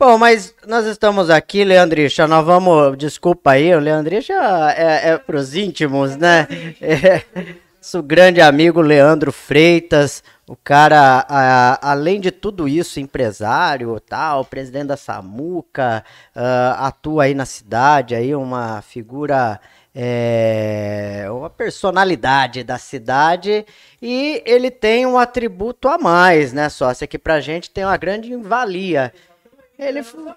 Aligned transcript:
Bom, 0.00 0.16
mas 0.16 0.54
nós 0.66 0.86
estamos 0.86 1.28
aqui, 1.28 1.62
Leandricha, 1.62 2.26
nós 2.26 2.42
vamos, 2.42 2.96
desculpa 2.96 3.50
aí, 3.50 3.74
o 3.74 3.78
Leandricha 3.78 4.32
é, 4.74 5.10
é 5.10 5.18
pros 5.18 5.54
íntimos, 5.54 6.16
né? 6.16 6.48
É, 6.80 7.22
grande 8.06 8.40
amigo 8.40 8.80
Leandro 8.80 9.30
Freitas, 9.30 10.24
o 10.48 10.56
cara, 10.56 11.26
a- 11.28 11.90
além 11.92 12.18
de 12.18 12.30
tudo 12.30 12.66
isso, 12.66 12.98
empresário, 12.98 14.00
tal, 14.00 14.42
presidente 14.42 14.86
da 14.86 14.96
Samuca, 14.96 16.02
ah, 16.34 16.86
atua 16.86 17.24
aí 17.24 17.34
na 17.34 17.44
cidade, 17.44 18.14
aí 18.14 18.34
uma 18.34 18.80
figura, 18.80 19.60
é, 19.94 21.26
uma 21.30 21.50
personalidade 21.50 22.64
da 22.64 22.78
cidade, 22.78 23.66
e 24.00 24.42
ele 24.46 24.70
tem 24.70 25.04
um 25.04 25.18
atributo 25.18 25.88
a 25.88 25.98
mais, 25.98 26.54
né, 26.54 26.70
sócio, 26.70 27.06
que 27.06 27.18
pra 27.18 27.38
gente 27.40 27.68
tem 27.70 27.84
uma 27.84 27.98
grande 27.98 28.34
valia. 28.36 29.12
Ele 29.80 30.02
foi, 30.02 30.34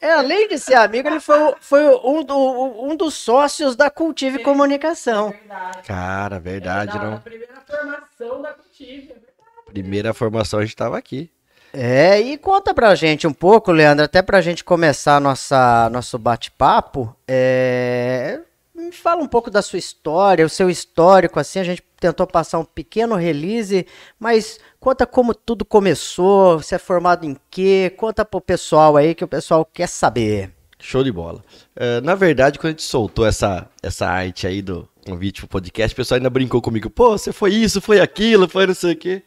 é, 0.00 0.12
além 0.12 0.48
de 0.48 0.58
ser 0.58 0.74
amigo, 0.74 1.08
ele 1.08 1.20
foi, 1.20 1.54
foi 1.60 1.84
um, 2.04 2.22
do- 2.24 2.84
um 2.84 2.96
dos 2.96 3.14
sócios 3.14 3.76
da 3.76 3.90
Cultive 3.90 4.38
Comunicação. 4.42 5.30
verdade. 5.30 5.82
Cara, 5.86 6.38
verdade, 6.40 6.96
É 6.96 7.00
da, 7.00 7.04
não. 7.04 7.14
da 7.14 7.20
primeira 7.20 7.54
formação 7.66 8.42
da 8.42 8.52
Cultive, 8.52 9.02
é 9.02 9.14
verdade. 9.14 9.28
Primeira 9.66 10.14
formação 10.14 10.60
a 10.60 10.64
gente 10.64 10.76
tava 10.76 10.96
aqui. 10.96 11.30
É, 11.72 12.18
e 12.18 12.38
conta 12.38 12.72
pra 12.72 12.94
gente 12.94 13.26
um 13.26 13.32
pouco, 13.32 13.70
Leandro, 13.70 14.02
até 14.04 14.22
pra 14.22 14.40
gente 14.40 14.64
começar 14.64 15.20
nossa, 15.20 15.90
nosso 15.90 16.18
bate-papo. 16.18 17.14
É, 17.26 18.40
me 18.78 18.92
fala 18.92 19.22
um 19.22 19.26
pouco 19.26 19.50
da 19.50 19.60
sua 19.60 19.78
história, 19.78 20.46
o 20.46 20.48
seu 20.48 20.70
histórico, 20.70 21.38
assim, 21.40 21.58
a 21.58 21.64
gente 21.64 21.82
tentou 22.00 22.26
passar 22.26 22.58
um 22.58 22.64
pequeno 22.64 23.16
release, 23.16 23.86
mas 24.18 24.58
conta 24.78 25.06
como 25.06 25.34
tudo 25.34 25.64
começou, 25.64 26.58
você 26.58 26.76
é 26.76 26.78
formado 26.78 27.26
em 27.26 27.36
quê? 27.50 27.92
Conta 27.96 28.24
pro 28.24 28.40
pessoal 28.40 28.96
aí 28.96 29.14
que 29.14 29.24
o 29.24 29.28
pessoal 29.28 29.64
quer 29.64 29.88
saber. 29.88 30.52
Show 30.78 31.02
de 31.02 31.10
bola. 31.10 31.42
É, 31.74 32.00
na 32.00 32.14
verdade, 32.14 32.58
quando 32.58 32.68
a 32.68 32.70
gente 32.70 32.84
soltou 32.84 33.26
essa, 33.26 33.68
essa 33.82 34.06
arte 34.06 34.46
aí 34.46 34.62
do 34.62 34.88
convite 35.04 35.40
pro 35.40 35.48
podcast, 35.48 35.92
o 35.92 35.96
pessoal 35.96 36.16
ainda 36.16 36.30
brincou 36.30 36.62
comigo. 36.62 36.88
Pô, 36.88 37.18
você 37.18 37.32
foi 37.32 37.52
isso, 37.52 37.80
foi 37.80 37.98
aquilo, 38.00 38.48
foi 38.48 38.66
não 38.66 38.74
sei 38.74 38.92
o 38.92 38.96
quê. 38.96 39.22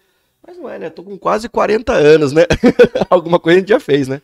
Mas 0.48 0.58
não 0.58 0.70
é, 0.70 0.80
né? 0.80 0.90
Tô 0.90 1.04
com 1.04 1.18
quase 1.18 1.50
40 1.50 1.92
anos, 1.92 2.32
né? 2.32 2.44
Alguma 3.10 3.38
coisa 3.38 3.58
a 3.58 3.60
gente 3.60 3.70
já 3.70 3.80
fez, 3.80 4.08
né? 4.08 4.22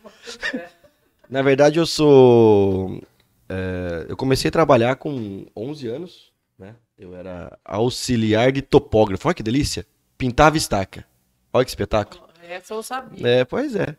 na 1.28 1.42
verdade, 1.42 1.78
eu 1.78 1.86
sou... 1.86 3.00
é, 3.48 4.06
eu 4.08 4.16
comecei 4.16 4.48
a 4.48 4.52
trabalhar 4.52 4.96
com 4.96 5.46
11 5.56 5.88
anos, 5.88 6.32
né? 6.58 6.74
Eu 6.98 7.14
era 7.14 7.56
auxiliar 7.64 8.52
de 8.52 8.60
topógrafo. 8.60 9.28
Olha 9.28 9.34
que 9.34 9.42
delícia. 9.42 9.86
Pintava 10.16 10.56
estaca. 10.56 11.06
Olha 11.52 11.64
que 11.64 11.70
espetáculo. 11.70 12.28
Essa 12.48 12.74
eu 12.74 12.82
sabia. 12.82 13.26
É, 13.26 13.44
pois 13.44 13.74
é. 13.76 13.96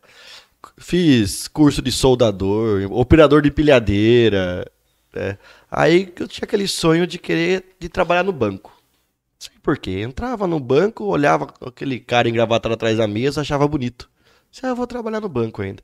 Fiz 0.77 1.47
curso 1.47 1.81
de 1.81 1.91
soldador, 1.91 2.91
operador 2.91 3.41
de 3.41 3.49
pilhadeira. 3.51 4.69
é. 5.15 5.37
Aí 5.71 6.11
eu 6.19 6.27
tinha 6.27 6.45
aquele 6.45 6.67
sonho 6.67 7.07
de 7.07 7.17
querer 7.17 7.75
de 7.79 7.87
trabalhar 7.87 8.23
no 8.23 8.33
banco. 8.33 8.71
Não 8.71 9.39
sei 9.39 9.53
por 9.61 9.77
quê. 9.77 10.01
Entrava 10.01 10.45
no 10.47 10.59
banco, 10.59 11.05
olhava 11.05 11.53
aquele 11.65 11.99
cara 11.99 12.27
engravatado 12.27 12.73
atrás 12.73 12.97
da 12.97 13.07
mesa, 13.07 13.41
achava 13.41 13.67
bonito. 13.67 14.09
Disse, 14.51 14.65
ah, 14.65 14.69
eu 14.69 14.75
vou 14.75 14.87
trabalhar 14.87 15.21
no 15.21 15.29
banco 15.29 15.61
ainda. 15.61 15.81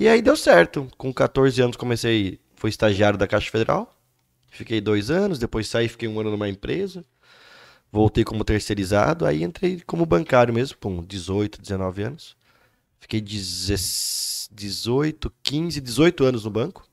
E 0.00 0.08
aí 0.08 0.20
deu 0.20 0.36
certo. 0.36 0.88
Com 0.96 1.12
14 1.12 1.62
anos 1.62 1.76
comecei, 1.76 2.40
fui 2.62 2.70
estagiário 2.70 3.18
da 3.18 3.26
Caixa 3.26 3.50
Federal. 3.50 3.92
Fiquei 4.50 4.80
dois 4.80 5.10
anos, 5.10 5.38
depois 5.38 5.66
saí, 5.66 5.88
fiquei 5.88 6.08
um 6.08 6.20
ano 6.20 6.30
numa 6.30 6.48
empresa. 6.48 7.04
Voltei 7.90 8.22
como 8.24 8.44
terceirizado, 8.44 9.26
aí 9.26 9.42
entrei 9.42 9.80
como 9.86 10.06
bancário 10.06 10.54
mesmo, 10.54 10.78
com 10.78 11.02
18, 11.02 11.60
19 11.60 12.02
anos. 12.04 12.36
Fiquei 13.00 13.20
16 13.20 14.22
18, 14.54 15.32
15, 15.42 15.80
18 15.80 16.24
anos 16.24 16.44
no 16.44 16.50
banco. 16.50 16.86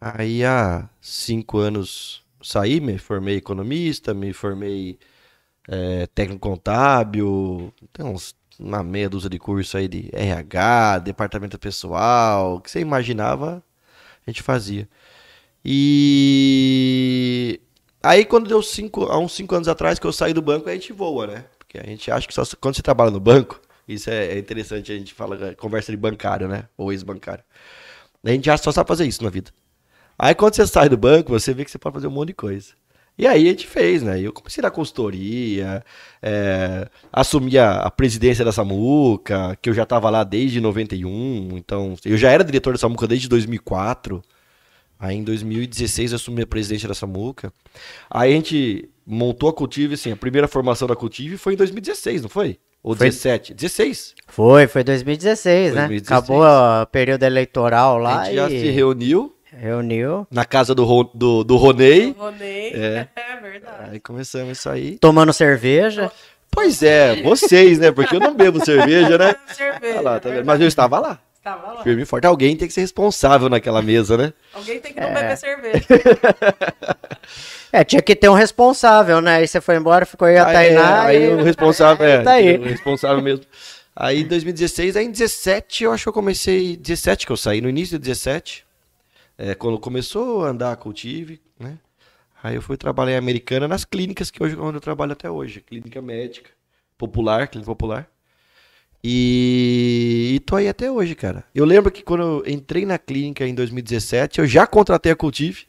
Aí 0.00 0.44
há 0.44 0.88
cinco 1.00 1.58
anos 1.58 2.24
saí, 2.42 2.80
me 2.80 2.98
formei 2.98 3.36
economista, 3.36 4.14
me 4.14 4.32
formei 4.32 4.98
eh, 5.68 6.06
técnico 6.14 6.40
contábil, 6.40 7.74
tem 7.92 8.06
uns, 8.06 8.34
uma 8.58 8.82
meia 8.82 9.10
dúzia 9.10 9.28
de 9.28 9.38
curso 9.38 9.76
aí 9.76 9.88
de 9.88 10.08
RH, 10.12 11.00
departamento 11.00 11.58
pessoal, 11.58 12.56
o 12.56 12.60
que 12.60 12.70
você 12.70 12.80
imaginava, 12.80 13.62
a 14.28 14.32
gente 14.32 14.42
fazia. 14.42 14.88
E 15.64 17.60
aí 18.02 18.24
quando 18.24 18.48
deu 18.48 18.62
cinco, 18.62 19.04
há 19.04 19.18
uns 19.18 19.32
cinco 19.32 19.54
anos 19.54 19.68
atrás 19.68 19.98
que 19.98 20.06
eu 20.06 20.12
saí 20.12 20.32
do 20.32 20.42
banco, 20.42 20.68
a 20.68 20.72
gente 20.72 20.92
voa, 20.92 21.26
né? 21.26 21.44
Porque 21.58 21.78
a 21.78 21.84
gente 21.84 22.10
acha 22.10 22.26
que 22.26 22.34
só 22.34 22.44
quando 22.60 22.76
você 22.76 22.82
trabalha 22.82 23.10
no 23.10 23.20
banco, 23.20 23.60
isso 23.86 24.10
é, 24.10 24.34
é 24.34 24.38
interessante, 24.38 24.92
a 24.92 24.96
gente 24.96 25.14
fala, 25.14 25.54
conversa 25.54 25.90
de 25.90 25.96
bancário, 25.96 26.46
né? 26.48 26.68
Ou 26.76 26.92
ex-bancário. 26.92 27.44
A 28.24 28.30
gente 28.30 28.50
acha 28.50 28.62
só 28.62 28.72
sabe 28.72 28.88
fazer 28.88 29.06
isso 29.06 29.24
na 29.24 29.30
vida. 29.30 29.50
Aí 30.18 30.34
quando 30.34 30.54
você 30.54 30.66
sai 30.66 30.88
do 30.88 30.96
banco, 30.96 31.30
você 31.32 31.54
vê 31.54 31.64
que 31.64 31.70
você 31.70 31.78
pode 31.78 31.94
fazer 31.94 32.06
um 32.06 32.10
monte 32.10 32.28
de 32.28 32.34
coisa. 32.34 32.74
E 33.18 33.26
aí 33.26 33.46
a 33.46 33.50
gente 33.50 33.66
fez, 33.66 34.02
né? 34.02 34.20
Eu 34.20 34.32
comecei 34.32 34.62
na 34.62 34.70
consultoria, 34.70 35.84
é, 36.22 36.88
assumi 37.12 37.58
a, 37.58 37.80
a 37.80 37.90
presidência 37.90 38.44
da 38.44 38.52
Samuca, 38.52 39.58
que 39.60 39.68
eu 39.68 39.74
já 39.74 39.82
estava 39.82 40.08
lá 40.08 40.22
desde 40.22 40.60
91, 40.60 41.56
então 41.56 41.96
eu 42.04 42.16
já 42.16 42.30
era 42.30 42.44
diretor 42.44 42.74
da 42.74 42.78
Samuca 42.78 43.08
desde 43.08 43.28
2004. 43.28 44.22
Aí 45.00 45.16
em 45.16 45.24
2016 45.24 46.12
eu 46.12 46.16
assumi 46.16 46.42
a 46.42 46.46
presidência 46.46 46.88
da 46.88 46.94
Samuca. 46.94 47.52
Aí 48.08 48.32
a 48.32 48.34
gente 48.34 48.88
montou 49.04 49.48
a 49.48 49.52
Cultive, 49.52 49.94
assim, 49.94 50.12
a 50.12 50.16
primeira 50.16 50.46
formação 50.46 50.86
da 50.86 50.94
Cultive 50.94 51.36
foi 51.36 51.54
em 51.54 51.56
2016, 51.56 52.22
não 52.22 52.28
foi? 52.28 52.58
Ou 52.82 52.94
Foi. 52.94 53.08
17? 53.08 53.54
16? 53.54 54.14
Foi, 54.28 54.66
foi 54.66 54.84
2016, 54.84 55.74
né? 55.74 55.88
2016. 55.88 56.06
Acabou 56.06 56.42
o 56.44 56.86
período 56.86 57.24
eleitoral 57.24 57.98
lá 57.98 58.20
a 58.20 58.24
gente 58.24 58.32
e... 58.32 58.36
já 58.36 58.48
se 58.48 58.70
reuniu, 58.70 59.34
Reuniu. 59.58 60.26
na 60.30 60.44
casa 60.44 60.74
do, 60.74 60.84
Ro- 60.84 61.10
do, 61.14 61.42
do 61.44 61.56
Ronei. 61.56 62.14
Ronei. 62.18 62.72
É. 62.74 63.08
É, 63.16 63.40
verdade. 63.40 63.90
Aí 63.92 64.00
começamos 64.00 64.58
isso 64.58 64.68
aí. 64.68 64.98
Tomando 64.98 65.32
cerveja. 65.32 66.10
Pois 66.50 66.82
é, 66.82 67.22
vocês, 67.22 67.78
né? 67.78 67.92
Porque 67.92 68.16
eu 68.16 68.20
não 68.20 68.34
bebo 68.34 68.64
cerveja, 68.64 69.16
né? 69.18 69.34
Cerveja. 69.54 70.00
Lá, 70.00 70.14
tá 70.14 70.28
vendo? 70.28 70.36
verdade. 70.36 70.46
Mas 70.46 70.60
eu 70.60 70.66
estava 70.66 70.98
lá, 70.98 71.18
Estava 71.36 71.72
lá. 71.74 71.82
firme 71.82 72.02
e 72.02 72.04
forte. 72.04 72.26
Alguém 72.26 72.56
tem 72.56 72.66
que 72.66 72.74
ser 72.74 72.80
responsável 72.80 73.48
naquela 73.48 73.80
mesa, 73.82 74.16
né? 74.16 74.32
Alguém 74.54 74.80
tem 74.80 74.92
que 74.92 75.00
não 75.00 75.12
beber 75.12 75.36
cerveja. 75.36 75.84
É, 77.70 77.84
tinha 77.84 78.00
que 78.00 78.16
ter 78.16 78.28
um 78.30 78.34
responsável, 78.34 79.20
né? 79.20 79.36
Aí 79.36 79.46
você 79.46 79.60
foi 79.60 79.76
embora, 79.76 80.06
ficou 80.06 80.26
aí 80.26 80.38
a 80.38 80.46
Aí, 80.46 80.54
Tainá. 80.54 81.02
aí 81.04 81.24
e- 81.26 81.28
o 81.34 81.42
responsável, 81.42 82.04
é, 82.08 82.22
Tá 82.22 82.32
aí. 82.32 82.56
o 82.56 82.62
responsável 82.64 83.22
mesmo. 83.22 83.44
Aí 83.94 84.22
em 84.22 84.26
2016, 84.26 84.96
aí 84.96 85.04
em 85.04 85.10
17 85.10 85.84
eu 85.84 85.92
acho 85.92 86.04
que 86.04 86.08
eu 86.08 86.12
comecei, 86.14 86.76
17 86.78 87.26
que 87.26 87.32
eu 87.32 87.36
saí, 87.36 87.60
no 87.60 87.68
início 87.68 87.98
de 87.98 88.04
17, 88.06 88.64
é, 89.38 89.54
quando 89.54 89.78
começou 89.78 90.44
a 90.44 90.48
andar 90.48 90.76
com 90.76 90.88
o 90.88 90.92
TIV, 90.92 91.40
né? 91.58 91.78
Aí 92.42 92.56
eu 92.56 92.62
fui 92.62 92.76
trabalhar 92.76 93.12
em 93.12 93.18
Americana 93.18 93.68
nas 93.68 93.84
clínicas 93.84 94.30
que 94.30 94.42
hoje 94.42 94.56
onde 94.56 94.76
eu 94.76 94.80
trabalho 94.80 95.12
até 95.12 95.30
hoje, 95.30 95.60
clínica 95.60 96.02
médica, 96.02 96.50
popular, 96.96 97.46
clínica 97.48 97.70
popular. 97.70 98.08
E, 99.02 100.32
e 100.34 100.40
tô 100.40 100.56
aí 100.56 100.68
até 100.68 100.90
hoje, 100.90 101.14
cara. 101.14 101.44
Eu 101.54 101.64
lembro 101.64 101.90
que 101.90 102.02
quando 102.02 102.22
eu 102.22 102.52
entrei 102.52 102.84
na 102.84 102.98
clínica 102.98 103.46
em 103.46 103.54
2017, 103.54 104.40
eu 104.40 104.46
já 104.46 104.66
contratei 104.66 105.12
a 105.12 105.16
Cultive 105.16 105.66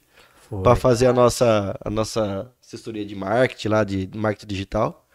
para 0.64 0.76
fazer 0.76 1.06
a 1.08 1.14
nossa, 1.14 1.78
a 1.84 1.90
nossa 1.90 2.52
assessoria 2.62 3.06
de 3.06 3.16
marketing 3.16 3.68
lá, 3.68 3.84
de 3.84 4.10
marketing 4.16 4.48
digital. 4.48 5.08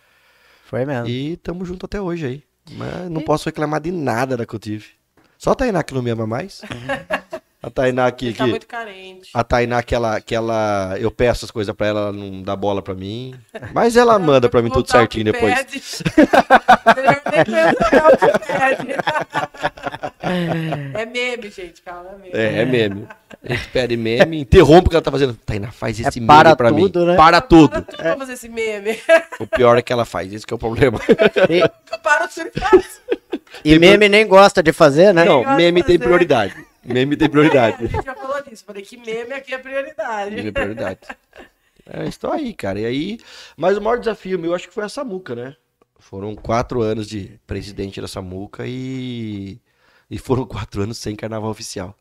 Foi 0.66 0.84
mesmo. 0.84 1.08
E 1.08 1.36
tamo 1.38 1.64
junto 1.64 1.86
até 1.86 2.00
hoje 2.00 2.26
aí. 2.26 2.44
Mas 2.72 3.10
não 3.10 3.20
posso 3.20 3.46
reclamar 3.46 3.80
de 3.80 3.90
nada 3.90 4.36
da 4.36 4.46
Cultive. 4.46 4.86
Só 5.36 5.50
a 5.50 5.54
Tainá 5.54 5.82
que 5.82 5.92
não 5.92 6.02
me 6.02 6.10
ama 6.10 6.26
mais. 6.26 6.62
A 7.66 7.70
Tainá 7.70 8.11
que. 8.12 8.26
Ele 8.26 8.34
tá 8.34 8.44
que- 8.44 8.50
muito 8.50 8.66
carente. 8.66 9.31
A 9.32 9.43
Tainá 9.43 9.82
que 9.82 9.94
ela, 9.94 10.20
que 10.20 10.34
ela. 10.34 10.96
Eu 11.00 11.11
peço 11.11 11.46
as 11.46 11.50
coisas 11.50 11.75
pra 11.75 11.87
ela, 11.87 12.00
ela 12.00 12.12
não 12.12 12.43
dá 12.43 12.55
bola 12.55 12.82
pra 12.82 12.93
mim. 12.94 13.34
Mas 13.72 13.96
ela 13.96 14.19
manda 14.20 14.50
pra 14.50 14.61
mim 14.61 14.69
tudo 14.70 14.90
certinho 14.90 15.25
depois. 15.25 15.55
É 20.94 21.06
meme, 21.06 21.50
gente, 21.50 21.82
calma, 21.82 22.11
é 22.11 22.16
meme. 22.16 22.31
É, 22.32 22.62
é 22.62 22.64
meme. 22.64 23.06
A 23.43 23.52
gente 23.55 23.69
pede 23.69 23.96
meme, 23.96 24.40
interrompe 24.40 24.87
o 24.87 24.90
que 24.90 24.96
ela 24.96 25.02
tá 25.02 25.11
fazendo. 25.11 25.34
Tainá, 25.44 25.70
faz 25.70 25.99
esse 26.00 26.19
meme 26.20 26.26
para 26.26 26.56
pra 26.56 26.70
tudo, 26.70 27.00
mim. 27.00 27.06
né? 27.06 27.16
Para 27.16 27.40
tudo. 27.40 27.84
Vamos 28.02 28.19
fazer 28.20 28.32
esse 28.34 28.49
meme. 28.49 28.99
O 29.40 29.46
pior 29.46 29.76
é 29.76 29.82
que 29.82 29.93
ela 29.93 30.05
faz, 30.05 30.32
esse 30.32 30.46
que 30.46 30.55
é 30.55 30.56
o 30.56 30.58
problema. 30.58 31.00
E, 31.50 31.61
Para 31.99 32.28
tudo 32.28 32.50
que 32.50 32.61
e 33.64 33.78
meme 33.78 34.08
nem 34.08 34.26
gosta 34.26 34.62
de 34.62 34.72
fazer, 34.72 35.12
né? 35.12 35.25
Não, 35.25 35.43
de 35.44 35.55
meme 35.56 35.82
tem 35.82 35.99
prioridade. 35.99 36.55
Meme 36.84 37.16
tem 37.16 37.26
É, 37.26 37.28
a 37.28 37.31
prioridade. 37.31 37.86
gente 37.88 38.04
já 38.04 38.14
falou 38.14 38.42
disso. 38.42 38.64
Falei 38.64 38.82
que 38.82 38.96
meme 38.96 39.32
aqui 39.34 39.54
é 39.54 39.58
prioridade. 39.58 40.34
Meme 40.34 40.48
é 40.48 40.52
prioridade. 40.52 41.00
É, 41.86 42.06
estou 42.06 42.32
aí, 42.32 42.54
cara. 42.54 42.81
E 42.81 42.86
aí. 42.86 43.19
Mas 43.56 43.76
o 43.76 43.81
maior 43.81 43.98
desafio 43.98 44.38
meu 44.38 44.54
acho 44.54 44.69
que 44.69 44.75
foi 44.75 44.84
a 44.84 44.88
Samuca, 44.88 45.34
né? 45.34 45.56
Foram 45.98 46.34
quatro 46.34 46.82
anos 46.82 47.08
de 47.08 47.40
presidente 47.46 48.00
da 48.00 48.08
Samuca 48.08 48.64
e. 48.66 49.60
E 50.10 50.19
foram 50.19 50.46
quatro 50.46 50.82
anos 50.82 50.98
sem 50.98 51.16
carnaval 51.16 51.50
oficial. 51.50 51.96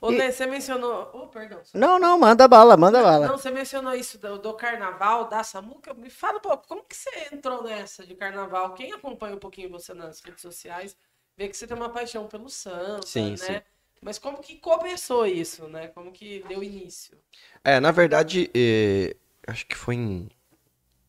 Ô, 0.00 0.10
Nê, 0.10 0.32
você 0.32 0.46
mencionou. 0.46 1.10
Oh, 1.12 1.26
perdão. 1.28 1.60
Não, 1.74 1.98
não, 1.98 2.18
manda 2.18 2.48
bala, 2.48 2.76
manda 2.76 3.02
bala. 3.02 3.28
Não, 3.28 3.36
você 3.38 3.50
mencionou 3.50 3.94
isso 3.94 4.18
do, 4.18 4.38
do 4.38 4.54
carnaval, 4.54 5.28
da 5.28 5.44
Samuca. 5.44 5.92
Me 5.94 6.08
fala 6.10 6.38
um 6.38 6.40
pouco, 6.40 6.66
como 6.66 6.84
que 6.84 6.96
você 6.96 7.10
entrou 7.32 7.62
nessa 7.62 8.06
de 8.06 8.14
carnaval? 8.14 8.74
Quem 8.74 8.92
acompanha 8.92 9.34
um 9.36 9.38
pouquinho 9.38 9.70
você 9.70 9.92
nas 9.92 10.20
redes 10.20 10.40
sociais, 10.42 10.96
vê 11.36 11.48
que 11.48 11.56
você 11.56 11.66
tem 11.66 11.76
uma 11.76 11.90
paixão 11.90 12.26
pelo 12.26 12.48
samba, 12.48 13.02
Sim, 13.04 13.32
né? 13.32 13.36
sim. 13.36 13.60
Mas 14.02 14.18
como 14.18 14.42
que 14.42 14.56
começou 14.56 15.24
isso, 15.24 15.68
né? 15.68 15.86
Como 15.88 16.10
que 16.10 16.44
deu 16.48 16.62
início? 16.62 17.16
É, 17.62 17.78
na 17.78 17.92
verdade, 17.92 18.50
eh, 18.52 19.16
acho 19.46 19.64
que 19.66 19.76
foi 19.76 19.94
em. 19.94 20.28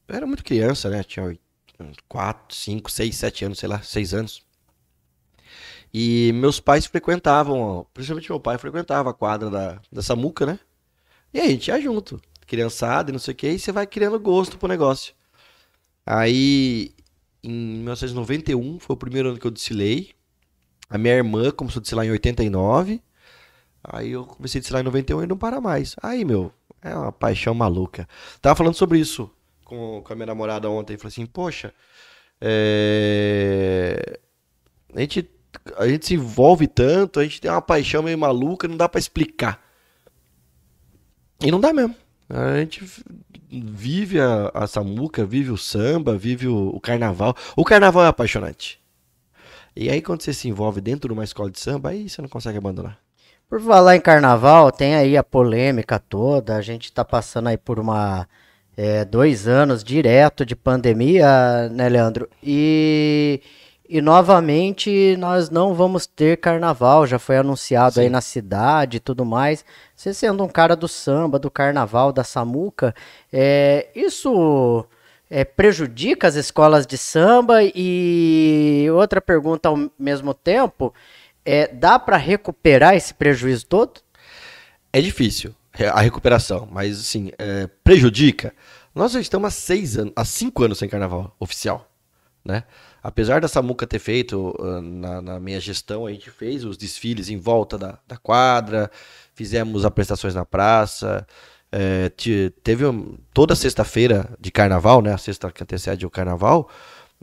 Eu 0.08 0.16
era 0.16 0.28
muito 0.28 0.44
criança, 0.44 0.90
né? 0.90 1.04
Tinha 1.04 1.26
oito, 1.26 1.42
quatro, 2.08 2.56
cinco, 2.56 2.92
seis, 2.92 3.16
sete 3.16 3.46
anos, 3.46 3.58
sei 3.58 3.68
lá, 3.68 3.82
seis 3.82 4.14
anos. 4.14 4.46
E 5.92 6.32
meus 6.34 6.60
pais 6.60 6.86
frequentavam, 6.86 7.86
principalmente 7.94 8.30
meu 8.30 8.40
pai 8.40 8.58
frequentava 8.60 9.10
a 9.10 9.14
quadra 9.14 9.50
da, 9.50 9.82
da 9.92 10.02
Samuca, 10.02 10.46
né? 10.46 10.60
E 11.34 11.40
aí 11.40 11.48
a 11.48 11.52
gente 11.52 11.68
ia 11.70 11.82
junto, 11.82 12.22
criançada 12.46 13.10
e 13.10 13.14
não 13.14 13.20
sei 13.20 13.34
o 13.34 13.38
que, 13.38 13.50
e 13.50 13.60
você 13.60 13.72
vai 13.72 13.88
criando 13.88 14.20
gosto 14.20 14.58
pro 14.58 14.68
negócio. 14.68 15.16
Aí, 16.06 16.94
em 17.44 17.52
1991, 17.52 18.80
foi 18.80 18.94
o 18.96 18.98
primeiro 18.98 19.30
ano 19.30 19.40
que 19.40 19.48
eu 19.48 19.52
desfilei. 19.52 20.14
A 20.94 20.98
minha 21.00 21.16
irmã 21.16 21.50
começou 21.50 21.80
a 21.80 21.82
desfilar 21.82 22.06
em 22.06 22.12
89. 22.12 23.02
Aí 23.84 24.12
eu 24.12 24.28
comecei 24.28 24.60
a 24.60 24.62
desfilar 24.62 24.84
em 24.84 24.86
91 24.86 25.24
e 25.24 25.26
não 25.26 25.36
para 25.36 25.60
mais. 25.60 25.96
Aí, 26.00 26.24
meu, 26.24 26.54
é 26.84 26.94
uma 26.94 27.12
paixão 27.12 27.56
maluca. 27.56 28.08
Tava 28.40 28.56
falando 28.56 28.76
sobre 28.76 29.00
isso 29.00 29.28
com, 29.66 30.04
com 30.06 30.14
a 30.14 30.16
minha 30.16 30.28
namorada 30.28 30.70
ontem. 30.70 30.96
Falei 30.96 31.08
assim, 31.08 31.26
poxa, 31.26 31.74
é... 32.40 34.20
a, 34.96 35.00
gente, 35.00 35.28
a 35.78 35.88
gente 35.88 36.06
se 36.06 36.14
envolve 36.14 36.68
tanto, 36.68 37.20
a 37.20 37.24
gente 37.24 37.42
tem 37.42 37.50
uma 37.50 37.60
paixão 37.60 38.04
meio 38.04 38.20
maluca, 38.20 38.68
não 38.68 38.78
dá 38.78 38.88
pra 38.88 39.00
explicar. 39.00 39.60
E 41.42 41.50
não 41.50 41.60
dá 41.60 41.74
mesmo. 41.74 41.96
A 42.30 42.60
gente 42.60 42.88
vive 43.50 44.22
a, 44.22 44.52
a 44.54 44.68
samuca, 44.68 45.26
vive 45.26 45.50
o 45.50 45.58
samba, 45.58 46.16
vive 46.16 46.48
o, 46.48 46.68
o 46.68 46.80
carnaval. 46.80 47.36
O 47.56 47.66
carnaval 47.66 48.06
é 48.06 48.10
apaixonante. 48.10 48.83
E 49.76 49.90
aí, 49.90 50.02
quando 50.02 50.22
você 50.22 50.34
se 50.34 50.48
envolve 50.48 50.80
dentro 50.82 51.08
de 51.08 51.14
uma 51.14 51.24
escola 51.24 51.50
de 51.50 51.60
samba, 51.60 51.90
aí 51.90 52.08
você 52.08 52.22
não 52.22 52.30
consegue 52.30 52.58
abandonar. 52.58 52.98
Por 53.50 53.62
falar 53.62 53.96
em 53.96 54.02
carnaval, 54.02 54.72
tem 54.72 54.96
aí 54.96 55.18
a 55.18 55.24
polêmica 55.24 56.00
toda. 56.00 56.56
A 56.56 56.62
gente 56.62 56.92
tá 56.92 57.04
passando 57.04 57.50
aí 57.50 57.58
por 57.58 57.80
uma 57.80 58.28
é, 58.76 59.06
dois 59.06 59.48
anos 59.48 59.84
direto 59.84 60.46
de 60.46 60.56
pandemia, 60.56 61.70
né, 61.70 61.90
Leandro? 61.90 62.30
E, 62.42 63.42
e 63.88 64.02
novamente 64.02 65.16
nós 65.18 65.50
não 65.50 65.74
vamos 65.74 66.08
ter 66.08 66.38
carnaval. 66.38 67.06
Já 67.06 67.20
foi 67.20 67.38
anunciado 67.38 68.00
aí 68.00 68.08
Sim. 68.08 68.12
na 68.12 68.22
cidade 68.22 68.98
e 68.98 69.00
tudo 69.00 69.26
mais. 69.26 69.64
Você 69.96 70.14
sendo 70.14 70.44
um 70.44 70.50
cara 70.50 70.76
do 70.76 70.88
samba, 70.88 71.38
do 71.38 71.52
carnaval, 71.52 72.12
da 72.12 72.24
Samuca, 72.24 72.94
é, 73.32 73.88
isso 73.96 74.86
é, 75.34 75.44
prejudica 75.44 76.28
as 76.28 76.36
escolas 76.36 76.86
de 76.86 76.96
samba? 76.96 77.62
E 77.64 78.86
outra 78.94 79.20
pergunta 79.20 79.68
ao 79.68 79.90
mesmo 79.98 80.32
tempo. 80.32 80.94
É, 81.44 81.68
dá 81.68 81.98
para 81.98 82.18
recuperar 82.18 82.94
esse 82.94 83.16
prejuízo 83.16 83.66
todo? 83.66 84.00
É 84.94 85.02
difícil 85.02 85.56
é, 85.74 85.88
a 85.88 86.00
recuperação, 86.00 86.68
mas 86.72 87.00
assim, 87.00 87.32
é, 87.40 87.68
prejudica. 87.84 88.54
Nós 88.94 89.14
já 89.14 89.20
estamos 89.20 89.48
há 89.48 89.52
seis 89.52 89.98
anos, 89.98 90.14
há 90.16 90.24
cinco 90.24 90.64
anos 90.64 90.78
sem 90.78 90.88
carnaval 90.88 91.36
oficial, 91.40 91.90
né? 92.46 92.64
Apesar 93.02 93.42
da 93.42 93.48
Samuca 93.48 93.88
ter 93.88 94.00
feito 94.00 94.56
ah, 94.60 94.82
na, 94.82 95.22
na 95.22 95.40
minha 95.40 95.60
gestão, 95.60 96.06
a 96.06 96.12
gente 96.12 96.30
fez 96.30 96.64
os 96.64 96.78
desfiles 96.78 97.28
em 97.28 97.38
volta 97.38 97.78
da, 97.78 98.00
da 98.08 98.16
quadra, 98.16 98.90
fizemos 99.34 99.84
apresentações 99.84 100.36
na 100.36 100.46
praça, 100.46 101.28
é, 101.76 102.10
te- 102.10 102.54
teve 102.64 102.86
toda 103.34 103.56
sexta-feira 103.56 104.30
de 104.40 104.52
carnaval, 104.52 105.02
né? 105.02 105.12
A 105.12 105.18
sexta 105.18 105.52
que 105.52 105.64
antecede 105.64 106.06
o 106.06 106.10
carnaval, 106.10 106.70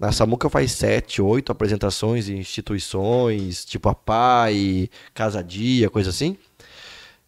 a 0.01 0.11
Samuca 0.11 0.51
faz 0.51 0.73
sete, 0.73 1.23
oito 1.23 1.53
apresentações 1.53 2.29
em 2.29 2.39
instituições, 2.39 3.65
tipo 3.65 3.89
a 3.89 3.95
PAI, 3.95 4.91
Casa 5.15 5.41
Dia, 5.43 5.89
coisa 5.89 6.11
assim. 6.11 6.37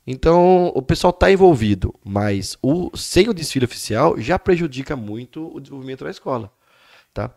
Então, 0.05 0.73
o 0.75 0.83
pessoal 0.83 1.13
está 1.13 1.31
envolvido, 1.31 1.95
mas 2.05 2.59
o, 2.61 2.91
sem 2.97 3.29
o 3.29 3.33
desfile 3.35 3.67
oficial 3.67 4.19
já 4.21 4.37
prejudica 4.37 4.97
muito 4.97 5.49
o 5.55 5.61
desenvolvimento 5.61 6.03
da 6.03 6.11
escola, 6.11 6.53
tá? 7.15 7.31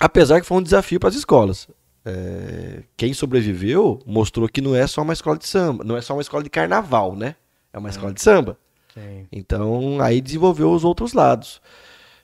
Apesar 0.00 0.40
que 0.40 0.46
foi 0.46 0.56
um 0.56 0.62
desafio 0.62 0.98
para 0.98 1.10
as 1.10 1.14
escolas. 1.16 1.68
É, 2.06 2.82
quem 2.96 3.12
sobreviveu 3.12 4.00
mostrou 4.06 4.48
que 4.48 4.60
não 4.62 4.74
é 4.74 4.86
só 4.86 5.02
uma 5.02 5.12
escola 5.12 5.36
de 5.36 5.46
samba, 5.46 5.84
não 5.84 5.96
é 5.96 6.00
só 6.00 6.14
uma 6.14 6.22
escola 6.22 6.42
de 6.42 6.50
carnaval, 6.50 7.14
né? 7.14 7.36
É 7.74 7.78
uma 7.78 7.88
escola 7.90 8.12
de 8.14 8.22
samba. 8.22 8.56
Então, 9.32 10.00
aí 10.00 10.20
desenvolveu 10.20 10.72
os 10.72 10.84
outros 10.84 11.12
lados. 11.12 11.60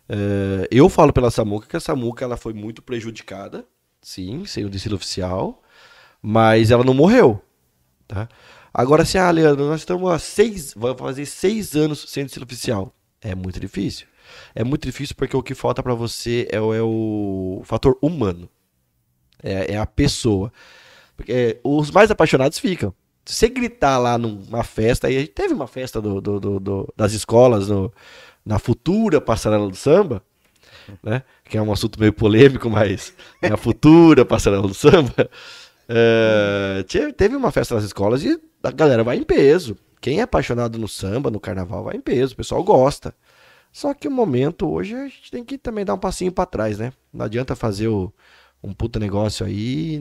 É, 0.09 0.69
eu 0.71 0.88
falo 0.88 1.12
pela 1.12 1.30
Samuca 1.30 1.66
que 1.69 1.76
a 1.76 1.80
Samuca 1.80 2.25
ela 2.25 2.37
foi 2.37 2.52
muito 2.52 2.80
prejudicada, 2.83 3.66
sim, 4.00 4.45
sem 4.47 4.64
o 4.64 4.71
desfile 4.71 4.95
oficial, 4.95 5.62
mas 6.23 6.71
ela 6.71 6.85
não 6.85 6.95
morreu, 6.95 7.40
tá? 8.09 8.28
Agora, 8.73 9.02
assim, 9.02 9.19
ah, 9.19 9.30
Leandro, 9.30 9.66
nós 9.66 9.80
estamos 9.80 10.09
há 10.11 10.19
seis, 10.19 10.73
vamos 10.76 10.99
fazer 11.00 11.26
seis 11.26 11.75
anos 11.75 12.04
sem 12.09 12.25
desfile 12.25 12.45
oficial. 12.45 12.95
É 13.21 13.35
muito 13.35 13.59
difícil. 13.61 14.07
É 14.54 14.62
muito 14.62 14.87
difícil 14.87 15.16
porque 15.16 15.37
o 15.37 15.42
que 15.42 15.54
falta 15.54 15.83
para 15.83 15.92
você 15.95 16.47
é, 16.52 16.61
o- 16.61 16.73
é 16.73 16.80
o 16.83 17.62
fator 17.64 17.99
humano. 18.00 18.49
É, 19.42 19.75
é 19.75 19.76
a 19.78 19.87
pessoa. 19.87 20.52
Porque 21.16 21.33
é, 21.33 21.61
os 21.64 21.90
mais 21.90 22.11
apaixonados 22.11 22.59
ficam. 22.59 22.95
Se 23.25 23.35
você 23.35 23.49
gritar 23.49 23.99
lá 23.99 24.19
numa 24.19 24.65
festa, 24.65 25.07
aí 25.07 25.27
teve 25.27 25.55
uma 25.55 25.67
festa 25.67 26.00
do, 26.00 26.21
do- 26.21 26.41
do- 26.41 26.61
do- 26.61 26.95
das 26.97 27.12
escolas 27.12 27.69
no- 27.69 27.93
na 28.45 28.59
futura 28.59 29.21
passarela 29.21 29.69
do 29.69 29.77
samba, 29.77 30.23
né? 31.03 31.23
Que 31.45 31.59
é 31.59 31.62
um 31.62 31.73
assunto 31.73 32.00
meio 32.00 32.12
polêmico, 32.12 32.69
mas 32.71 33.15
é 33.43 33.49
a 33.49 33.57
futura 33.57 34.25
passarela 34.25 34.67
do 34.67 34.75
samba. 34.75 35.31
É, 35.89 36.83
te- 36.89 37.12
teve 37.12 37.37
uma 37.37 37.50
festa 37.53 37.75
nas 37.75 37.85
escolas 37.85 38.25
e 38.25 38.41
a 38.62 38.71
galera 38.71 39.05
vai 39.05 39.17
em 39.17 39.23
peso. 39.25 39.77
Quem 40.00 40.19
é 40.21 40.23
apaixonado 40.23 40.79
no 40.79 40.89
samba, 40.89 41.31
no 41.31 41.39
carnaval, 41.41 41.85
vai 41.85 41.97
em 41.97 42.00
peso. 42.00 42.33
O 42.33 42.37
pessoal 42.37 42.65
gosta. 42.65 43.15
Só 43.73 43.95
que 43.95 44.09
o 44.09 44.11
momento 44.11 44.69
hoje 44.69 44.95
a 44.97 45.05
gente 45.05 45.31
tem 45.31 45.45
que 45.45 45.57
também 45.59 45.85
dar 45.85 45.95
um 45.95 45.99
passinho 45.99 46.33
pra 46.33 46.47
trás, 46.47 46.79
né? 46.79 46.93
Não 47.12 47.25
adianta 47.27 47.55
fazer 47.55 47.89
o- 47.89 48.12
um 48.62 48.73
puta 48.73 48.99
negócio 48.99 49.45
aí 49.47 49.99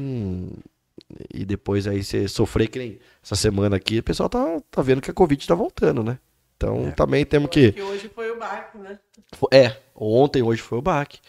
e 1.34 1.46
depois 1.46 1.88
aí 1.88 2.04
você 2.04 2.28
sofrer 2.28 2.68
que 2.68 2.80
nem 2.80 3.00
essa 3.24 3.36
semana 3.36 3.76
aqui. 3.76 4.00
O 4.00 4.04
pessoal 4.04 4.30
tá, 4.30 4.60
tá 4.70 4.82
vendo 4.82 5.02
que 5.02 5.12
a 5.12 5.14
Covid 5.14 5.48
tá 5.48 5.56
voltando, 5.56 6.04
né? 6.04 6.20
Então 6.56 6.92
também 6.92 7.26
temos 7.26 7.50
que. 7.50 7.72
Que 7.72 7.82
hoje 7.82 8.12
foi 8.14 8.32
o 8.32 8.38
barco, 8.38 8.78
né? 8.80 9.00
É, 9.52 9.78
ontem, 9.96 10.42
hoje 10.42 10.62
foi 10.62 10.78
o 10.78 10.82
baque. 10.82 11.20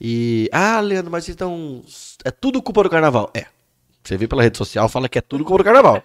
E. 0.00 0.48
Ah, 0.52 0.80
Leandro, 0.80 1.10
mas 1.10 1.28
então. 1.28 1.82
É 2.24 2.30
tudo 2.30 2.60
culpa 2.62 2.82
do 2.82 2.90
carnaval. 2.90 3.30
É. 3.32 3.46
Você 4.02 4.16
vê 4.16 4.28
pela 4.28 4.42
rede 4.42 4.58
social, 4.58 4.88
fala 4.88 5.08
que 5.08 5.18
é 5.18 5.22
tudo 5.22 5.44
culpa 5.44 5.62
do 5.62 5.64
carnaval. 5.64 6.02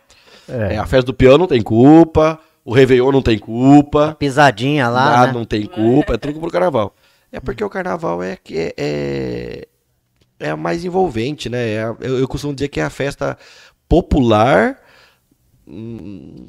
É, 0.47 0.77
a 0.77 0.85
festa 0.85 1.05
do 1.05 1.13
peão 1.13 1.38
não 1.38 1.47
tem 1.47 1.61
culpa, 1.61 2.39
o 2.63 2.73
Réveillon 2.73 3.11
não 3.11 3.21
tem 3.21 3.38
culpa, 3.38 4.15
Pisadinha 4.17 4.88
lá, 4.88 5.11
nada 5.11 5.27
né? 5.27 5.33
não 5.33 5.45
tem 5.45 5.65
culpa, 5.65 6.13
é 6.13 6.17
tudo 6.17 6.33
culpa 6.33 6.47
do 6.47 6.53
carnaval. 6.53 6.95
É 7.31 7.39
porque 7.39 7.63
o 7.63 7.69
carnaval 7.69 8.23
é 8.23 8.35
que 8.35 8.73
é, 8.75 9.67
é, 10.39 10.48
é 10.48 10.50
a 10.51 10.58
mais 10.58 10.84
envolvente, 10.86 11.50
né? 11.50 11.72
É 11.74 11.84
a- 11.84 11.96
eu, 12.01 12.19
eu 12.19 12.27
costumo 12.27 12.53
dizer 12.53 12.67
que 12.69 12.79
é 12.79 12.84
a 12.84 12.89
festa 12.89 13.38
popular. 13.88 14.81
hum, 15.67 16.48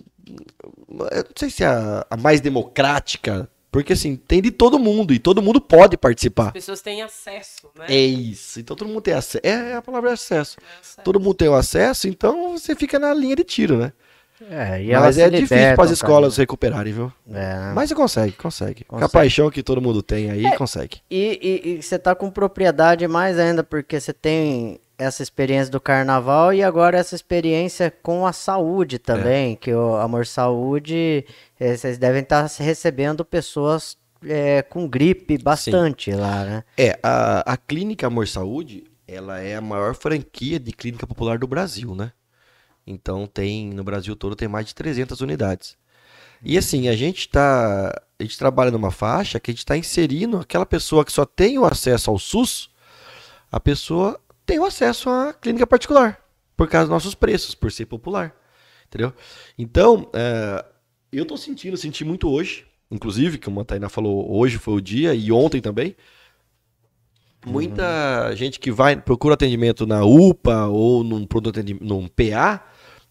Eu 0.88 1.24
não 1.24 1.32
sei 1.36 1.50
se 1.50 1.64
é 1.64 1.66
a, 1.66 2.06
a 2.10 2.16
mais 2.16 2.40
democrática, 2.40 3.50
porque 3.72 3.92
assim, 3.94 4.16
tem 4.16 4.40
de 4.42 4.50
todo 4.50 4.78
mundo 4.78 5.12
e 5.14 5.18
todo 5.18 5.42
mundo 5.42 5.60
pode 5.60 5.96
participar. 5.96 6.46
As 6.48 6.52
pessoas 6.52 6.80
têm 6.82 7.02
acesso, 7.02 7.68
né? 7.78 7.86
É 7.88 7.96
isso. 7.98 8.60
Então 8.60 8.76
todo 8.76 8.88
mundo 8.88 9.00
tem 9.00 9.14
acesso. 9.14 9.40
É 9.44 9.74
a 9.74 9.82
palavra 9.82 10.12
acesso. 10.12 10.56
Acesso. 10.80 11.00
Todo 11.04 11.18
mundo 11.20 11.34
tem 11.34 11.48
o 11.48 11.54
acesso, 11.54 12.08
então 12.08 12.52
você 12.58 12.74
fica 12.76 12.98
na 12.98 13.12
linha 13.14 13.36
de 13.36 13.44
tiro, 13.44 13.76
né? 13.78 13.92
É, 14.48 14.82
e 14.82 14.92
Mas 14.92 15.18
é 15.18 15.28
difícil 15.28 15.74
para 15.74 15.84
as 15.84 15.90
escolas 15.90 16.36
recuperarem, 16.36 16.92
viu? 16.92 17.12
cara. 17.30 17.70
É. 17.70 17.74
Mas 17.74 17.88
você 17.88 17.94
consegue, 17.94 18.32
consegue. 18.32 18.84
Com 18.84 18.96
a 18.96 19.00
Consegue. 19.00 19.12
paixão 19.12 19.50
que 19.50 19.62
todo 19.62 19.80
mundo 19.82 20.02
tem 20.02 20.30
aí, 20.30 20.56
consegue. 20.56 21.00
E, 21.10 21.38
e- 21.42 21.70
e 21.78 21.82
você 21.82 21.98
tá 21.98 22.14
com 22.14 22.30
propriedade 22.30 23.06
mais 23.06 23.38
ainda, 23.38 23.62
porque 23.62 24.00
você 24.00 24.12
tem 24.12 24.80
essa 24.98 25.22
experiência 25.22 25.70
do 25.72 25.80
carnaval 25.80 26.52
e 26.52 26.62
agora 26.62 26.98
essa 26.98 27.14
experiência 27.14 27.90
com 28.02 28.26
a 28.26 28.32
saúde 28.32 28.98
também, 28.98 29.56
que 29.56 29.72
o 29.72 29.96
Amor 29.96 30.26
Saúde, 30.26 31.24
eh, 31.58 31.76
vocês 31.76 31.96
devem 31.98 32.22
estar 32.22 32.46
recebendo 32.58 33.24
pessoas 33.24 33.96
eh, 34.26 34.60
com 34.68 34.86
gripe 34.86 35.38
bastante 35.38 36.12
lá, 36.12 36.44
né? 36.44 36.64
É, 36.76 36.98
a, 37.02 37.52
a 37.52 37.56
Clínica 37.56 38.06
Amor 38.08 38.28
Saúde, 38.28 38.84
ela 39.08 39.40
é 39.40 39.56
a 39.56 39.60
maior 39.62 39.94
franquia 39.94 40.60
de 40.60 40.70
clínica 40.72 41.06
popular 41.06 41.38
do 41.38 41.46
Brasil, 41.46 41.94
né? 41.94 42.12
Então 42.86 43.26
tem, 43.26 43.70
no 43.70 43.84
Brasil 43.84 44.16
todo, 44.16 44.36
tem 44.36 44.48
mais 44.48 44.66
de 44.66 44.74
300 44.74 45.20
unidades. 45.20 45.76
E 46.42 46.56
assim, 46.56 46.88
a 46.88 46.96
gente 46.96 47.28
tá, 47.28 47.90
a 48.18 48.22
gente 48.22 48.38
trabalha 48.38 48.70
numa 48.70 48.90
faixa 48.90 49.38
que 49.38 49.50
a 49.50 49.52
gente 49.52 49.58
está 49.58 49.76
inserindo 49.76 50.38
aquela 50.38 50.64
pessoa 50.64 51.04
que 51.04 51.12
só 51.12 51.24
tem 51.24 51.58
o 51.58 51.66
acesso 51.66 52.10
ao 52.10 52.18
SUS, 52.18 52.70
a 53.52 53.60
pessoa 53.60 54.18
tem 54.46 54.58
o 54.58 54.64
acesso 54.64 55.10
à 55.10 55.32
clínica 55.34 55.66
particular, 55.66 56.18
por 56.56 56.68
causa 56.68 56.86
dos 56.86 56.94
nossos 56.94 57.14
preços, 57.14 57.54
por 57.54 57.70
ser 57.70 57.86
popular, 57.86 58.34
entendeu? 58.86 59.12
Então, 59.58 60.10
é, 60.14 60.64
eu 61.12 61.26
tô 61.26 61.36
sentindo, 61.36 61.76
senti 61.76 62.04
muito 62.04 62.28
hoje, 62.30 62.66
inclusive, 62.90 63.38
como 63.38 63.60
a 63.60 63.64
Tainá 63.64 63.88
falou, 63.88 64.34
hoje 64.34 64.56
foi 64.56 64.74
o 64.74 64.80
dia, 64.80 65.14
e 65.14 65.30
ontem 65.30 65.60
também, 65.60 65.94
Muita 67.46 68.32
gente 68.36 68.60
que 68.60 68.70
vai, 68.70 68.96
procura 69.00 69.34
atendimento 69.34 69.86
na 69.86 70.04
UPA 70.04 70.66
ou 70.66 71.02
num, 71.02 71.26
num 71.80 72.06
PA 72.08 72.62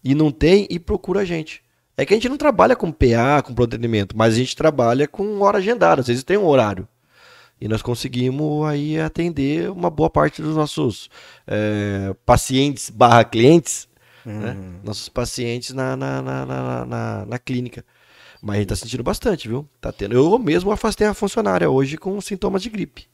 e 0.04 0.14
não 0.14 0.30
tem 0.30 0.66
e 0.70 0.78
procura 0.78 1.20
a 1.20 1.24
gente. 1.24 1.62
É 1.96 2.06
que 2.06 2.14
a 2.14 2.16
gente 2.16 2.28
não 2.28 2.36
trabalha 2.36 2.74
com 2.76 2.90
PA, 2.92 3.42
com 3.44 3.52
pronto 3.54 3.74
atendimento, 3.74 4.16
mas 4.16 4.34
a 4.34 4.36
gente 4.38 4.56
trabalha 4.56 5.06
com 5.08 5.40
hora 5.40 5.58
agendada, 5.58 6.00
às 6.00 6.06
vezes 6.06 6.24
tem 6.24 6.36
um 6.38 6.46
horário. 6.46 6.86
E 7.60 7.68
nós 7.68 7.82
conseguimos 7.82 8.64
aí 8.66 8.98
atender 8.98 9.70
uma 9.70 9.90
boa 9.90 10.08
parte 10.08 10.40
dos 10.40 10.56
nossos 10.56 11.10
eh, 11.46 12.14
pacientes 12.24 12.88
barra 12.88 13.22
clientes, 13.24 13.86
né? 14.24 14.56
Nossos 14.82 15.08
pacientes 15.10 15.74
na, 15.74 15.94
na, 15.96 16.22
na, 16.22 16.46
na, 16.46 16.86
na- 16.86 17.26
na 17.26 17.38
clínica. 17.38 17.84
Mas 18.40 18.56
a 18.56 18.58
gente 18.60 18.68
tá 18.68 18.76
sentindo 18.76 19.02
bastante, 19.02 19.46
viu? 19.48 19.68
Tá 19.78 19.92
tendo. 19.92 20.14
Eu 20.14 20.38
mesmo 20.38 20.70
afastei 20.72 21.06
a 21.06 21.12
funcionária 21.12 21.68
hoje 21.68 21.98
com 21.98 22.18
sintomas 22.22 22.62
de 22.62 22.70
gripe. 22.70 23.09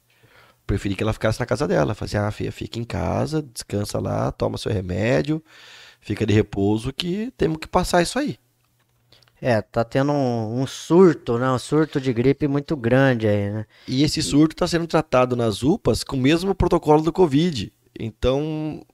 Preferi 0.66 0.96
que 0.96 1.02
ela 1.02 1.12
ficasse 1.12 1.38
na 1.38 1.46
casa 1.46 1.68
dela. 1.68 1.94
Falei 1.94 2.16
assim, 2.16 2.26
ah, 2.26 2.30
filha, 2.30 2.52
fica 2.52 2.78
em 2.78 2.84
casa, 2.84 3.42
descansa 3.42 4.00
lá, 4.00 4.32
toma 4.32 4.58
seu 4.58 4.72
remédio, 4.72 5.42
fica 6.00 6.26
de 6.26 6.34
repouso 6.34 6.92
que 6.92 7.32
temos 7.36 7.58
que 7.58 7.68
passar 7.68 8.02
isso 8.02 8.18
aí. 8.18 8.38
É, 9.40 9.60
tá 9.60 9.84
tendo 9.84 10.12
um, 10.12 10.62
um 10.62 10.66
surto, 10.66 11.38
né? 11.38 11.50
Um 11.50 11.58
surto 11.58 12.00
de 12.00 12.12
gripe 12.12 12.48
muito 12.48 12.74
grande 12.74 13.28
aí, 13.28 13.50
né? 13.50 13.66
E 13.86 14.02
esse 14.02 14.22
surto 14.22 14.54
está 14.54 14.66
sendo 14.66 14.86
tratado 14.86 15.36
nas 15.36 15.62
UPAs 15.62 16.02
com 16.02 16.16
o 16.16 16.20
mesmo 16.20 16.54
protocolo 16.54 17.02
do 17.02 17.12
Covid. 17.12 17.72
Então, 17.98 18.84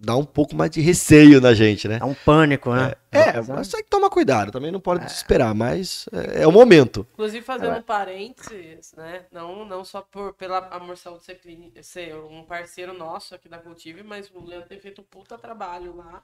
dá 0.00 0.16
um 0.16 0.24
pouco 0.24 0.54
mais 0.54 0.70
de 0.70 0.80
receio 0.80 1.40
na 1.40 1.54
gente, 1.54 1.88
né? 1.88 1.98
É 2.00 2.04
um 2.04 2.14
pânico, 2.14 2.72
né? 2.74 2.94
É, 3.10 3.40
mas 3.42 3.68
tem 3.68 3.82
que 3.82 3.88
tomar 3.88 4.10
cuidado, 4.10 4.52
também 4.52 4.70
não 4.70 4.80
pode 4.80 5.04
desesperar, 5.04 5.54
mas 5.54 6.08
é, 6.12 6.42
é 6.42 6.46
o 6.46 6.52
momento. 6.52 7.06
Inclusive, 7.14 7.44
fazendo 7.44 7.78
um 7.78 7.82
parênteses, 7.82 8.92
né? 8.96 9.24
Não, 9.32 9.64
não 9.64 9.84
só 9.84 10.02
por, 10.02 10.34
pela 10.34 10.58
Amor 10.68 10.96
Saúde 10.96 11.24
ser, 11.24 11.40
ser 11.82 12.14
um 12.14 12.44
parceiro 12.44 12.92
nosso 12.92 13.34
aqui 13.34 13.48
da 13.48 13.58
Cultive, 13.58 14.02
mas 14.02 14.30
o 14.34 14.44
Leandro 14.44 14.68
tem 14.68 14.78
feito 14.78 15.00
um 15.00 15.04
puta 15.04 15.38
trabalho 15.38 15.96
lá. 15.96 16.22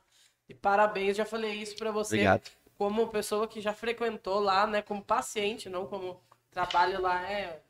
E 0.49 0.55
parabéns, 0.55 1.17
já 1.17 1.25
falei 1.25 1.53
isso 1.55 1.77
pra 1.77 1.91
você. 1.91 2.17
Obrigado. 2.17 2.51
Como 2.77 3.09
pessoa 3.09 3.49
que 3.49 3.61
já 3.61 3.73
frequentou 3.73 4.41
lá, 4.41 4.67
né? 4.67 4.83
Como 4.83 5.03
paciente, 5.03 5.69
não 5.69 5.87
como 5.87 6.21
trabalho 6.51 7.01
lá. 7.01 7.23
É 7.31 7.61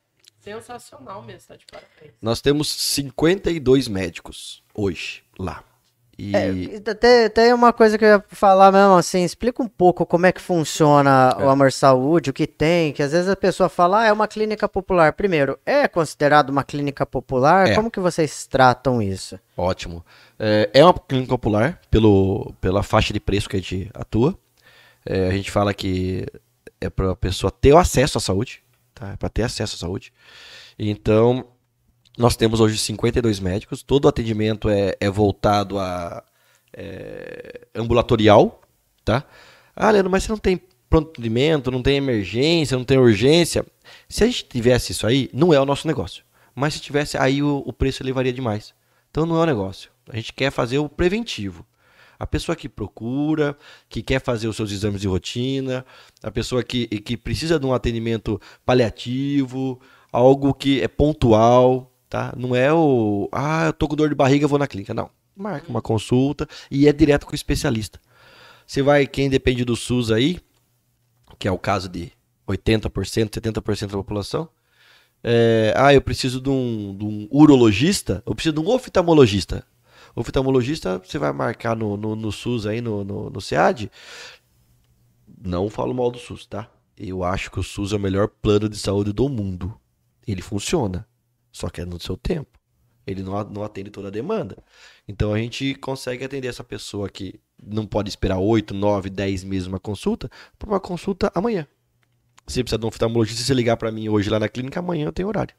sensacional 0.40 1.23
mesmo, 1.23 1.49
tá 1.49 1.56
de 1.56 1.66
parabéns. 1.66 2.14
Nós 2.20 2.40
temos 2.40 2.68
52 2.68 3.88
médicos 3.88 4.62
hoje 4.75 5.23
lá. 5.38 5.64
E 6.18 6.35
É, 6.35 6.94
tem, 6.94 7.30
tem 7.30 7.52
uma 7.52 7.73
coisa 7.73 7.99
que 7.99 8.04
eu 8.04 8.09
ia 8.09 8.25
falar 8.28 8.71
mesmo, 8.71 8.94
assim, 8.94 9.25
explica 9.25 9.62
um 9.62 9.68
pouco 9.68 10.06
como 10.06 10.26
é 10.26 10.33
que 10.33 10.40
funciona 10.40 11.37
o 11.38 11.49
Amor 11.49 11.73
Saúde, 11.73 12.30
o 12.30 12.33
que 12.33 12.47
tem, 12.47 12.92
que 12.92 13.02
às 13.02 13.12
vezes 13.12 13.28
a 13.28 13.37
pessoa 13.37 13.68
fala, 13.68 14.02
ah, 14.02 14.06
é 14.06 14.12
uma 14.12 14.28
clínica 14.28 14.68
popular. 14.68 15.12
Primeiro, 15.12 15.59
é 15.64 15.88
considerado 15.88 16.50
uma 16.50 16.64
clínica 16.64 17.04
popular? 17.04 17.68
É. 17.68 17.75
Como 17.75 17.90
que 17.90 18.00
vocês 18.00 18.47
tratam 18.47 19.02
isso? 19.02 19.38
Ótimo. 19.56 20.04
É, 20.38 20.71
é 20.73 20.85
uma 20.85 20.94
clínica 20.94 21.30
popular 21.30 21.80
pelo, 21.90 22.54
pela 22.61 22.83
faixa 22.83 23.12
de 23.12 23.21
preço 23.21 23.49
que 23.49 23.56
a 23.56 23.61
gente 23.61 23.90
atua. 23.94 24.37
É, 25.06 25.28
a 25.28 25.33
gente 25.33 25.50
fala 25.50 25.75
que 25.75 26.26
é 26.80 26.88
para 26.88 27.12
a 27.12 27.16
pessoa 27.16 27.50
ter 27.50 27.73
o 27.73 27.78
acesso 27.78 28.18
à 28.18 28.21
saúde, 28.21 28.62
tá? 28.94 29.12
É 29.12 29.16
para 29.16 29.28
ter 29.28 29.42
acesso 29.42 29.76
à 29.76 29.78
saúde. 29.78 30.12
Então, 30.78 31.47
nós 32.16 32.37
temos 32.37 32.61
hoje 32.61 32.78
52 32.78 33.40
médicos. 33.40 33.83
Todo 33.83 34.04
o 34.04 34.09
atendimento 34.09 34.68
é, 34.68 34.94
é 35.00 35.11
voltado 35.11 35.78
a 35.78 36.23
é, 36.73 37.66
ambulatorial, 37.75 38.61
tá? 39.04 39.25
Ah, 39.75 39.90
Leandro, 39.90 40.11
mas 40.11 40.25
você 40.25 40.30
não 40.30 40.38
tem 40.38 40.61
pronto 40.88 41.11
atendimento, 41.11 41.71
não 41.71 41.83
tem 41.83 41.97
emergência, 41.97 42.76
não 42.76 42.85
tem 42.85 42.99
urgência. 42.99 43.66
Se 44.09 44.23
a 44.23 44.26
gente 44.26 44.44
tivesse 44.44 44.92
isso 44.92 45.06
aí, 45.06 45.28
não 45.33 45.52
é 45.52 45.61
o 45.61 45.64
nosso 45.64 45.87
negócio. 45.87 46.25
Mas 46.54 46.75
se 46.75 46.80
tivesse, 46.80 47.18
aí 47.18 47.42
o, 47.42 47.62
o 47.66 47.73
preço 47.73 48.02
elevaria 48.02 48.33
demais. 48.33 48.73
Então 49.11 49.26
não 49.26 49.37
é 49.37 49.42
o 49.42 49.47
negócio. 49.47 49.90
A 50.09 50.16
gente 50.16 50.33
quer 50.33 50.52
fazer 50.52 50.78
o 50.78 50.88
preventivo. 50.88 51.66
A 52.16 52.26
pessoa 52.26 52.54
que 52.54 52.68
procura, 52.68 53.56
que 53.88 54.02
quer 54.02 54.21
fazer 54.21 54.47
os 54.47 54.54
seus 54.54 54.71
exames 54.71 55.00
de 55.00 55.09
rotina, 55.09 55.85
a 56.23 56.30
pessoa 56.30 56.62
que, 56.62 56.87
que 56.87 57.16
precisa 57.16 57.59
de 57.59 57.66
um 57.66 57.75
atendimento 57.75 58.40
paliativo, 58.64 59.80
algo 60.12 60.54
que 60.54 60.80
é 60.80 60.87
pontual, 60.87 61.92
tá? 62.08 62.32
Não 62.37 62.54
é 62.54 62.73
o, 62.73 63.28
ah, 63.32 63.66
eu 63.66 63.73
tô 63.73 63.88
com 63.88 63.96
dor 63.96 64.08
de 64.08 64.14
barriga, 64.14 64.46
vou 64.46 64.58
na 64.58 64.66
clínica. 64.66 64.94
Não. 64.94 65.11
Marca 65.37 65.68
uma 65.68 65.82
consulta 65.82 66.46
e 66.70 66.87
é 66.87 66.92
direto 66.92 67.26
com 67.26 67.32
o 67.32 67.34
especialista. 67.34 68.00
Você 68.66 68.82
vai, 68.82 69.06
quem 69.06 69.28
depende 69.28 69.64
do 69.64 69.76
SUS 69.76 70.11
aí, 70.11 70.40
que 71.38 71.49
é 71.49 71.50
o 71.50 71.58
caso 71.58 71.88
de 71.88 72.12
80%, 72.49 73.30
70% 73.30 73.87
da 73.87 73.96
população, 73.96 74.49
é, 75.23 75.73
ah, 75.76 75.92
eu 75.92 76.02
preciso 76.02 76.40
de 76.40 76.50
um, 76.50 76.94
de 76.96 77.04
um 77.04 77.28
urologista, 77.30 78.23
eu 78.26 78.34
preciso 78.34 78.54
de 78.54 78.61
um 78.61 78.68
oftalmologista. 78.68 79.66
Oftalmologista, 80.14 80.99
você 80.99 81.18
vai 81.18 81.32
marcar 81.32 81.75
no, 81.75 81.96
no, 81.96 82.14
no 82.14 82.30
SUS 82.30 82.66
aí, 82.66 82.80
no, 82.80 83.02
no, 83.02 83.30
no 83.30 83.40
SEAD. 83.40 83.90
Não 85.42 85.68
falo 85.70 85.94
mal 85.94 86.11
do 86.11 86.18
SUS, 86.18 86.46
tá? 86.46 86.70
Eu 86.96 87.25
acho 87.25 87.50
que 87.50 87.58
o 87.58 87.62
SUS 87.62 87.92
é 87.92 87.96
o 87.96 88.00
melhor 88.00 88.28
plano 88.28 88.68
de 88.68 88.76
saúde 88.76 89.12
do 89.12 89.28
mundo. 89.28 89.75
Ele 90.26 90.42
funciona, 90.42 91.06
só 91.54 91.70
que 91.70 91.80
é 91.80 91.84
no 91.84 92.00
seu 92.00 92.16
tempo. 92.16 92.58
Ele 93.06 93.23
não, 93.23 93.44
não 93.44 93.62
atende 93.62 93.88
toda 93.88 94.08
a 94.08 94.11
demanda. 94.11 94.58
Então 95.06 95.32
a 95.32 95.38
gente 95.38 95.76
consegue 95.76 96.25
atender 96.25 96.49
essa 96.49 96.64
pessoa 96.64 97.08
que 97.08 97.38
não 97.62 97.87
pode 97.87 98.08
esperar 98.08 98.38
8, 98.38 98.75
9, 98.75 99.08
10 99.08 99.44
meses 99.44 99.68
uma 99.68 99.78
consulta, 99.78 100.28
para 100.58 100.68
uma 100.68 100.80
consulta 100.80 101.30
amanhã. 101.32 101.64
Se 102.49 102.62
precisa 102.62 102.76
de 102.76 102.84
um 102.84 102.88
oftalmologista, 102.88 103.40
se 103.40 103.46
você 103.46 103.54
ligar 103.54 103.76
para 103.76 103.92
mim 103.92 104.08
hoje 104.08 104.28
lá 104.28 104.40
na 104.40 104.49
clínica, 104.49 104.80
amanhã 104.80 105.06
eu 105.06 105.12
tenho 105.12 105.28
horário. 105.28 105.54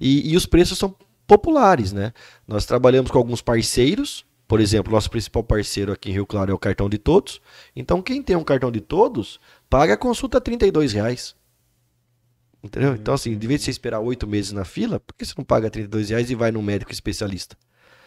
E, 0.00 0.32
e 0.32 0.36
os 0.36 0.46
preços 0.46 0.76
são 0.76 0.96
populares, 1.28 1.92
né? 1.92 2.12
Nós 2.46 2.66
trabalhamos 2.66 3.10
com 3.10 3.18
alguns 3.18 3.40
parceiros, 3.40 4.26
Por 4.48 4.60
exemplo, 4.60 4.92
nosso 4.92 5.08
principal 5.08 5.44
parceiro 5.44 5.92
aqui 5.92 6.10
em 6.10 6.12
Rio 6.12 6.26
Claro 6.26 6.50
é 6.50 6.54
o 6.54 6.58
cartão 6.58 6.88
de 6.90 6.98
todos. 6.98 7.40
Então, 7.74 8.02
quem 8.02 8.20
tem 8.20 8.34
um 8.34 8.44
cartão 8.44 8.70
de 8.70 8.80
todos, 8.80 9.40
paga 9.70 9.94
a 9.94 9.96
consulta 9.96 10.40
32 10.40 10.92
reais. 10.92 11.34
Entendeu? 12.62 12.94
Então, 12.94 13.14
assim, 13.14 13.36
de 13.36 13.46
vez 13.46 13.60
de 13.60 13.64
você 13.66 13.70
esperar 13.72 14.00
oito 14.00 14.26
meses 14.26 14.52
na 14.52 14.64
fila, 14.64 15.00
por 15.00 15.14
que 15.14 15.24
você 15.24 15.34
não 15.36 15.44
paga 15.44 15.68
32 15.70 16.10
reais 16.10 16.30
e 16.30 16.34
vai 16.34 16.52
no 16.52 16.62
médico 16.62 16.92
especialista? 16.92 17.56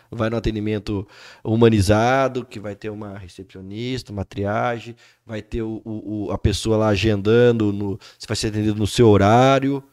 Vai 0.09 0.29
no 0.29 0.37
atendimento 0.37 1.05
humanizado, 1.43 2.45
que 2.45 2.59
vai 2.59 2.75
ter 2.75 2.89
uma 2.89 3.17
recepcionista, 3.17 4.13
uma 4.13 4.23
triagem, 4.23 4.95
vai 5.25 5.41
ter 5.41 5.61
o, 5.63 5.81
o- 5.85 6.31
a 6.31 6.37
pessoa 6.37 6.77
lá 6.77 6.87
agendando, 6.89 7.73
no, 7.73 7.99
você 8.17 8.27
vai 8.27 8.37
ser 8.37 8.47
atendido 8.47 8.75
no 8.79 8.87
seu 8.87 9.09
horário. 9.09 9.83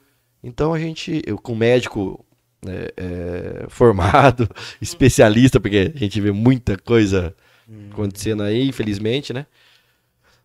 Então 0.44 0.72
a 0.74 0.78
gente, 0.78 1.22
eu 1.26 1.38
com 1.38 1.54
médico 1.56 2.24
é, 2.66 2.94
é, 2.96 3.66
formado, 3.70 4.48
especialista, 4.80 5.58
porque 5.58 5.92
a 5.94 5.98
gente 5.98 6.20
vê 6.20 6.30
muita 6.30 6.76
coisa 6.78 7.34
acontecendo 7.90 8.42
aí, 8.44 8.68
infelizmente, 8.68 9.32
né? 9.32 9.46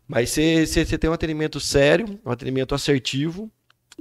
Mas 0.08 0.30
você 0.32 0.98
tem 0.98 1.10
um 1.10 1.14
atendimento 1.14 1.60
sério, 1.60 2.20
um 2.26 2.32
atendimento 2.32 2.74
assertivo 2.74 3.52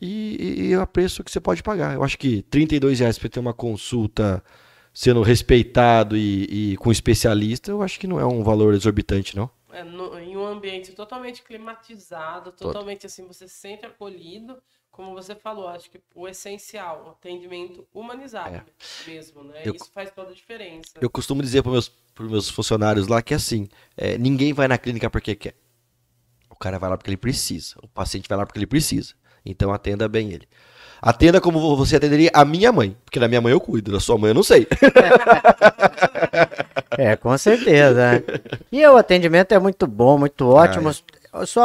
e, 0.00 0.68
e 0.68 0.72
é 0.72 0.80
o 0.80 0.86
preço 0.86 1.22
que 1.24 1.30
você 1.30 1.40
pode 1.40 1.62
pagar. 1.62 1.94
Eu 1.94 2.02
acho 2.04 2.18
que 2.18 2.42
32 2.42 3.00
reais 3.00 3.18
para 3.18 3.28
ter 3.28 3.40
uma 3.40 3.54
consulta 3.54 4.42
sendo 4.92 5.22
respeitado 5.22 6.16
e, 6.16 6.72
e 6.72 6.76
com 6.78 6.90
especialista, 6.90 7.70
eu 7.70 7.82
acho 7.82 7.98
que 8.00 8.06
não 8.06 8.18
é 8.18 8.24
um 8.26 8.42
valor 8.42 8.74
exorbitante, 8.74 9.36
não. 9.36 9.50
É, 9.72 9.84
no- 9.84 10.18
em 10.18 10.36
um 10.36 10.46
ambiente 10.46 10.92
totalmente 10.92 11.42
climatizado, 11.42 12.50
totalmente 12.52 13.04
assim, 13.06 13.26
você 13.26 13.46
se 13.46 13.54
sente 13.54 13.84
acolhido, 13.84 14.56
como 14.90 15.12
você 15.12 15.34
falou, 15.34 15.68
acho 15.68 15.90
que 15.90 16.00
o 16.14 16.26
essencial, 16.26 17.04
o 17.06 17.10
atendimento 17.10 17.86
humanizado 17.92 18.62
mesmo, 19.06 19.44
né? 19.44 19.60
Eu- 19.66 19.74
Isso 19.74 19.90
faz 19.92 20.10
toda 20.10 20.30
a 20.30 20.34
diferença. 20.34 20.92
Eu 20.98 21.10
costumo 21.10 21.42
dizer 21.42 21.62
para 21.62 21.72
meus, 21.72 21.88
pros 22.14 22.30
meus 22.30 22.48
funcionários 22.48 23.06
lá 23.06 23.20
que 23.20 23.34
é 23.34 23.36
assim, 23.36 23.68
é, 23.94 24.16
ninguém 24.16 24.54
vai 24.54 24.66
na 24.66 24.78
clínica 24.78 25.10
porque 25.10 25.34
quer. 25.36 25.54
O 26.48 26.56
cara 26.56 26.78
vai 26.78 26.88
lá 26.88 26.96
porque 26.96 27.10
ele 27.10 27.18
precisa. 27.18 27.74
O 27.82 27.88
paciente 27.88 28.26
vai 28.26 28.38
lá 28.38 28.46
porque 28.46 28.58
ele 28.58 28.66
precisa. 28.66 29.14
Então 29.46 29.72
atenda 29.72 30.08
bem 30.08 30.32
ele. 30.32 30.46
Atenda 31.00 31.40
como 31.40 31.76
você 31.76 31.96
atenderia 31.96 32.30
a 32.34 32.44
minha 32.44 32.72
mãe. 32.72 32.96
Porque 33.04 33.20
da 33.20 33.28
minha 33.28 33.40
mãe 33.40 33.52
eu 33.52 33.60
cuido, 33.60 33.92
da 33.92 34.00
sua 34.00 34.18
mãe 34.18 34.30
eu 34.30 34.34
não 34.34 34.42
sei. 34.42 34.66
É, 36.98 37.14
com 37.14 37.36
certeza. 37.36 38.12
né? 38.12 38.22
E 38.72 38.86
o 38.86 38.96
atendimento 38.96 39.52
é 39.52 39.58
muito 39.58 39.86
bom, 39.86 40.16
muito 40.18 40.48
ótimo. 40.48 40.90
Ah, 41.32 41.44
Só 41.44 41.62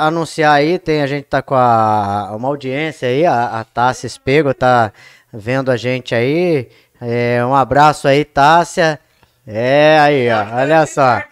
anunciar 0.00 0.54
aí, 0.54 0.78
tem, 0.78 1.02
a 1.02 1.06
gente 1.06 1.24
tá 1.24 1.40
com 1.40 1.54
a, 1.54 2.34
uma 2.34 2.48
audiência 2.48 3.08
aí, 3.08 3.24
a, 3.24 3.60
a 3.60 3.64
Tássia 3.64 4.06
Espego 4.06 4.52
tá 4.52 4.92
vendo 5.32 5.70
a 5.70 5.76
gente 5.76 6.14
aí. 6.14 6.68
É, 7.00 7.44
um 7.44 7.54
abraço 7.54 8.08
aí, 8.08 8.24
Tássia. 8.24 8.98
É, 9.46 9.98
aí, 10.00 10.28
ó, 10.30 10.56
olha 10.56 10.86
só. 10.86 11.22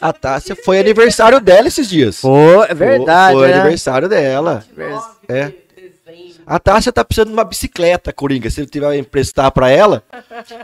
A 0.00 0.12
Tássia 0.12 0.56
foi 0.64 0.78
aniversário 0.78 1.40
dela 1.40 1.68
esses 1.68 1.88
dias. 1.88 2.20
Pô, 2.20 2.62
é 2.64 2.74
verdade, 2.74 3.34
Foi, 3.34 3.46
foi 3.46 3.54
né? 3.54 3.60
aniversário 3.60 4.08
dela. 4.08 4.64
29 4.76 5.06
É. 5.28 5.52
A 6.48 6.58
Tássia 6.58 6.90
tá 6.92 7.04
precisando 7.04 7.28
de 7.28 7.34
uma 7.34 7.44
bicicleta, 7.44 8.12
Coringa. 8.12 8.48
Se 8.48 8.60
ele 8.60 8.68
tiver 8.68 8.96
emprestar 8.96 9.50
pra 9.52 9.68
ela, 9.70 10.02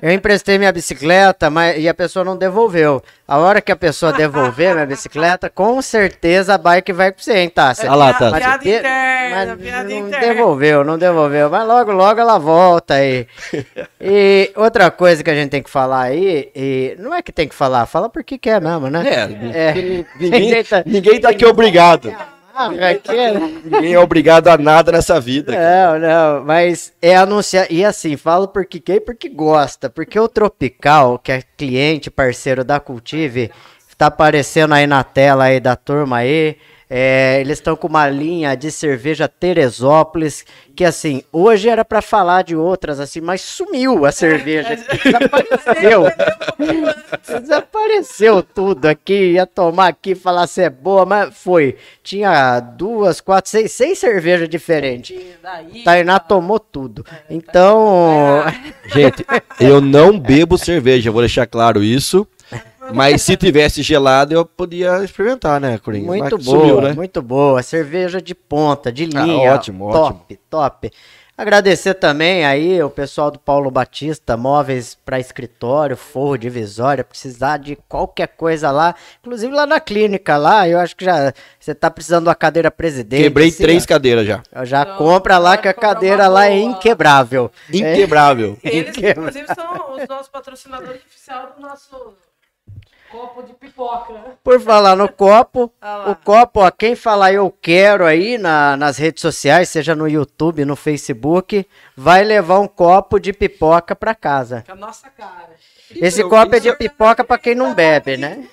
Eu 0.01 0.11
emprestei 0.13 0.57
minha 0.59 0.73
bicicleta, 0.73 1.51
mas 1.51 1.77
e 1.79 1.89
a 1.89 1.93
pessoa 1.95 2.25
não 2.25 2.37
devolveu. 2.37 3.03
A 3.29 3.39
hora 3.39 3.61
que 3.61 3.71
a 3.71 3.77
pessoa 3.77 4.13
devolver 4.13 4.75
minha 4.75 4.87
bicicleta, 4.87 5.51
com 5.51 5.81
certeza 5.83 6.55
a 6.55 6.59
bike 6.59 6.93
vai 6.93 7.13
pra 7.13 7.23
você, 7.23 7.39
hein, 7.39 7.49
Tássia? 7.51 7.91
Ah 7.91 7.95
lá, 7.95 8.15
Piada- 8.15 8.31
Tássia. 8.31 8.41
Piada 8.41 8.63
de- 8.63 8.69
interna, 8.71 9.37
mas 9.57 9.61
piada 9.63 9.89
não 9.89 10.09
interna. 10.09 10.27
devolveu, 10.27 10.85
não 10.85 10.99
devolveu. 10.99 11.51
Mas 11.51 11.67
logo, 11.67 11.93
logo 11.93 12.21
ela 12.21 12.39
volta 12.39 12.95
aí. 12.95 13.27
E 14.07 14.53
outra 14.57 14.91
coisa 14.91 15.23
que 15.25 15.31
a 15.31 15.35
gente 15.35 15.49
tem 15.51 15.63
que 15.63 15.71
falar 15.71 16.03
aí, 16.03 16.51
e 16.55 16.95
não 16.99 17.15
é 17.15 17.23
que 17.23 17.33
tem 17.33 17.49
que 17.49 17.55
falar, 17.55 17.87
fala 17.87 18.09
porque 18.11 18.37
quer 18.37 18.61
mesmo, 18.61 18.89
né? 18.91 19.03
É, 19.55 20.05
ninguém, 20.21 20.63
tá- 20.65 20.83
ninguém 20.85 21.21
tá 21.21 21.31
aqui 21.31 21.47
obrigado. 21.47 22.15
Ah, 22.57 22.71
quer, 23.03 23.35
né? 23.35 23.61
Ninguém 23.65 23.95
é 23.95 23.99
obrigado 23.99 24.47
a 24.47 24.57
nada 24.57 24.93
nessa 24.93 25.21
vida. 25.21 25.53
Não, 25.53 25.99
não, 25.99 26.45
mas 26.45 26.93
é 27.03 27.17
anunciar. 27.17 27.67
E 27.69 27.85
assim, 27.85 28.17
falo 28.17 28.47
porque 28.47 28.79
quem? 28.79 29.01
Porque 29.01 29.29
gosta. 29.29 29.91
Porque 29.91 30.19
o 30.19 30.29
Tropical, 30.29 31.19
que 31.19 31.33
é 31.33 31.43
cliente, 31.57 32.13
parceiro 32.13 32.63
da 32.63 32.79
Cultive, 32.79 33.51
tá 33.99 34.07
aparecendo 34.07 34.73
aí 34.73 34.87
na 34.87 35.03
tela 35.03 35.45
aí 35.45 35.59
da 35.59 35.75
turma 35.75 36.19
aí. 36.19 36.57
É, 36.89 37.41
eles 37.41 37.59
estão 37.59 37.75
com 37.77 37.89
uma 37.89 38.09
linha 38.09 38.55
de 38.55 38.71
cerveja 38.71 39.27
Teresópolis, 39.27 40.45
que 40.77 40.85
assim, 40.85 41.23
hoje 41.33 41.69
era 41.69 41.85
pra 41.85 42.03
falar 42.03 42.43
de 42.43 42.55
outras, 42.55 43.01
assim, 43.01 43.21
mas 43.21 43.41
sumiu 43.41 44.05
a 44.05 44.13
cerveja. 44.13 44.77
Desapareceu. 45.05 46.05
Desapareceu 47.41 48.43
tudo 48.43 48.87
aqui, 48.87 49.33
ia 49.33 49.47
tomar 49.47 49.89
aqui, 49.89 50.15
falar 50.15 50.47
se 50.47 50.63
é 50.63 50.71
boa, 50.71 51.07
mas 51.07 51.35
foi. 51.37 51.77
Tinha 52.03 52.61
duas, 52.61 53.21
quatro, 53.21 53.51
seis, 53.51 53.73
seis 53.73 53.99
cervejas 53.99 54.49
diferentes. 54.49 55.17
Tainá 55.85 56.19
tomou 56.19 56.59
tudo. 56.59 57.05
Então, 57.31 58.45
Gente, 58.87 59.25
eu 59.59 59.81
não 59.81 60.19
bebo 60.19 60.59
cerveja, 60.59 61.11
vou 61.11 61.23
deixar 61.23 61.47
claro 61.47 61.83
isso. 61.83 62.27
Mas 62.93 63.23
se 63.23 63.37
tivesse 63.37 63.83
gelado, 63.83 64.35
eu 64.35 64.45
podia 64.45 65.03
experimentar, 65.05 65.61
né, 65.61 65.79
Coringa? 65.79 66.07
muito 66.07 66.37
Mas 66.37 66.45
boa, 66.45 66.59
sumiu, 66.59 66.81
né? 66.81 66.93
muito 66.93 67.23
boa. 67.23 67.63
Cerveja 67.63 68.21
de 68.21 68.35
ponta, 68.35 68.93
de 68.93 69.09
Ah, 69.15 69.23
linha. 69.25 69.53
ótimo, 69.55 69.91
top, 69.93 70.37
top. 70.51 70.91
Agradecer 71.37 71.95
também 71.95 72.47
aí 72.47 72.81
o 72.81 72.89
pessoal 72.89 73.29
do 73.29 73.41
Paulo 73.41 73.69
Batista, 73.69 74.37
móveis 74.37 74.97
para 75.05 75.19
escritório, 75.19 75.97
forro 75.97 76.37
divisória, 76.37 77.03
precisar 77.03 77.57
de 77.57 77.75
qualquer 77.89 78.29
coisa 78.29 78.71
lá, 78.71 78.95
inclusive 79.21 79.53
lá 79.53 79.67
na 79.67 79.81
clínica 79.81 80.37
lá, 80.37 80.69
eu 80.69 80.79
acho 80.79 80.95
que 80.95 81.05
já 81.05 81.33
você 81.59 81.75
tá 81.75 81.91
precisando 81.91 82.27
da 82.27 82.37
cadeira 82.37 82.71
presidente. 82.71 83.25
Quebrei 83.25 83.49
assim, 83.49 83.65
três 83.65 83.83
ó, 83.83 83.87
cadeiras 83.89 84.25
já. 84.25 84.45
Já 84.63 84.83
Então, 84.83 84.97
compra 84.97 85.37
lá 85.39 85.57
que 85.57 85.67
a 85.67 85.73
uma 85.73 85.81
cadeira 85.81 86.29
lá 86.29 86.47
é 86.47 86.57
inquebrável. 86.61 87.51
Inquebrável. 87.69 88.57
Eles, 88.63 88.97
inclusive, 88.97 89.47
são 89.57 89.97
os 89.97 90.07
nossos 90.09 90.29
patrocinadores 90.29 91.01
oficiais 91.05 91.49
do 91.57 91.61
nosso 91.61 92.15
copo 93.15 93.43
de 93.43 93.53
pipoca. 93.55 94.13
né? 94.13 94.25
Por 94.43 94.61
falar 94.61 94.97
no 94.97 95.09
copo, 95.09 95.73
Ah 95.81 96.11
o 96.11 96.17
copo, 96.17 96.61
ó, 96.61 96.71
quem 96.71 96.95
falar 96.97 97.33
eu 97.33 97.51
quero 97.63 98.05
aí 98.05 98.37
na- 98.39 98.77
nas 98.77 98.97
redes 98.99 99.21
sociais, 99.21 99.69
seja 99.69 99.95
no 99.95 100.09
YouTube, 100.09 100.65
no 100.65 100.75
Facebook, 100.77 101.67
vai 101.97 102.25
levar 102.25 102.59
um 102.61 102.67
copo 102.69 103.19
de 103.19 103.33
pipoca 103.33 103.95
pra 103.95 104.15
casa. 104.15 104.65
Com 104.67 104.73
a 104.73 104.77
nossa 104.77 105.09
cara. 105.11 105.51
Esse 105.95 106.23
Eu- 106.23 106.29
copo 106.29 106.55
é 106.57 106.61
de 106.61 106.73
pipoca 106.77 107.23
pra 107.23 107.39
quem 107.39 107.55
não 107.55 107.73
bebe, 107.75 108.17
né? 108.17 108.47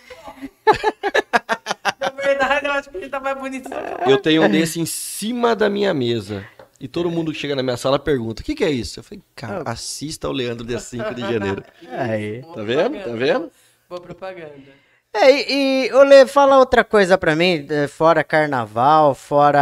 Na 2.00 2.10
verdade, 2.10 2.66
eu 2.66 2.72
acho 2.72 2.90
que 2.90 2.98
ele 2.98 3.10
tá 3.10 3.20
mais 3.20 3.38
bonito. 3.38 3.70
eu. 4.08 4.18
Tenho 4.22 4.44
um 4.44 4.50
desse 4.50 4.80
em 4.80 4.86
cima 4.86 5.56
da 5.56 5.70
minha 5.70 5.94
mesa. 5.94 6.46
E 6.80 6.88
todo 6.88 7.12
mundo 7.12 7.32
que 7.32 7.38
chega 7.38 7.56
na 7.56 7.62
minha 7.62 7.78
sala 7.78 8.00
pergunta: 8.00 8.42
o 8.42 8.46
que, 8.46 8.56
que 8.56 8.64
é 8.64 8.70
isso? 8.72 9.00
Eu 9.00 9.04
falei, 9.04 9.22
cara, 9.36 9.62
assista 9.66 10.26
ao 10.28 10.34
Leandro 10.34 10.66
dia 10.66 10.80
5 10.80 11.14
de 11.14 11.22
janeiro. 11.22 11.64
Aí. 11.92 12.42
Tá 12.42 12.62
vendo? 12.64 13.04
Tá 13.04 13.12
vendo? 13.16 13.52
Boa 13.92 14.00
propaganda. 14.00 14.72
É, 15.14 15.30
e, 15.52 15.88
e 15.90 15.94
Olê, 15.94 16.26
fala 16.26 16.58
outra 16.58 16.82
coisa 16.82 17.18
pra 17.18 17.36
mim, 17.36 17.68
fora 17.90 18.24
carnaval, 18.24 19.14
fora 19.14 19.60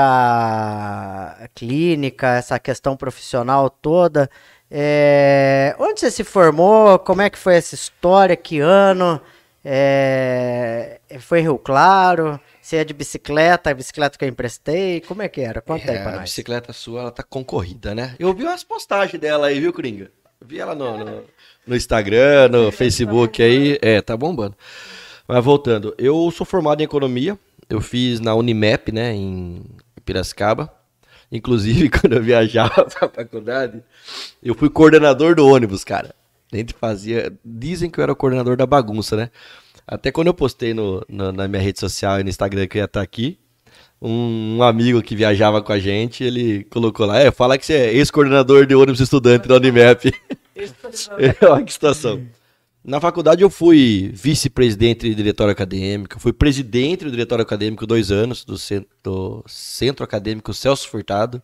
a 1.39 1.47
clínica, 1.55 2.35
essa 2.35 2.59
questão 2.59 2.95
profissional 2.95 3.71
toda. 3.71 4.29
É, 4.69 5.75
onde 5.79 5.99
você 5.99 6.11
se 6.11 6.23
formou? 6.23 6.99
Como 6.99 7.23
é 7.23 7.29
que 7.31 7.39
foi 7.39 7.55
essa 7.55 7.73
história? 7.73 8.35
Que 8.35 8.59
ano? 8.59 9.19
É, 9.65 11.01
foi 11.21 11.39
em 11.39 11.41
Rio 11.41 11.57
Claro? 11.57 12.39
Você 12.61 12.75
é 12.77 12.83
de 12.83 12.93
bicicleta, 12.93 13.71
a 13.71 13.73
bicicleta 13.73 14.15
que 14.15 14.23
eu 14.25 14.29
emprestei? 14.29 15.01
Como 15.01 15.23
é 15.23 15.27
que 15.27 15.41
era? 15.41 15.59
Conta 15.59 15.89
aí 15.91 15.97
É, 15.97 16.03
pra 16.03 16.11
a 16.11 16.15
nós. 16.17 16.21
bicicleta 16.25 16.71
sua, 16.71 17.01
ela 17.01 17.11
tá 17.11 17.23
concorrida, 17.23 17.95
né? 17.95 18.15
Eu 18.19 18.31
vi 18.35 18.43
umas 18.43 18.63
postagens 18.63 19.19
dela 19.19 19.47
aí, 19.47 19.59
viu, 19.59 19.73
Coringa? 19.73 20.11
Eu 20.39 20.47
vi 20.47 20.59
ela 20.59 20.75
no, 20.75 20.97
no, 20.99 21.23
no 21.69 21.75
Instagram, 21.75 22.49
no 22.49 22.71
Facebook 22.71 23.41
aí. 23.41 23.77
É, 23.81 24.01
tá 24.01 24.17
bombando. 24.17 24.55
Mas 25.27 25.43
voltando, 25.45 25.93
eu 25.97 26.29
sou 26.31 26.45
formado 26.45 26.81
em 26.81 26.85
economia. 26.85 27.37
Eu 27.69 27.79
fiz 27.79 28.19
na 28.19 28.33
Unimap, 28.33 28.89
né, 28.91 29.13
em 29.13 29.61
Piracicaba. 30.03 30.73
Inclusive, 31.31 31.87
quando 31.91 32.13
eu 32.13 32.23
viajava 32.23 32.85
pra 32.85 33.07
faculdade, 33.07 33.81
eu 34.41 34.55
fui 34.55 34.69
coordenador 34.69 35.35
do 35.35 35.47
ônibus, 35.47 35.83
cara. 35.83 36.15
A 36.51 36.57
gente 36.57 36.73
fazia. 36.73 37.31
Dizem 37.45 37.91
que 37.91 37.99
eu 37.99 38.03
era 38.03 38.11
o 38.11 38.15
coordenador 38.15 38.57
da 38.57 38.65
bagunça, 38.65 39.15
né? 39.15 39.29
Até 39.87 40.11
quando 40.11 40.27
eu 40.27 40.33
postei 40.33 40.73
no, 40.73 41.05
no- 41.07 41.31
na 41.31 41.47
minha 41.47 41.61
rede 41.61 41.79
social 41.79 42.19
e 42.19 42.23
no 42.23 42.29
Instagram 42.29 42.65
que 42.65 42.77
eu 42.77 42.81
ia 42.81 42.85
estar 42.85 43.01
aqui, 43.01 43.37
um, 44.01 44.63
amigo 44.63 45.01
que 45.01 45.15
viajava 45.15 45.61
com 45.61 45.71
a 45.71 45.79
gente, 45.79 46.23
ele 46.23 46.63
colocou 46.65 47.05
lá, 47.05 47.19
é, 47.19 47.29
fala 47.31 47.57
que 47.57 47.65
você 47.65 47.73
é 47.73 47.93
ex-coordenador 47.93 48.65
de 48.65 48.73
ônibus 48.73 48.99
estudante 48.99 49.47
da 49.47 49.55
Unimap. 49.57 50.05
Olha 51.49 51.63
que 51.63 51.73
situação. 51.73 52.25
Na 52.83 52.99
faculdade 52.99 53.43
eu 53.43 53.49
fui 53.49 54.09
vice-presidente 54.13 55.09
do 55.09 55.15
diretório 55.15 55.51
acadêmico, 55.51 56.19
fui 56.19 56.31
presidente 56.31 57.03
do 57.03 57.11
diretório 57.11 57.43
acadêmico 57.43 57.85
dois 57.85 58.09
anos, 58.09 58.45
do 58.45 58.57
centro, 58.57 58.89
do 59.03 59.43
centro 59.47 60.03
acadêmico 60.03 60.53
Celso 60.53 60.87
Furtado. 60.87 61.41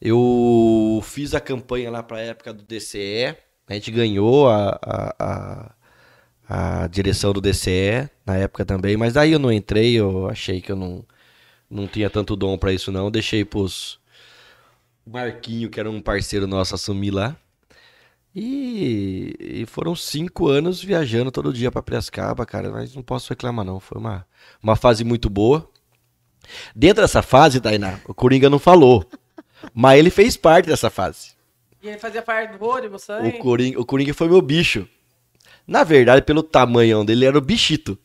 Eu 0.00 1.00
fiz 1.04 1.34
a 1.34 1.40
campanha 1.40 1.90
lá 1.90 2.02
para 2.02 2.18
a 2.18 2.20
época 2.20 2.52
do 2.52 2.62
DCE, 2.64 3.36
a 3.66 3.74
gente 3.74 3.90
ganhou 3.90 4.48
a, 4.48 4.78
a, 4.82 5.74
a, 6.48 6.82
a 6.82 6.86
direção 6.88 7.32
do 7.32 7.40
DCE 7.40 8.10
na 8.26 8.36
época 8.36 8.64
também, 8.64 8.96
mas 8.96 9.14
daí 9.14 9.32
eu 9.32 9.38
não 9.38 9.50
entrei, 9.50 9.94
eu 9.94 10.28
achei 10.28 10.60
que 10.60 10.70
eu 10.70 10.76
não, 10.76 11.04
não 11.70 11.86
tinha 11.86 12.10
tanto 12.10 12.36
dom 12.36 12.58
pra 12.58 12.72
isso 12.72 12.92
não, 12.92 13.10
deixei 13.10 13.44
pros 13.44 13.98
Marquinho, 15.06 15.70
que 15.70 15.78
era 15.78 15.88
um 15.88 16.00
parceiro 16.00 16.46
nosso, 16.48 16.74
assumir 16.74 17.12
lá. 17.12 17.36
E, 18.38 19.34
e 19.62 19.66
foram 19.66 19.96
cinco 19.96 20.46
anos 20.46 20.82
viajando 20.84 21.30
todo 21.32 21.54
dia 21.54 21.72
pra 21.72 21.82
Piracicaba, 21.82 22.44
cara, 22.44 22.70
mas 22.70 22.94
não 22.94 23.02
posso 23.02 23.30
reclamar 23.30 23.64
não, 23.64 23.80
foi 23.80 23.98
uma, 23.98 24.26
uma 24.62 24.76
fase 24.76 25.02
muito 25.04 25.30
boa. 25.30 25.66
Dentro 26.74 27.02
dessa 27.02 27.22
fase, 27.22 27.60
Tainá, 27.62 27.98
o 28.06 28.12
Coringa 28.12 28.50
não 28.50 28.58
falou, 28.58 29.04
mas 29.72 29.98
ele 29.98 30.10
fez 30.10 30.36
parte 30.36 30.66
dessa 30.66 30.90
fase. 30.90 31.30
E 31.82 31.88
ele 31.88 31.98
fazia 31.98 32.20
parte 32.20 32.58
do 32.58 32.64
ônibus 32.64 33.04
O 33.04 33.06
também? 33.06 33.38
Coringa, 33.38 33.80
o 33.80 33.86
Coringa 33.86 34.12
foi 34.12 34.28
meu 34.28 34.42
bicho. 34.42 34.86
Na 35.66 35.82
verdade, 35.82 36.20
pelo 36.22 36.42
tamanho 36.42 37.02
dele, 37.04 37.20
ele 37.20 37.24
era 37.26 37.38
o 37.38 37.40
bichito 37.40 37.98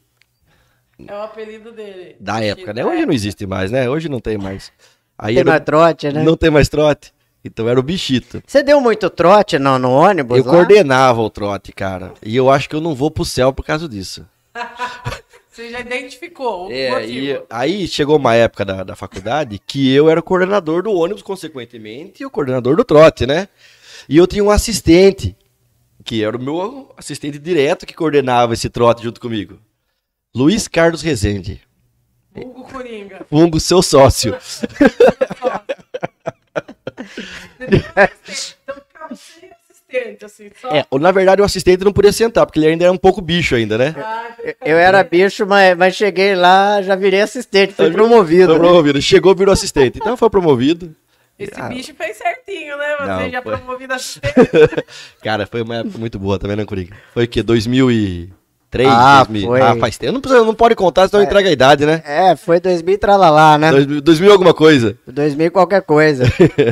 É 1.06 1.14
o 1.14 1.22
apelido 1.24 1.72
dele. 1.74 2.16
da 2.20 2.42
época, 2.42 2.74
né? 2.74 2.86
Hoje 2.86 3.06
não 3.06 3.14
existe 3.14 3.46
mais, 3.46 3.70
né? 3.70 3.90
Hoje 3.90 4.08
não 4.08 4.20
tem 4.22 4.38
mais. 4.38 4.72
Aí 5.18 5.34
Tem 5.36 5.42
era 5.42 5.50
o- 5.50 5.52
mais 5.52 5.64
trote, 5.66 6.10
né? 6.12 6.24
Não 6.24 6.38
tem 6.38 6.50
mais 6.50 6.70
trote. 6.70 7.14
Então 7.44 7.68
era 7.68 7.80
o 7.80 7.84
bichito. 7.84 8.42
Você 8.46 8.62
deu 8.62 8.80
muito 8.80 9.10
trote 9.10 9.58
no, 9.58 9.80
no 9.80 9.90
ônibus 9.92 10.38
Eu 10.38 10.46
lá? 10.46 10.52
coordenava 10.52 11.22
o 11.22 11.30
trote, 11.30 11.72
cara. 11.72 12.14
E 12.24 12.36
eu 12.36 12.50
acho 12.52 12.70
que 12.70 12.76
eu 12.76 12.82
não 12.82 12.94
vou 12.94 13.10
pro 13.10 13.26
céu 13.26 13.52
por 13.52 13.66
causa 13.66 13.90
disso. 13.90 14.26
Você 15.50 15.70
já 15.70 15.82
identificou 15.82 16.68
o 16.68 16.72
É, 16.72 16.92
motivo. 16.92 17.12
e 17.12 17.42
aí 17.50 17.86
chegou 17.88 18.16
uma 18.16 18.34
época 18.36 18.64
da, 18.64 18.84
da 18.86 18.96
faculdade 18.96 19.60
que 19.60 19.94
eu 19.94 20.10
era 20.10 20.20
o 20.20 20.24
coordenador 20.24 20.82
do 20.82 20.94
ônibus, 20.94 21.22
consequentemente, 21.22 22.24
e 22.24 22.26
o 22.26 22.30
coordenador 22.32 22.78
do 22.78 22.86
trote, 22.86 23.26
né? 23.28 23.50
E 24.08 24.16
eu 24.16 24.26
tinha 24.26 24.42
um 24.44 24.50
assistente, 24.50 25.36
que 26.06 26.24
era 26.24 26.38
o 26.38 26.42
meu 26.42 26.94
assistente 26.96 27.38
direto 27.38 27.86
que 27.86 27.94
coordenava 27.94 28.54
esse 28.54 28.70
trote 28.70 29.04
junto 29.04 29.20
comigo. 29.20 29.60
Luiz 30.34 30.70
Carlos 30.70 31.02
Rezende. 31.02 31.60
Hugo 32.34 32.64
Coringa. 32.64 33.26
Fungo, 33.30 33.60
seu 33.60 33.82
sócio. 33.82 34.34
então 37.60 38.76
ficava 38.88 39.16
sem 39.16 39.50
assistente, 39.70 40.26
assim, 40.26 40.50
só. 40.62 40.70
É, 40.70 40.86
na 41.00 41.12
verdade 41.12 41.42
o 41.42 41.46
assistente 41.46 41.84
não 41.84 41.92
podia 41.94 42.12
sentar, 42.14 42.46
porque 42.46 42.60
ele 42.60 42.68
ainda 42.68 42.86
era 42.86 42.94
um 42.94 42.98
pouco 42.98 43.22
bicho 43.22 43.56
ainda, 43.56 43.78
né? 43.78 43.96
Ah, 43.98 44.30
Eu 44.64 44.78
era 44.78 45.04
bicho, 45.04 45.46
mas, 45.46 45.78
mas 45.78 45.96
cheguei 45.96 46.36
lá, 46.36 46.82
já 46.82 46.96
virei 46.96 47.22
assistente, 47.22 47.74
fui 47.74 47.92
promovido. 47.92 48.54
Foi 48.54 48.60
né? 48.60 48.68
promovido. 48.68 49.02
Chegou, 49.02 49.36
virou 49.36 49.54
assistente. 49.54 49.98
Então 49.98 50.16
foi 50.16 50.30
promovido. 50.30 50.96
Esse 51.40 51.60
Ah, 51.60 51.70
bicho 51.70 51.94
fez 51.96 52.18
certinho, 52.18 52.78
né? 52.78 52.96
Você 53.00 53.06
Não, 53.08 53.30
já 53.30 53.42
foi. 53.42 53.58
promovido 53.58 53.94
assistente. 53.96 54.34
Cara, 55.24 55.48
foi 55.48 55.62
uma 55.64 55.78
época 55.78 55.98
muito 55.98 56.20
boa 56.20 56.38
também, 56.38 56.56
né, 56.56 56.66
Coringa? 56.66 56.96
Foi 57.14 57.26
o 57.26 57.28
quê? 57.28 57.44
2003? 58.72 58.88
Ah, 58.90 59.24
2000? 59.26 59.48
foi. 59.48 59.62
Ah, 59.62 59.76
faz 59.76 59.98
tempo. 59.98 60.14
Não, 60.14 60.22
precisa, 60.22 60.44
não 60.46 60.56
pode 60.56 60.76
contar, 60.76 61.08
senão 61.10 61.24
entrega 61.24 61.50
a 61.50 61.52
idade, 61.52 61.86
né? 61.86 62.02
É, 62.06 62.36
foi 62.36 62.60
2000 62.60 62.98
tralalá, 62.98 63.58
né? 63.58 63.70
2000, 63.72 64.02
2000 64.02 64.32
alguma 64.32 64.54
coisa. 64.54 64.98
2000 65.06 65.52
qualquer 65.52 65.82
coisa. 65.82 66.24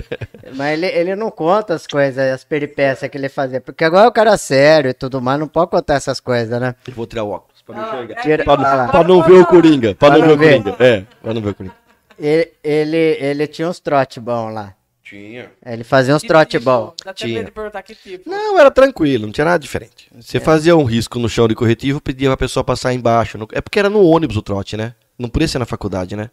Mas 0.56 0.74
ele, 0.74 0.86
ele 0.88 1.16
não 1.16 1.30
conta 1.30 1.74
as 1.74 1.86
coisas, 1.86 2.18
as 2.34 2.44
peripécias 2.44 3.10
que 3.12 3.18
ele 3.18 3.30
fazia. 3.30 3.60
Porque 3.62 3.84
agora 3.84 4.06
é 4.06 4.10
o 4.10 4.12
cara 4.12 4.38
sério 4.38 4.90
e 4.90 4.94
tudo 4.94 5.22
mais, 5.22 5.40
não 5.40 5.48
pode 5.48 5.70
contar 5.72 5.96
essas 5.96 6.20
coisas, 6.20 6.60
né? 6.60 6.74
Eu 6.88 6.94
vou 6.94 7.06
tirar 7.06 7.24
o 7.24 7.30
óculos 7.32 7.62
pra 7.62 7.76
não 7.76 7.84
Ah, 7.84 7.88
enxergar. 7.96 8.20
é 8.20 8.22
Tira- 8.24 8.44
Pra, 8.44 8.58
não- 8.58 8.66
agora 8.66 8.88
pra 8.90 9.04
não 9.04 9.22
ver 9.22 9.34
o. 9.34 9.46
Coringa. 9.46 9.96
Pra 9.96 10.10
Pra 10.10 10.18
não 10.20 10.26
ver 10.26 10.28
não 10.28 10.36
o 10.36 10.38
ver. 10.38 10.64
Coringa. 10.64 10.76
É, 10.84 11.04
pra 11.22 11.34
não 11.34 11.42
ver 11.42 11.50
o 11.50 11.56
Coringa. 11.56 11.76
Ele, 12.18 12.52
ele, 12.64 13.18
ele 13.20 13.48
tinha 13.48 13.68
uns 13.70 13.80
trote 13.80 14.20
bons 14.20 14.54
lá. 14.54 14.74
Tinha. 15.10 15.52
Ele 15.66 15.84
fazia 15.84 16.16
uns 16.16 16.22
Que 16.22 16.28
trote 16.28 16.60
bons. 16.60 16.94
Dá 17.04 17.12
até 17.12 17.26
Tinha. 17.26 17.36
medo 17.40 17.46
de 17.48 17.52
perguntar 17.52 17.82
que 17.82 17.96
tipo. 17.96 18.30
Não, 18.30 18.60
era 18.60 18.70
tranquilo, 18.70 19.26
não 19.26 19.34
tinha 19.34 19.46
nada 19.46 19.58
diferente. 19.60 20.08
Você 20.16 20.40
fazia 20.40 20.76
um 20.76 20.84
risco 20.84 21.18
no 21.18 21.28
chão 21.28 21.48
de 21.48 21.56
corretivo, 21.56 22.00
pedia 22.00 22.30
pra 22.30 22.38
pessoa 22.38 22.64
passar 22.64 22.94
embaixo. 22.94 23.38
no- 23.38 23.48
É 23.52 23.60
porque 23.62 23.80
era 23.80 23.90
no 23.90 24.04
ônibus 24.04 24.38
o 24.38 24.42
trote, 24.42 24.78
né? 24.78 24.94
Não 25.18 25.28
podia 25.30 25.48
ser 25.48 25.58
na 25.60 25.66
faculdade, 25.66 26.16
né? 26.16 26.30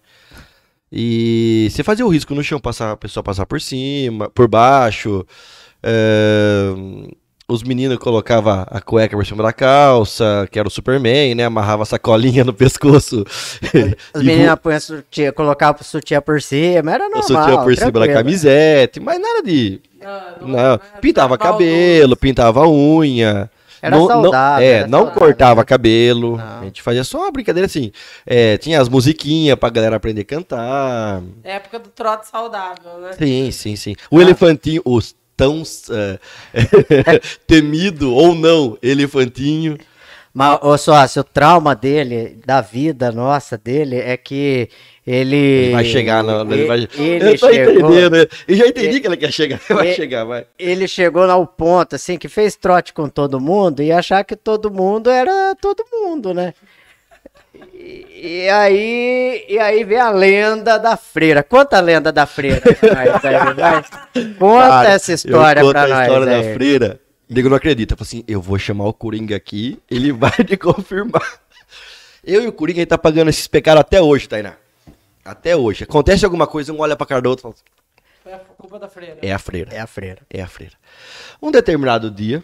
E 0.92 1.68
você 1.70 1.82
fazia 1.82 2.06
o 2.06 2.08
risco 2.08 2.34
no 2.34 2.44
chão, 2.44 2.60
passar, 2.60 2.92
a 2.92 2.96
pessoa 2.96 3.22
passar 3.24 3.46
por 3.46 3.60
cima, 3.60 4.28
por 4.30 4.46
baixo. 4.48 5.26
é, 5.82 6.70
Os 7.48 7.62
meninos 7.62 7.96
colocavam 7.98 8.66
a 8.68 8.80
cueca 8.80 9.16
por 9.16 9.24
cima 9.24 9.40
da 9.40 9.52
calça, 9.52 10.48
que 10.50 10.58
era 10.58 10.66
o 10.66 10.70
Superman, 10.70 11.32
né? 11.36 11.44
Amarrava 11.44 11.84
a 11.84 11.86
sacolinha 11.86 12.42
no 12.42 12.52
pescoço. 12.52 13.24
As 14.12 14.20
meninas 14.20 14.58
punham 14.58 14.80
sutiã, 14.80 15.30
colocavam 15.30 15.80
o 15.80 15.84
sutiã 15.84 16.20
por 16.20 16.42
cima, 16.42 16.92
era 16.92 17.04
vo- 17.04 17.10
normal. 17.10 17.22
sutiã 17.22 17.62
por 17.62 17.76
cima 17.76 17.92
da 17.92 18.08
camisete, 18.12 18.98
mas 18.98 19.20
nada 19.20 19.44
de. 19.44 19.80
Não, 20.40 20.48
Não, 20.48 20.80
pintava 21.00 21.38
tá 21.38 21.44
cabelo, 21.44 22.16
pintava 22.16 22.66
unha. 22.66 23.48
Era 23.80 23.96
não, 23.96 24.08
não- 24.08 24.22
saudável, 24.22 24.66
é, 24.66 24.70
era 24.72 24.88
não 24.88 24.98
saudável, 24.98 25.20
cortava 25.20 25.64
cabelo. 25.64 26.36
Não. 26.38 26.58
A 26.60 26.64
gente 26.64 26.82
fazia 26.82 27.04
só 27.04 27.18
uma 27.18 27.30
brincadeira 27.30 27.66
assim. 27.66 27.92
É, 28.26 28.58
tinha 28.58 28.80
as 28.80 28.88
musiquinhas 28.88 29.56
pra 29.56 29.68
galera 29.70 29.94
aprender 29.94 30.22
a 30.22 30.24
cantar. 30.24 31.22
É 31.44 31.52
época 31.52 31.78
do 31.78 31.90
trote 31.90 32.26
saudável, 32.26 32.98
né? 33.02 33.12
Sim, 33.16 33.52
sim, 33.52 33.76
sim. 33.76 33.94
Ah. 34.00 34.06
O 34.10 34.20
elefantinho, 34.20 34.82
os 34.84 35.14
tão 35.36 35.62
é, 35.90 36.18
temido 37.46 38.14
ou 38.14 38.34
não, 38.34 38.76
elefantinho. 38.82 39.76
Mas, 40.32 40.58
ô 40.62 40.76
sócio, 40.76 41.22
o 41.22 41.24
trauma 41.24 41.74
dele, 41.74 42.38
da 42.44 42.60
vida 42.60 43.10
nossa 43.10 43.56
dele, 43.56 43.96
é 43.96 44.18
que 44.18 44.68
ele. 45.06 45.36
Ele 45.36 45.72
vai 45.72 45.84
chegar 45.86 46.22
na. 46.22 46.42
Ele, 46.42 46.52
Ele, 46.54 46.66
vai, 46.66 46.78
ele 46.98 47.28
eu 47.30 47.38
tô 47.38 47.48
chegou, 47.50 47.72
entendendo. 47.74 48.12
né? 48.12 48.26
Eu 48.46 48.56
já 48.56 48.66
entendi 48.66 49.00
que 49.00 49.06
ele 49.06 49.16
quer 49.16 49.32
chegar. 49.32 49.60
Vai 49.70 49.86
ele- 49.86 49.94
chegar, 49.96 50.24
vai. 50.24 50.46
ele 50.58 50.86
chegou 50.86 51.22
ao 51.22 51.46
ponto, 51.46 51.96
assim, 51.96 52.18
que 52.18 52.28
fez 52.28 52.54
trote 52.54 52.92
com 52.92 53.08
todo 53.08 53.40
mundo 53.40 53.82
e 53.82 53.90
achar 53.90 54.24
que 54.24 54.36
todo 54.36 54.70
mundo 54.70 55.08
era 55.08 55.54
todo 55.58 55.82
mundo, 55.90 56.34
né? 56.34 56.52
E, 57.88 58.48
aí, 58.48 59.44
e 59.48 59.58
aí 59.58 59.84
vem 59.84 59.98
a 59.98 60.10
lenda 60.10 60.78
da 60.78 60.96
freira. 60.96 61.42
Conta 61.42 61.76
a 61.76 61.80
lenda 61.80 62.10
da 62.10 62.26
freira 62.26 62.60
pra 62.60 62.94
nós 63.22 63.24
aí. 63.24 64.34
Conta 64.38 64.68
Cara, 64.68 64.88
essa 64.90 65.12
história 65.12 65.60
eu 65.60 65.70
pra 65.70 65.82
a 65.84 65.86
nós. 65.86 66.00
história 66.02 66.26
da 66.26 66.32
aí. 66.36 66.54
freira. 66.54 67.00
Nego 67.28 67.48
não 67.48 67.56
acredita. 67.56 67.94
Fala 67.96 68.06
assim, 68.06 68.24
eu 68.26 68.40
vou 68.40 68.58
chamar 68.58 68.86
o 68.86 68.92
Coringa 68.92 69.36
aqui, 69.36 69.78
ele 69.90 70.10
vai 70.12 70.30
te 70.32 70.56
confirmar. 70.56 71.22
Eu 72.24 72.42
e 72.42 72.46
o 72.48 72.52
Coringa, 72.52 72.78
a 72.78 72.82
gente 72.82 72.88
tá 72.88 72.98
pagando 72.98 73.28
esses 73.30 73.46
pecados 73.46 73.80
até 73.80 74.00
hoje, 74.02 74.28
Tainá. 74.28 74.54
Até 75.24 75.54
hoje. 75.56 75.84
Acontece 75.84 76.24
alguma 76.24 76.46
coisa, 76.46 76.72
um 76.72 76.80
olha 76.80 76.96
pra 76.96 77.06
cara 77.06 77.20
do 77.22 77.28
outro 77.30 77.42
e 77.42 77.44
fala 77.44 77.54
assim, 77.54 77.64
Foi 78.24 78.32
a 78.32 78.38
culpa 78.38 78.78
da 78.80 78.88
freira. 78.88 79.18
é 79.22 79.32
a 79.32 79.38
freira. 79.38 79.72
É 79.74 79.80
a 79.80 79.86
freira. 79.86 80.18
É 80.30 80.42
a 80.42 80.46
freira. 80.48 80.74
Um 81.40 81.50
determinado 81.52 82.10
dia, 82.10 82.42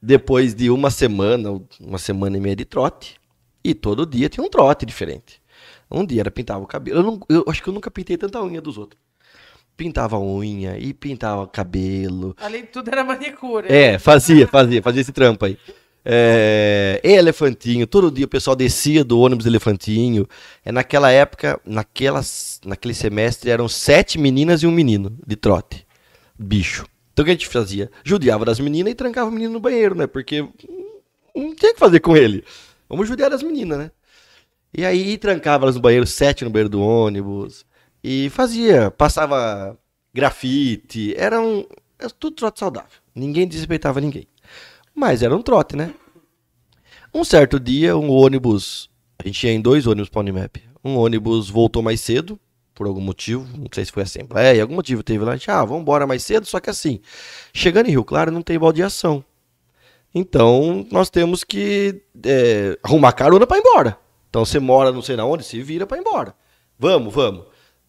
depois 0.00 0.54
de 0.54 0.70
uma 0.70 0.90
semana, 0.90 1.50
ou 1.50 1.66
uma 1.80 1.98
semana 1.98 2.36
e 2.36 2.40
meia 2.40 2.56
de 2.56 2.64
trote, 2.64 3.18
e 3.62 3.74
todo 3.74 4.06
dia 4.06 4.28
tinha 4.28 4.44
um 4.44 4.48
trote 4.50 4.86
diferente. 4.86 5.40
Um 5.90 6.04
dia 6.04 6.20
era 6.22 6.30
pintava 6.30 6.62
o 6.62 6.66
cabelo. 6.66 6.98
Eu, 6.98 7.02
não- 7.02 7.20
eu 7.28 7.44
acho 7.48 7.62
que 7.62 7.68
eu 7.68 7.72
nunca 7.72 7.90
pintei 7.90 8.16
tanta 8.16 8.42
unha 8.42 8.60
dos 8.60 8.76
outros. 8.78 9.00
Pintava 9.76 10.16
a 10.16 10.20
unha 10.20 10.76
e 10.78 10.92
pintava 10.92 11.46
cabelo. 11.46 12.34
Ali 12.38 12.64
tudo 12.64 12.88
era 12.88 13.04
manicure. 13.04 13.68
É, 13.72 13.98
fazia, 13.98 14.46
fazia, 14.48 14.82
fazia 14.82 15.00
esse 15.00 15.12
trampo 15.12 15.44
aí. 15.44 15.56
É, 16.04 17.00
e 17.04 17.12
elefantinho, 17.12 17.86
todo 17.86 18.10
dia 18.10 18.24
o 18.24 18.28
pessoal 18.28 18.56
descia 18.56 19.04
do 19.04 19.20
ônibus 19.20 19.46
elefantinho. 19.46 20.26
É 20.64 20.72
naquela 20.72 21.10
época, 21.10 21.60
naquelas, 21.64 22.60
naquele 22.64 22.94
semestre, 22.94 23.50
eram 23.50 23.68
sete 23.68 24.18
meninas 24.18 24.62
e 24.62 24.66
um 24.66 24.70
menino 24.72 25.16
de 25.26 25.36
trote. 25.36 25.86
Bicho. 26.38 26.86
Então 27.12 27.22
o 27.22 27.26
que 27.26 27.30
a 27.30 27.34
gente 27.34 27.48
fazia? 27.48 27.90
Judiava 28.04 28.44
das 28.44 28.58
meninas 28.60 28.92
e 28.92 28.94
trancava 28.94 29.28
o 29.28 29.32
menino 29.32 29.52
no 29.54 29.60
banheiro, 29.60 29.94
né? 29.94 30.06
Porque 30.06 30.40
não 31.34 31.54
tinha 31.54 31.72
o 31.72 31.74
que 31.74 31.78
fazer 31.78 32.00
com 32.00 32.16
ele. 32.16 32.44
Vamos 32.88 33.08
judiar 33.08 33.30
das 33.30 33.42
meninas, 33.42 33.78
né? 33.78 33.90
E 34.72 34.84
aí 34.84 35.16
trancava 35.18 35.64
elas 35.64 35.76
no 35.76 35.80
banheiro, 35.80 36.06
sete 36.06 36.44
no 36.44 36.50
banheiro 36.50 36.68
do 36.68 36.80
ônibus. 36.80 37.64
E 38.02 38.30
fazia, 38.30 38.90
passava 38.90 39.78
grafite. 40.12 41.14
Era 41.16 41.40
um. 41.40 41.64
Era 41.98 42.10
tudo 42.10 42.36
trote 42.36 42.60
saudável. 42.60 42.90
Ninguém 43.14 43.46
desrespeitava 43.46 44.00
ninguém. 44.00 44.26
Mas 44.94 45.22
era 45.22 45.34
um 45.34 45.42
trote, 45.42 45.76
né? 45.76 45.92
Um 47.12 47.24
certo 47.24 47.58
dia, 47.58 47.96
um 47.96 48.10
ônibus. 48.10 48.90
A 49.18 49.26
gente 49.26 49.46
ia 49.46 49.52
em 49.52 49.60
dois 49.60 49.86
ônibus 49.86 50.08
pra 50.08 50.20
Unimap. 50.20 50.56
Um 50.84 50.96
ônibus 50.96 51.50
voltou 51.50 51.82
mais 51.82 52.00
cedo, 52.00 52.38
por 52.74 52.86
algum 52.86 53.00
motivo. 53.00 53.44
Não 53.56 53.66
sei 53.72 53.84
se 53.84 53.92
foi 53.92 54.04
assembleia, 54.04 54.62
algum 54.62 54.74
motivo 54.74 55.02
teve 55.02 55.24
lá. 55.24 55.32
A 55.32 55.36
gente, 55.36 55.50
ah, 55.50 55.64
vamos 55.64 55.82
embora 55.82 56.06
mais 56.06 56.22
cedo. 56.22 56.46
Só 56.46 56.60
que 56.60 56.70
assim, 56.70 57.00
chegando 57.52 57.88
em 57.88 57.90
Rio 57.90 58.04
Claro 58.04 58.30
não 58.30 58.42
tem 58.42 58.58
baldeação. 58.58 59.24
Então, 60.18 60.84
nós 60.90 61.08
temos 61.08 61.44
que 61.44 62.02
é, 62.24 62.76
arrumar 62.82 63.12
carona 63.12 63.46
pra 63.46 63.56
ir 63.56 63.60
embora. 63.60 63.96
Então, 64.28 64.44
você 64.44 64.58
mora 64.58 64.90
não 64.90 65.00
sei 65.00 65.14
na 65.14 65.24
onde, 65.24 65.44
se 65.44 65.62
vira 65.62 65.86
pra 65.86 65.96
ir 65.96 66.00
embora. 66.00 66.34
Vamos, 66.76 67.14
vamos. 67.14 67.46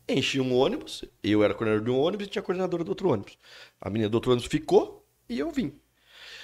Enchi 0.08 0.39
um 0.39 0.56
ônibus, 0.56 1.06
eu 1.24 1.44
era 1.44 1.56
coordenador 1.56 1.86
de 1.86 1.92
um 1.92 2.00
ônibus 2.00 2.28
e 2.28 2.30
tinha 2.30 2.42
coordenadora 2.42 2.84
do 2.84 2.89
outro 2.89 3.10
ônibus. 3.10 3.36
A 3.82 3.89
menina 3.89 4.10
do 4.10 4.15
outro 4.15 4.32
ônibus 4.32 4.50
ficou 4.50 5.04
e 5.28 5.39
eu 5.39 5.52
vim. 5.52 5.74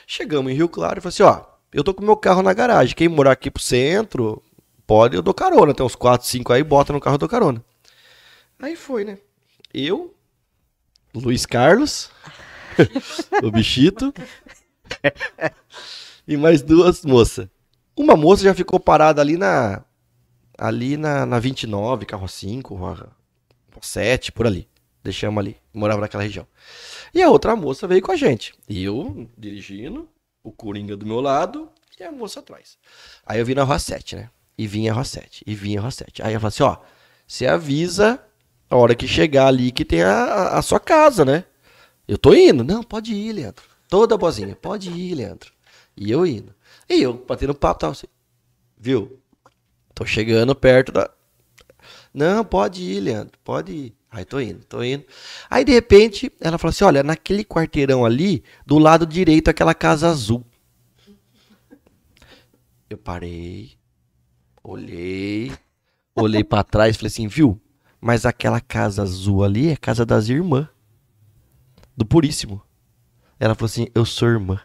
Chegamos 0.07 0.51
em 0.51 0.55
Rio 0.55 0.69
Claro 0.69 0.97
e 0.97 1.01
falei 1.01 1.09
assim, 1.09 1.23
ó, 1.23 1.45
eu 1.71 1.83
tô 1.83 1.93
com 1.93 2.03
meu 2.03 2.17
carro 2.17 2.41
na 2.41 2.53
garagem, 2.53 2.95
quem 2.95 3.07
morar 3.07 3.31
aqui 3.31 3.51
pro 3.51 3.61
centro, 3.61 4.41
pode, 4.87 5.15
eu 5.15 5.21
dou 5.21 5.33
carona. 5.33 5.73
Tem 5.73 5.85
uns 5.85 5.95
4, 5.95 6.27
5 6.27 6.51
aí, 6.53 6.63
bota 6.63 6.93
no 6.93 6.99
carro, 6.99 7.15
eu 7.15 7.19
dou 7.19 7.29
carona. 7.29 7.63
Aí 8.59 8.75
foi, 8.75 9.03
né? 9.03 9.19
Eu, 9.73 10.15
Luiz 11.13 11.45
Carlos, 11.45 12.09
o 13.43 13.51
bichito, 13.51 14.13
e 16.27 16.37
mais 16.37 16.61
duas 16.61 17.03
moças. 17.03 17.47
Uma 17.95 18.15
moça 18.15 18.43
já 18.43 18.53
ficou 18.53 18.79
parada 18.79 19.21
ali 19.21 19.37
na. 19.37 19.83
Ali 20.57 20.95
na, 20.95 21.25
na 21.25 21.37
29, 21.37 22.05
carro 22.05 22.27
5, 22.27 22.75
rua 22.75 23.09
7, 23.81 24.31
por 24.31 24.47
ali. 24.47 24.67
Deixamos 25.03 25.39
ali. 25.39 25.57
Morava 25.73 26.01
naquela 26.01 26.23
região. 26.23 26.47
E 27.13 27.21
a 27.21 27.29
outra 27.29 27.55
moça 27.55 27.87
veio 27.87 28.01
com 28.01 28.11
a 28.11 28.15
gente. 28.15 28.53
Eu 28.69 29.29
dirigindo, 29.37 30.07
o 30.43 30.51
Coringa 30.51 30.95
do 30.95 31.05
meu 31.05 31.19
lado 31.19 31.69
e 31.99 32.03
a 32.03 32.11
moça 32.11 32.39
atrás. 32.39 32.77
Aí 33.25 33.39
eu 33.39 33.45
vim 33.45 33.53
na 33.53 33.63
rua 33.63 33.79
7, 33.79 34.15
né? 34.15 34.29
E 34.57 34.65
vinha 34.65 34.91
a 34.91 34.95
rua 34.95 35.03
7, 35.03 35.43
e 35.45 35.53
vinha 35.53 35.79
a 35.79 35.81
rua 35.81 35.91
7. 35.91 36.23
Aí 36.23 36.33
eu 36.33 36.39
falei 36.39 36.49
assim: 36.49 36.63
ó, 36.63 36.77
você 37.27 37.45
avisa 37.45 38.23
a 38.69 38.75
hora 38.75 38.95
que 38.95 39.07
chegar 39.07 39.47
ali 39.47 39.71
que 39.71 39.83
tem 39.83 40.03
a, 40.03 40.49
a 40.57 40.61
sua 40.61 40.79
casa, 40.79 41.25
né? 41.25 41.43
Eu 42.07 42.17
tô 42.17 42.33
indo. 42.33 42.63
Não, 42.63 42.83
pode 42.83 43.13
ir, 43.13 43.33
Leandro. 43.33 43.63
Toda 43.87 44.17
boazinha, 44.17 44.55
pode 44.55 44.89
ir, 44.89 45.15
Leandro. 45.15 45.51
E 45.95 46.11
eu 46.11 46.25
indo. 46.25 46.53
E 46.89 47.01
eu 47.01 47.13
batendo 47.13 47.53
papo, 47.53 47.79
tal, 47.79 47.91
assim, 47.91 48.07
viu? 48.77 49.19
Tô 49.93 50.05
chegando 50.05 50.53
perto 50.55 50.91
da. 50.91 51.09
Não, 52.13 52.43
pode 52.43 52.81
ir, 52.81 52.99
Leandro, 52.99 53.37
pode 53.43 53.71
ir. 53.71 53.95
Aí 54.11 54.23
tô 54.23 54.39
indo, 54.39 54.63
tô 54.65 54.81
indo. 54.83 55.03
Aí 55.49 55.65
de 55.65 55.73
repente 55.73 56.31
ela 56.39 56.57
falou 56.57 56.69
assim: 56.69 56.83
olha, 56.85 57.03
naquele 57.03 57.43
quarteirão 57.43 58.05
ali, 58.05 58.43
do 58.65 58.77
lado 58.77 59.05
direito, 59.05 59.49
aquela 59.49 59.73
casa 59.73 60.09
azul. 60.09 60.45
Eu 62.89 62.97
parei, 62.97 63.73
olhei, 64.63 65.51
olhei 66.15 66.43
para 66.43 66.63
trás, 66.63 66.95
falei 66.95 67.07
assim, 67.07 67.27
viu? 67.27 67.59
Mas 67.99 68.25
aquela 68.25 68.61
casa 68.61 69.01
azul 69.01 69.43
ali 69.43 69.69
é 69.69 69.75
casa 69.75 70.05
das 70.05 70.29
irmãs. 70.29 70.67
Do 71.97 72.05
Puríssimo. 72.05 72.61
Ela 73.39 73.55
falou 73.55 73.67
assim: 73.67 73.87
eu 73.93 74.05
sou 74.05 74.29
irmã. 74.29 74.59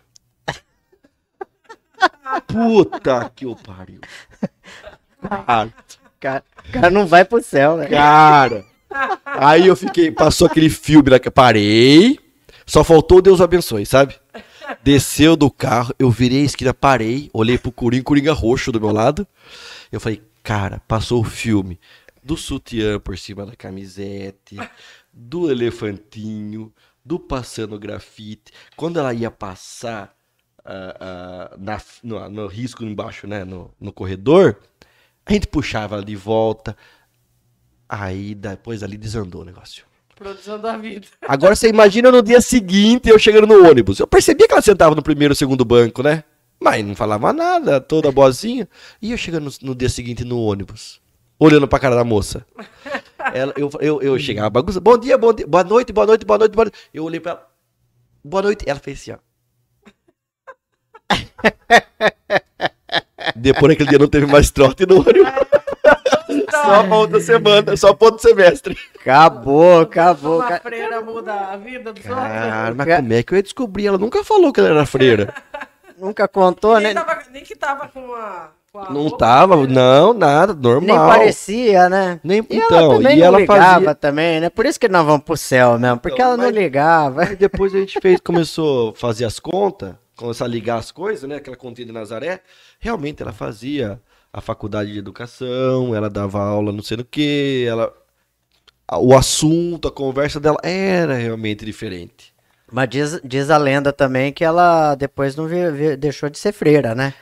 Puta 2.46 3.30
que 3.34 3.46
o 3.46 3.56
pariu. 3.56 4.00
Cara, 5.20 5.72
Cara, 6.20 6.44
o 6.68 6.72
cara 6.72 6.90
não 6.90 7.06
vai 7.06 7.24
pro 7.24 7.42
céu, 7.42 7.78
né? 7.78 7.86
cara. 7.86 8.66
Aí 9.24 9.66
eu 9.66 9.74
fiquei, 9.74 10.10
passou 10.10 10.46
aquele 10.46 10.68
filme, 10.68 11.10
né, 11.10 11.18
que 11.18 11.28
eu 11.28 11.32
parei. 11.32 12.18
Só 12.66 12.84
faltou 12.84 13.22
Deus 13.22 13.40
abençoe, 13.40 13.86
sabe? 13.86 14.14
Desceu 14.82 15.34
do 15.34 15.50
carro, 15.50 15.94
eu 15.98 16.10
virei 16.10 16.42
a 16.42 16.44
esquina, 16.44 16.74
parei, 16.74 17.30
olhei 17.32 17.56
pro 17.56 17.72
Coringa, 17.72 18.04
Coringa 18.04 18.32
roxo 18.34 18.70
do 18.70 18.80
meu 18.80 18.92
lado. 18.92 19.26
Eu 19.90 19.98
falei, 19.98 20.22
cara, 20.42 20.82
passou 20.86 21.20
o 21.20 21.24
filme 21.24 21.80
do 22.22 22.36
sutiã 22.36 23.00
por 23.00 23.16
cima 23.16 23.46
da 23.46 23.56
camisete, 23.56 24.58
do 25.12 25.50
elefantinho, 25.50 26.70
do 27.04 27.18
passando 27.18 27.78
grafite. 27.78 28.52
Quando 28.76 28.98
ela 28.98 29.12
ia 29.14 29.30
passar 29.30 30.14
ah, 30.64 30.96
ah, 31.00 31.56
na, 31.58 31.80
no, 32.02 32.28
no 32.28 32.46
risco 32.46 32.84
embaixo, 32.84 33.26
né, 33.26 33.44
no, 33.44 33.72
no 33.80 33.92
corredor, 33.92 34.56
a 35.24 35.32
gente 35.32 35.46
puxava 35.46 35.96
ela 35.96 36.04
de 36.04 36.16
volta. 36.16 36.76
Aí 37.88 38.34
depois 38.34 38.82
ali 38.82 38.96
desandou 38.96 39.42
o 39.42 39.44
negócio. 39.44 39.84
Produção 40.14 40.60
da 40.60 40.76
vida. 40.76 41.06
Agora 41.26 41.56
você 41.56 41.68
imagina 41.68 42.12
no 42.12 42.22
dia 42.22 42.40
seguinte 42.40 43.08
eu 43.08 43.18
chegando 43.18 43.46
no 43.46 43.68
ônibus. 43.68 43.98
Eu 43.98 44.06
percebia 44.06 44.46
que 44.46 44.52
ela 44.52 44.62
sentava 44.62 44.94
no 44.94 45.02
primeiro 45.02 45.32
ou 45.32 45.36
segundo 45.36 45.64
banco, 45.64 46.02
né? 46.02 46.24
Mas 46.62 46.84
não 46.84 46.94
falava 46.94 47.32
nada, 47.32 47.80
toda 47.80 48.12
boazinha. 48.12 48.68
E 49.00 49.12
eu 49.12 49.16
chegando 49.16 49.44
no, 49.46 49.68
no 49.68 49.74
dia 49.74 49.88
seguinte 49.88 50.24
no 50.24 50.38
ônibus, 50.42 51.00
olhando 51.38 51.66
pra 51.66 51.78
cara 51.78 51.96
da 51.96 52.04
moça. 52.04 52.44
Ela, 53.34 53.52
eu, 53.56 53.70
eu, 53.80 54.02
eu 54.02 54.18
chegava 54.18 54.50
bagunça. 54.50 54.80
Bom 54.80 54.96
dia, 54.98 55.16
bom 55.18 55.32
dia, 55.32 55.46
boa 55.46 55.64
noite, 55.64 55.92
boa 55.92 56.06
noite, 56.06 56.24
boa 56.24 56.38
noite, 56.38 56.52
boa 56.54 56.64
noite. 56.66 56.78
Eu 56.92 57.04
olhei 57.04 57.20
pra 57.20 57.32
ela. 57.32 57.46
Boa 58.24 58.42
noite. 58.42 58.64
Ela 58.68 58.78
fez 58.80 59.00
assim, 59.00 59.12
ó. 59.12 59.18
Depois 63.36 63.72
daquele 63.72 63.88
dia 63.90 63.98
não 63.98 64.08
teve 64.08 64.26
mais 64.26 64.50
trote 64.50 64.84
no 64.86 65.00
ônibus. 65.00 65.32
Só 66.50 66.82
pra 66.84 66.96
outra 66.96 67.20
semana, 67.20 67.76
só 67.76 67.94
pra 67.94 68.06
outro 68.08 68.22
semestre. 68.28 68.76
Acabou, 69.00 69.80
acabou. 69.80 70.38
Uma 70.40 70.48
ca- 70.48 70.60
freira 70.60 71.00
muda 71.00 71.32
a 71.34 71.56
vida 71.56 71.92
dos 71.92 72.02
Cara, 72.02 72.68
outros. 72.68 72.76
mas 72.76 72.96
como 72.96 73.12
é 73.12 73.22
que 73.22 73.32
eu 73.32 73.36
ia 73.36 73.42
descobrir? 73.42 73.86
Ela 73.86 73.98
nunca 73.98 74.24
falou 74.24 74.52
que 74.52 74.60
ela 74.60 74.70
era 74.70 74.86
freira. 74.86 75.32
Nunca 75.98 76.26
contou, 76.26 76.80
Nem, 76.80 76.94
né? 76.94 77.04
tava, 77.04 77.22
nem 77.30 77.44
que 77.44 77.54
tava 77.54 77.86
com 77.88 78.14
a. 78.14 78.48
Não 78.72 79.10
tava, 79.16 79.66
não, 79.66 80.14
nada, 80.14 80.54
Nem 80.54 80.62
normal. 80.62 81.08
parecia, 81.08 81.88
né? 81.88 82.20
Nem- 82.22 82.38
E 82.48 82.56
então, 82.56 82.78
ela 82.78 82.94
também 82.94 83.16
e 83.16 83.20
não 83.20 83.26
ela 83.26 83.38
ligava 83.40 83.74
fazia- 83.74 83.94
também, 83.96 84.40
né? 84.40 84.48
Por 84.48 84.64
isso 84.64 84.78
que 84.78 84.88
nós 84.88 85.04
vamos 85.04 85.24
pro 85.24 85.36
céu 85.36 85.76
mesmo, 85.76 85.98
porque 85.98 86.14
Então, 86.14 86.26
ela 86.26 86.36
não 86.36 86.44
mas- 86.44 86.54
ligava. 86.54 87.22
Aí 87.24 87.34
depois 87.34 87.74
a 87.74 87.78
gente 87.80 87.98
fez, 88.00 88.20
começou 88.20 88.90
a 88.90 88.94
fazer 88.94 89.24
as 89.24 89.40
contas, 89.40 89.94
começar 90.16 90.44
a 90.44 90.48
ligar 90.48 90.78
as 90.78 90.92
coisas, 90.92 91.28
né? 91.28 91.36
Aquela 91.36 91.56
continha 91.56 91.84
de 91.86 91.92
Nazaré. 91.92 92.42
Realmente 92.78 93.20
ela 93.20 93.32
fazia 93.32 94.00
a 94.32 94.40
faculdade 94.40 94.92
de 94.92 94.98
educação, 95.00 95.92
ela 95.92 96.08
dava 96.08 96.40
aula 96.40 96.70
não 96.70 96.82
sei 96.82 96.96
no 96.98 97.04
que, 97.04 97.66
ela. 97.68 97.92
O 99.00 99.16
assunto, 99.16 99.88
a 99.88 99.90
conversa 99.90 100.38
dela 100.38 100.58
era 100.62 101.14
realmente 101.14 101.64
diferente. 101.64 102.32
Mas 102.70 102.88
diz, 102.88 103.20
diz 103.24 103.50
a 103.50 103.56
lenda 103.56 103.92
também 103.92 104.32
que 104.32 104.44
ela 104.44 104.94
depois 104.94 105.34
não 105.34 105.48
vi- 105.48 105.72
vi- 105.72 105.96
deixou 105.96 106.30
de 106.30 106.38
ser 106.38 106.52
freira, 106.52 106.94
né? 106.94 107.12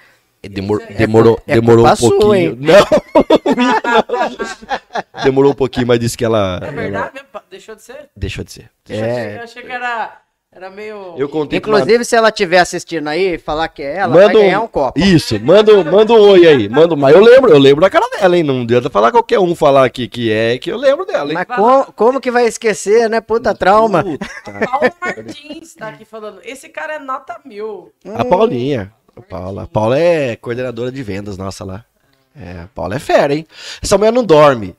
E 0.43 0.49
demor- 0.49 0.83
É 0.89 0.95
demorou 0.95 1.37
culpa- 1.37 1.53
é 1.53 1.55
demorou 1.55 1.87
um 1.87 1.97
pouquinho. 1.97 2.35
hein? 2.35 2.59
Não. 2.61 2.85
demorou 5.25 5.53
um 5.53 5.55
pouquinho, 5.55 5.87
mas 5.87 5.99
disse 5.99 6.17
que 6.17 6.25
ela, 6.25 6.61
É 6.63 6.67
ela 6.69 6.73
verdade 6.83 7.15
mesmo? 7.15 7.29
Deixou 7.51 7.75
de 7.75 7.83
ser? 7.83 8.09
deixou 8.17 8.45
de 8.45 8.53
ser. 8.53 8.71
Deixou 8.87 9.07
de 9.07 9.11
É. 9.13 9.31
ser. 9.31 9.37
Eu 9.39 9.43
achei 9.43 9.63
que 9.63 9.73
era, 9.73 10.21
era 10.53 10.71
meio. 10.71 11.15
Eu 11.17 11.29
contei 11.29 11.61
com 11.61 11.71
uma- 11.71 11.79
Inclusive, 11.81 12.05
se 12.05 12.15
ela 12.15 12.29
estiver 12.29 12.59
assistindo 12.61 13.09
aí 13.09 13.37
falar 13.39 13.69
que 13.69 13.83
é 13.83 13.97
ela, 13.97 14.15
Manda 14.15 14.27
vai 14.27 14.35
ganhar 14.35 14.61
um 14.61 14.69
copo. 14.69 14.99
Isso, 15.01 15.41
manda, 15.41 15.75
um- 15.75 15.83
manda 15.85 16.13
um 16.13 16.21
oi 16.21 16.47
aí. 16.47 16.69
Manda, 16.69 16.95
mas 16.95 17.15
eu 17.15 17.21
lembro, 17.23 17.51
eu 17.51 17.59
lembro 17.59 17.81
da 17.81 17.91
cara 17.91 18.09
dela, 18.11 18.37
hein? 18.37 18.43
Não 18.45 18.63
adianta 18.63 18.89
falar 18.91 19.11
qualquer 19.11 19.41
um 19.41 19.55
falar 19.57 19.85
aqui 19.85 20.07
que 20.07 20.31
é, 20.31 20.57
que 20.59 20.71
eu 20.71 20.77
lembro 20.77 21.05
dela, 21.05 21.31
hein? 21.31 21.35
Mas 21.35 21.47
com- 21.57 21.93
como 21.97 22.21
que 22.21 22.31
vai 22.31 22.47
esquecer, 22.47 23.09
né? 23.11 23.21
Puta 23.21 23.55
trauma. 23.55 24.05
Puta. 24.05 24.27
Paula 24.45 24.93
Martins 25.01 25.75
tá 25.75 25.89
aqui 25.89 26.05
falando. 26.05 26.41
Esse 26.45 26.69
cara 26.69 26.95
é 26.95 26.99
nota 27.01 27.41
mil. 27.45 27.91
A 28.15 28.25
Paulinha. 28.25 28.93
A 29.19 29.23
Paula. 29.23 29.63
A 29.65 29.67
Paula 29.67 29.99
é 29.99 30.37
coordenadora 30.37 30.91
de 30.93 31.03
vendas 31.03 31.37
nossa 31.37 31.65
lá. 31.65 31.85
É, 32.39 32.61
a 32.63 32.69
Paula 32.75 32.97
é 32.97 32.99
fera, 32.99 33.35
hein? 33.35 33.47
Essa 33.83 33.99
mulher 33.99 34.13
não 34.13 34.25
dorme. 34.25 34.77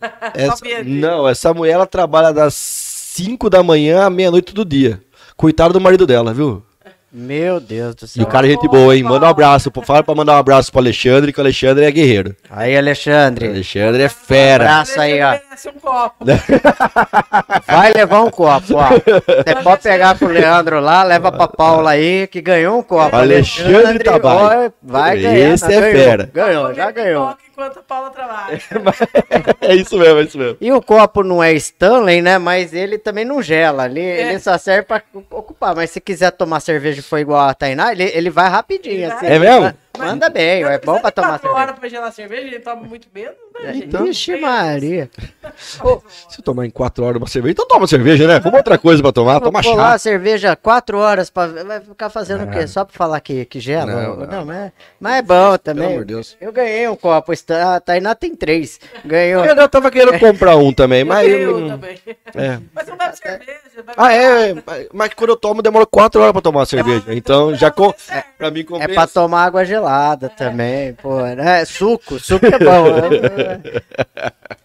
Essa- 0.34 0.64
não, 0.84 1.28
essa 1.28 1.52
mulher 1.52 1.72
ela 1.72 1.86
trabalha 1.86 2.32
das 2.32 2.54
5 2.54 3.50
da 3.50 3.62
manhã 3.62 4.04
à 4.04 4.10
meia-noite 4.10 4.52
todo 4.54 4.68
dia. 4.68 5.02
Coitado 5.36 5.72
do 5.72 5.80
marido 5.80 6.06
dela, 6.06 6.32
viu? 6.32 6.62
Meu 7.10 7.58
Deus 7.58 7.94
do 7.94 8.04
E 8.04 8.08
céu. 8.08 8.22
o 8.24 8.26
cara 8.26 8.46
é 8.46 8.50
gente 8.50 8.68
boa, 8.68 8.94
hein? 8.94 9.02
Manda 9.02 9.24
um 9.24 9.28
abraço. 9.30 9.72
Fala 9.82 10.02
pra 10.02 10.14
mandar 10.14 10.34
um 10.34 10.38
abraço 10.38 10.70
pro 10.70 10.80
Alexandre, 10.80 11.32
que 11.32 11.40
o 11.40 11.42
Alexandre 11.42 11.84
é 11.86 11.90
guerreiro. 11.90 12.36
Aí, 12.50 12.74
O 12.74 12.78
Alexandre, 12.78 13.46
Alexandre 13.48 14.02
é 14.02 14.08
fera. 14.10 14.64
Abraço 14.64 15.00
aí, 15.00 15.22
ó. 15.22 15.30
Merece 15.30 15.68
um 15.70 15.80
copo. 15.80 16.24
vai 17.66 17.92
levar 17.92 18.20
um 18.22 18.30
copo, 18.30 18.74
ó. 18.76 18.88
Você 18.90 19.54
pode 19.62 19.82
pegar 19.82 20.16
pro 20.18 20.28
Leandro 20.28 20.80
lá, 20.80 21.02
leva 21.02 21.32
pra 21.32 21.48
Paula 21.48 21.90
aí, 21.92 22.26
que 22.26 22.40
ganhou 22.42 22.78
um 22.78 22.82
copo. 22.82 23.16
Alexandre 23.16 23.98
Tabai. 24.00 24.66
ó, 24.66 24.70
Vai 24.82 25.18
ganhar. 25.18 25.54
Esse 25.54 25.64
é 25.72 25.80
ganhou, 25.80 25.92
fera. 26.04 26.30
Ganhou, 26.32 26.74
já 26.74 26.90
ganhou. 26.90 27.34
Enquanto 27.58 27.80
a 27.80 27.82
Paula 27.82 28.10
trabalha. 28.10 28.60
É 29.60 29.74
isso 29.74 29.98
mesmo, 29.98 30.20
é 30.20 30.22
isso 30.22 30.38
mesmo. 30.38 30.56
E 30.60 30.72
o 30.72 30.80
copo 30.80 31.24
não 31.24 31.42
é 31.42 31.52
Stanley, 31.54 32.22
né? 32.22 32.38
Mas 32.38 32.72
ele 32.72 32.98
também 32.98 33.24
não 33.24 33.42
gela. 33.42 33.86
Ele, 33.86 34.00
É. 34.00 34.28
ele 34.30 34.38
só 34.38 34.56
serve 34.56 34.84
pra 34.84 35.02
ocupar. 35.32 35.74
Mas 35.74 35.90
se 35.90 36.00
quiser 36.00 36.30
tomar 36.30 36.60
cerveja 36.60 37.00
e 37.00 37.02
for 37.02 37.18
igual 37.18 37.40
a 37.48 37.52
Tainá, 37.54 37.90
ele, 37.90 38.04
ele 38.14 38.30
vai 38.30 38.48
rapidinho. 38.48 39.12
Assim, 39.12 39.26
É 39.26 39.38
mesmo? 39.40 39.74
Ma- 39.96 40.04
Manda 40.06 40.28
bem, 40.30 40.62
é 40.62 40.78
bom 40.78 41.00
pra 41.00 41.10
tomar 41.10 41.38
cerveja. 41.40 41.48
hora 41.48 41.58
cerveja. 41.58 41.80
pra 41.80 41.88
gelar 41.88 42.12
cerveja, 42.12 42.42
ele 42.42 42.60
toma 42.60 42.82
muito 42.82 43.08
menos, 43.12 43.34
né, 43.60 43.72
gente? 43.72 43.86
então. 43.86 44.06
Ixi, 44.06 44.36
Maria. 44.36 45.10
Se 46.28 46.40
tomar 46.42 46.66
em 46.66 46.70
4 46.70 47.04
horas 47.04 47.16
uma 47.20 47.26
cerveja, 47.26 47.52
então 47.52 47.66
toma 47.66 47.86
cerveja, 47.88 48.26
né? 48.28 48.38
Vamos 48.38 48.58
outra 48.58 48.78
coisa 48.78 49.02
pra 49.02 49.10
tomar, 49.10 49.40
toma 49.40 49.60
Vou 49.60 49.72
colar 49.72 49.88
chá. 49.88 49.94
a 49.94 49.98
cerveja 49.98 50.54
quatro 50.54 50.98
horas, 50.98 51.30
pra, 51.30 51.46
vai 51.48 51.80
ficar 51.80 52.10
fazendo 52.10 52.44
o 52.44 52.50
quê? 52.50 52.64
Só 52.68 52.84
pra 52.84 52.94
falar 52.96 53.20
que, 53.20 53.44
que 53.46 53.58
gela? 53.58 53.86
Não, 53.90 54.16
Não, 54.18 54.26
não. 54.26 54.44
mas, 54.44 54.72
mas 55.00 55.16
é 55.16 55.22
bom 55.22 55.58
também. 55.58 55.86
amor 55.88 56.00
de 56.00 56.14
Deus. 56.14 56.36
Eu 56.40 56.52
ganhei 56.52 56.88
um 56.88 56.94
copo, 56.94 57.32
a 57.32 57.80
Tainá 57.80 58.14
tem 58.14 58.36
três. 58.36 58.78
Ganhou. 59.04 59.44
Eu 59.44 59.68
tava 59.68 59.90
querendo 59.90 60.18
comprar 60.20 60.54
um 60.56 60.72
também, 60.72 61.02
mas 61.04 61.26
eu 61.28 61.38
eu 61.38 61.60
não... 61.60 61.68
também. 61.70 61.98
É. 62.36 62.60
Mas 62.72 62.86
não 62.86 62.96
bebe 62.96 63.16
cerveja. 63.16 63.58
Ah, 63.96 64.12
é, 64.12 64.54
mas- 64.64 64.86
mas 64.92 65.14
quando 65.14 65.30
eu 65.30 65.36
tomo 65.36 65.62
demora 65.62 65.86
4 65.86 66.20
horas 66.20 66.32
pra 66.32 66.40
tomar 66.42 66.60
uma 66.60 66.66
cerveja. 66.66 67.04
Então 67.08 67.54
já 67.54 67.70
com... 67.70 67.92
é, 68.10 68.22
pra 68.36 68.50
mim 68.50 68.60
É 68.60 68.64
compensa. 68.64 68.94
pra 68.94 69.06
tomar 69.06 69.44
água 69.44 69.64
gelada 69.64 69.87
também, 70.36 70.94
pô. 70.94 71.20
Né? 71.22 71.64
Suco, 71.64 72.18
suco 72.18 72.46
é 72.46 72.58
bom. 72.58 72.92
né? 73.00 73.60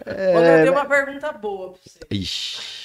Léo, 0.06 0.38
eu 0.46 0.62
tenho 0.64 0.72
uma 0.72 0.86
pergunta 0.86 1.32
boa 1.32 1.72
pra 1.74 1.80
você. 1.86 2.00
Ixi. 2.12 2.84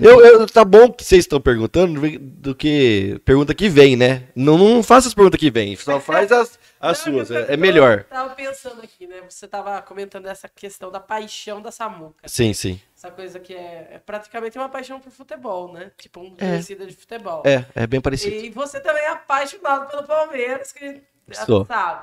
Eu, 0.00 0.24
eu- 0.24 0.46
tá 0.46 0.64
bom 0.64 0.92
que 0.92 1.02
vocês 1.02 1.24
estão 1.24 1.40
perguntando 1.40 2.00
do 2.20 2.54
que 2.54 3.20
pergunta 3.24 3.52
que 3.52 3.68
vem, 3.68 3.96
né? 3.96 4.22
Não, 4.34 4.56
não 4.56 4.82
faça 4.84 5.08
as 5.08 5.14
perguntas 5.14 5.40
que 5.40 5.50
vem, 5.50 5.74
só 5.74 5.98
faz 5.98 6.30
as, 6.30 6.56
as 6.80 7.04
Não, 7.04 7.14
suas. 7.14 7.30
eu 7.30 7.38
É, 7.38 7.54
é 7.54 7.56
melhor. 7.56 8.04
tava 8.04 8.36
pensando 8.36 8.80
aqui, 8.82 9.08
né? 9.08 9.16
Você 9.28 9.48
tava 9.48 9.82
comentando 9.82 10.26
essa 10.26 10.48
questão 10.48 10.92
da 10.92 11.00
paixão 11.00 11.60
da 11.60 11.72
Samuca. 11.72 12.22
Sim, 12.28 12.52
sim. 12.52 12.80
Essa 12.96 13.10
coisa 13.10 13.40
que 13.40 13.52
é, 13.52 13.88
é 13.94 14.00
praticamente 14.04 14.56
uma 14.56 14.68
paixão 14.68 15.00
por 15.00 15.10
futebol, 15.10 15.72
né? 15.72 15.90
Tipo, 15.98 16.20
um 16.20 16.36
É. 16.38 16.52
torcida 16.54 16.86
de 16.86 16.94
futebol. 16.94 17.42
É, 17.44 17.64
é 17.74 17.84
bem 17.84 18.00
parecido. 18.00 18.36
E 18.36 18.50
você 18.50 18.78
também 18.78 19.02
é 19.02 19.08
apaixonado 19.10 19.90
pelo 19.90 20.04
Palmeiras, 20.04 20.70
que 20.72 20.84
a 20.84 20.88
gente 20.88 21.02
Sou. 21.32 21.64
sabe. 21.66 22.00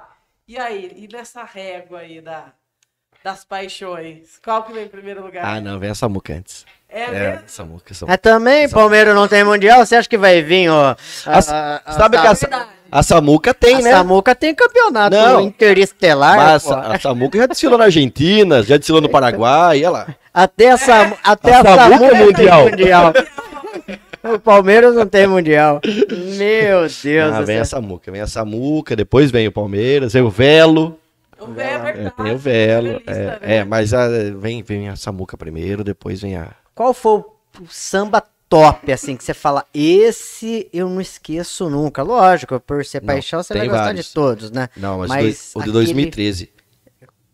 E 0.47 0.57
aí, 0.57 0.91
e 0.95 1.07
nessa 1.11 1.43
régua 1.43 1.99
aí 1.99 2.21
da, 2.21 2.45
das 3.23 3.43
paixões, 3.43 4.39
qual 4.43 4.63
que 4.63 4.71
vem 4.73 4.85
em 4.85 4.87
primeiro 4.89 5.23
lugar? 5.23 5.43
Ah, 5.43 5.59
não, 5.59 5.79
vem 5.79 5.89
a 5.89 5.95
Samuca 5.95 6.33
antes. 6.33 6.65
É, 6.87 7.03
É, 7.03 7.09
mesmo? 7.31 7.43
Samuca, 7.47 7.93
Samuca. 7.93 8.17
também, 8.17 8.69
Palmeiras 8.69 9.15
não 9.15 9.27
tem 9.27 9.43
mundial, 9.43 9.83
você 9.85 9.95
acha 9.95 10.07
que 10.07 10.17
vai 10.17 10.41
vir, 10.41 10.69
ó? 10.69 10.95
A- 11.25 11.41
sabe 11.41 12.17
que 12.19 12.27
a, 12.27 12.33
Verdade. 12.33 12.69
a 12.91 13.03
Samuca 13.03 13.53
tem, 13.53 13.75
a 13.77 13.81
né? 13.81 13.91
Samuca 13.91 14.35
tem 14.35 14.53
campeonato 14.55 15.15
Não. 15.15 15.41
interestelar. 15.41 16.37
Mas 16.37 16.63
pô. 16.63 16.73
a, 16.73 16.95
a 16.95 16.99
Samuca 16.99 17.37
já 17.37 17.47
desfilou 17.47 17.77
na 17.77 17.85
Argentina, 17.85 18.61
já 18.63 18.77
desfilou 18.77 19.01
no 19.01 19.09
Paraguai, 19.09 19.79
olha 19.79 19.89
lá. 19.89 20.07
Até 20.33 20.71
a, 20.71 20.77
Sam, 20.77 21.13
até 21.23 21.53
A 21.55 21.59
a, 21.59 21.63
Samuca 21.63 21.89
Samuca 21.89 22.05
é 22.15 22.23
mundial. 22.23 22.63
mundial. 22.69 23.13
o 24.33 24.39
Palmeiras 24.39 24.95
não 24.95 25.05
tem 25.05 25.27
mundial. 25.27 25.79
Meu 26.37 26.81
Deus 26.81 27.05
Ah, 27.33 27.39
do 27.41 27.45
vem 27.45 27.57
a 27.59 27.65
céu. 27.65 27.79
Samuca, 27.81 28.11
vem 28.11 28.21
a 28.21 28.27
Samuca, 28.27 28.95
depois 28.95 29.31
vem 29.31 29.47
o 29.47 29.51
Palmeiras, 29.51 30.13
vem 30.13 30.21
o 30.21 30.29
Velo. 30.29 30.99
O 31.39 31.47
Vé 31.47 31.63
é 31.63 31.73
É, 31.73 31.79
verdade. 31.79 32.15
tem 32.15 32.31
o 32.33 32.37
Velo. 32.37 33.01
É, 33.05 33.13
né? 33.13 33.37
é, 33.41 33.63
mas 33.63 33.93
a- 33.93 34.07
vem, 34.37 34.63
vem 34.63 34.89
a 34.89 34.95
Samuca 34.95 35.35
primeiro, 35.37 35.83
depois 35.83 36.21
vem 36.21 36.35
a. 36.37 36.51
Qual 36.73 36.93
foi 36.93 37.19
o 37.19 37.25
samba 37.69 38.23
top, 38.47 38.91
assim, 38.91 39.15
que 39.17 39.23
você 39.23 39.33
fala, 39.33 39.65
esse 39.73 40.67
eu 40.71 40.87
não 40.89 41.01
esqueço 41.01 41.69
nunca? 41.69 42.03
Lógico, 42.03 42.59
por 42.59 42.85
ser 42.85 43.01
paixão, 43.01 43.41
você 43.43 43.53
vai 43.53 43.67
gostar 43.67 43.83
vários. 43.85 44.07
de 44.07 44.13
todos, 44.13 44.51
né? 44.51 44.69
Não, 44.77 44.99
mas, 44.99 45.09
Mas 45.09 45.21
dois- 45.23 45.51
o 45.51 45.53
de 45.55 45.59
aquele- 45.61 45.73
2013. 45.73 46.49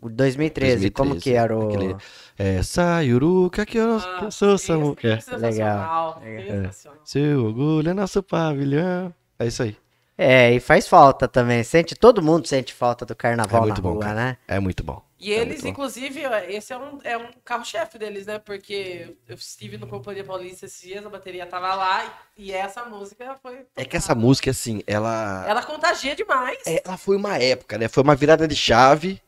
O 0.01 0.10
2013, 0.10 0.89
como 0.89 1.15
que 1.15 1.32
era 1.34 1.56
o... 1.56 1.67
Aquele, 1.67 1.95
é, 2.43 2.63
Sayuruca 2.63 3.65
que 3.65 3.77
eu, 3.77 3.97
Ah, 3.97 4.15
que 4.19 4.25
eu 4.25 4.32
sou 4.32 4.58
Samuca. 4.58 5.08
é 5.08 5.12
É. 5.13 5.19
sensacional, 5.19 6.21
Legal. 6.23 6.45
sensacional. 6.63 6.99
Seu 7.06 7.45
orgulho 7.45 7.89
é 7.89 7.93
nosso 7.93 8.21
pavilhão. 8.23 9.13
É 9.39 9.47
isso 9.47 9.63
aí. 9.63 9.77
É, 10.17 10.54
e 10.54 10.60
faz 10.60 10.88
falta 10.88 11.27
também. 11.27 11.63
Sente, 11.63 11.95
todo 11.95 12.21
mundo 12.21 12.47
sente 12.47 12.73
falta 12.73 13.06
do 13.06 13.15
carnaval 13.15 13.63
É 13.63 13.65
muito 13.65 13.77
na 13.77 13.82
bom, 13.82 13.93
rua, 13.93 14.04
cara. 14.04 14.15
né? 14.15 14.38
É 14.47 14.60
muito 14.60 14.84
bom. 14.84 15.01
E 15.19 15.32
É 15.34 15.38
eles, 15.39 15.62
bom. 15.62 15.67
inclusive, 15.69 16.19
esse 16.47 16.73
é 16.73 16.77
um, 16.77 16.99
é 17.04 17.17
um 17.17 17.27
carro-chefe 17.45 17.97
deles, 17.97 18.25
né? 18.27 18.38
Porque 18.39 19.15
eu 19.27 19.36
estive 19.36 19.77
no 19.77 19.88
Companhia 19.88 20.23
Paulista 20.23 20.65
esses 20.65 20.82
dias, 20.82 21.06
a 21.06 21.10
bateria 21.10 21.45
tava 21.45 21.73
lá 21.75 22.06
e, 22.38 22.47
e 22.49 22.51
essa 22.51 22.84
música 22.86 23.36
foi. 23.41 23.65
É 23.75 23.86
que 23.86 23.95
essa 23.97 24.10
tocada. 24.10 24.19
música, 24.27 24.51
assim, 24.51 24.82
ela. 24.86 25.45
Ela 25.47 25.63
contagia 25.63 26.15
demais. 26.15 26.60
É, 26.67 26.82
ela 26.86 26.97
foi 26.97 27.15
uma 27.17 27.38
época, 27.38 27.77
né? 27.77 27.88
Foi 27.88 28.04
uma 28.04 28.15
virada 28.15 28.47
de 28.47 28.56
chave. 28.56 29.21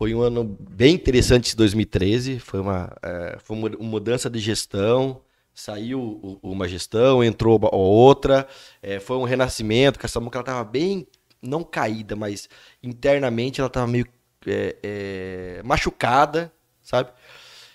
Foi 0.00 0.14
um 0.14 0.22
ano 0.22 0.56
bem 0.58 0.94
interessante 0.94 1.48
esse 1.48 1.56
2013. 1.56 2.38
Foi 2.38 2.58
uma, 2.58 2.90
é, 3.02 3.36
foi 3.38 3.54
uma 3.54 3.68
mudança 3.80 4.30
de 4.30 4.38
gestão. 4.38 5.20
Saiu 5.52 6.40
uma 6.42 6.66
gestão, 6.66 7.22
entrou 7.22 7.58
outra. 7.70 8.48
É, 8.82 8.98
foi 8.98 9.18
um 9.18 9.24
renascimento, 9.24 9.98
música 10.18 10.38
ela 10.38 10.44
tava 10.46 10.64
bem, 10.64 11.06
não 11.42 11.62
caída, 11.62 12.16
mas 12.16 12.48
internamente 12.82 13.60
ela 13.60 13.68
tava 13.68 13.86
meio 13.88 14.06
é, 14.46 14.76
é, 14.82 15.62
machucada, 15.62 16.50
sabe? 16.80 17.10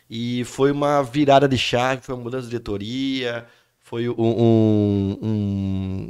E 0.10 0.44
foi 0.46 0.72
uma 0.72 1.04
virada 1.04 1.48
de 1.48 1.60
chave, 1.60 2.02
foi 2.02 2.16
uma 2.16 2.24
mudança 2.24 2.46
de 2.46 2.50
diretoria, 2.50 3.46
foi 3.80 4.10
um, 4.10 4.16
um- 4.18 5.18
um- 5.22 6.10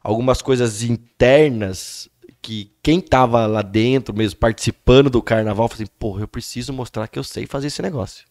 algumas 0.00 0.40
coisas 0.40 0.84
internas 0.84 2.08
que 2.44 2.70
quem 2.82 3.00
tava 3.00 3.46
lá 3.46 3.62
dentro 3.62 4.14
mesmo, 4.14 4.38
participando 4.38 5.08
do 5.08 5.22
carnaval, 5.22 5.66
falou 5.66 5.82
assim, 5.82 5.92
porra, 5.98 6.20
eu 6.22 6.28
preciso 6.28 6.72
mostrar 6.74 7.08
que 7.08 7.18
eu 7.18 7.24
sei 7.24 7.46
fazer 7.46 7.68
esse 7.68 7.80
negócio, 7.80 8.26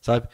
sabe? 0.00 0.28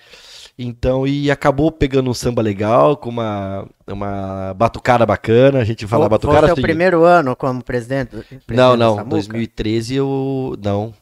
Então, 0.58 1.06
e 1.06 1.30
acabou 1.30 1.72
pegando 1.72 2.10
um 2.10 2.14
samba 2.14 2.42
legal, 2.42 2.96
com 2.96 3.08
uma, 3.08 3.66
uma 3.86 4.52
batucada 4.54 5.04
bacana, 5.06 5.60
a 5.60 5.64
gente 5.64 5.86
fala 5.86 6.04
Foi- 6.04 6.10
batucada 6.10 6.38
Foi 6.40 6.44
o 6.44 6.48
seu 6.48 6.52
assim, 6.54 6.62
primeiro 6.62 7.04
ano 7.04 7.34
como 7.34 7.64
presidente? 7.64 8.10
presidente 8.10 8.44
não, 8.54 8.76
não. 8.76 8.94
Samuca? 8.96 9.10
2013 9.10 9.94
eu. 9.94 10.54
Não. 10.62 10.94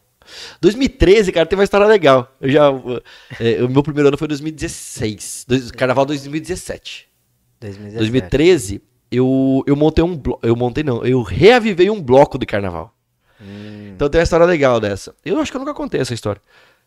2013, 0.60 1.32
cara, 1.32 1.46
tem 1.46 1.58
uma 1.58 1.64
história 1.64 1.86
legal. 1.86 2.32
Eu 2.40 2.50
já. 2.50 2.62
é, 3.40 3.62
o 3.62 3.68
meu 3.68 3.82
primeiro 3.82 4.08
ano 4.08 4.16
foi 4.18 4.26
2016. 4.28 5.44
dois- 5.48 5.70
Carnaval 5.70 6.06
2017. 6.06 7.06
2017. 7.60 7.98
2013, 7.98 8.82
eu, 9.16 9.62
eu 9.66 9.76
montei 9.76 10.04
um 10.04 10.16
bloco. 10.16 10.46
Eu 10.46 10.56
montei, 10.56 10.84
não. 10.84 11.04
Eu 11.04 11.22
reavivei 11.22 11.90
um 11.90 12.02
bloco 12.02 12.38
de 12.38 12.46
carnaval. 12.46 12.94
Hum. 13.40 13.92
Então 13.94 14.08
tem 14.08 14.18
uma 14.18 14.24
história 14.24 14.46
legal 14.46 14.80
dessa. 14.80 15.14
Eu 15.24 15.38
acho 15.38 15.50
que 15.50 15.56
eu 15.56 15.60
nunca 15.60 15.74
contei 15.74 16.00
essa 16.00 16.14
história. 16.14 16.40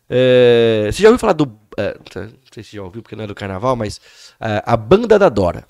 É, 0.08 0.88
você 0.90 1.02
já 1.02 1.08
ouviu 1.08 1.18
falar 1.18 1.34
do. 1.34 1.58
é, 1.76 1.96
não 1.98 2.30
sei 2.52 2.62
se 2.62 2.76
já 2.76 2.82
ouviu, 2.82 3.02
porque 3.02 3.14
não 3.14 3.24
é 3.24 3.26
do 3.26 3.34
carnaval, 3.34 3.76
mas. 3.76 4.00
é, 4.40 4.62
a 4.64 4.76
Banda 4.76 5.18
da 5.18 5.28
Dora. 5.28 5.64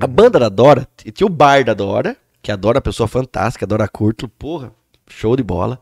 A 0.00 0.06
Banda 0.06 0.38
da 0.38 0.48
Dora, 0.48 0.88
tinha 1.12 1.26
o 1.26 1.30
Bar 1.30 1.64
da 1.64 1.74
Dora, 1.74 2.16
que 2.40 2.50
a 2.50 2.56
Dora 2.56 2.76
é 2.76 2.78
uma 2.78 2.82
pessoa 2.82 3.06
fantástica, 3.06 3.64
a 3.64 3.68
Dora 3.68 3.86
Curto, 3.88 4.28
porra, 4.28 4.72
show 5.08 5.36
de 5.36 5.42
bola. 5.42 5.78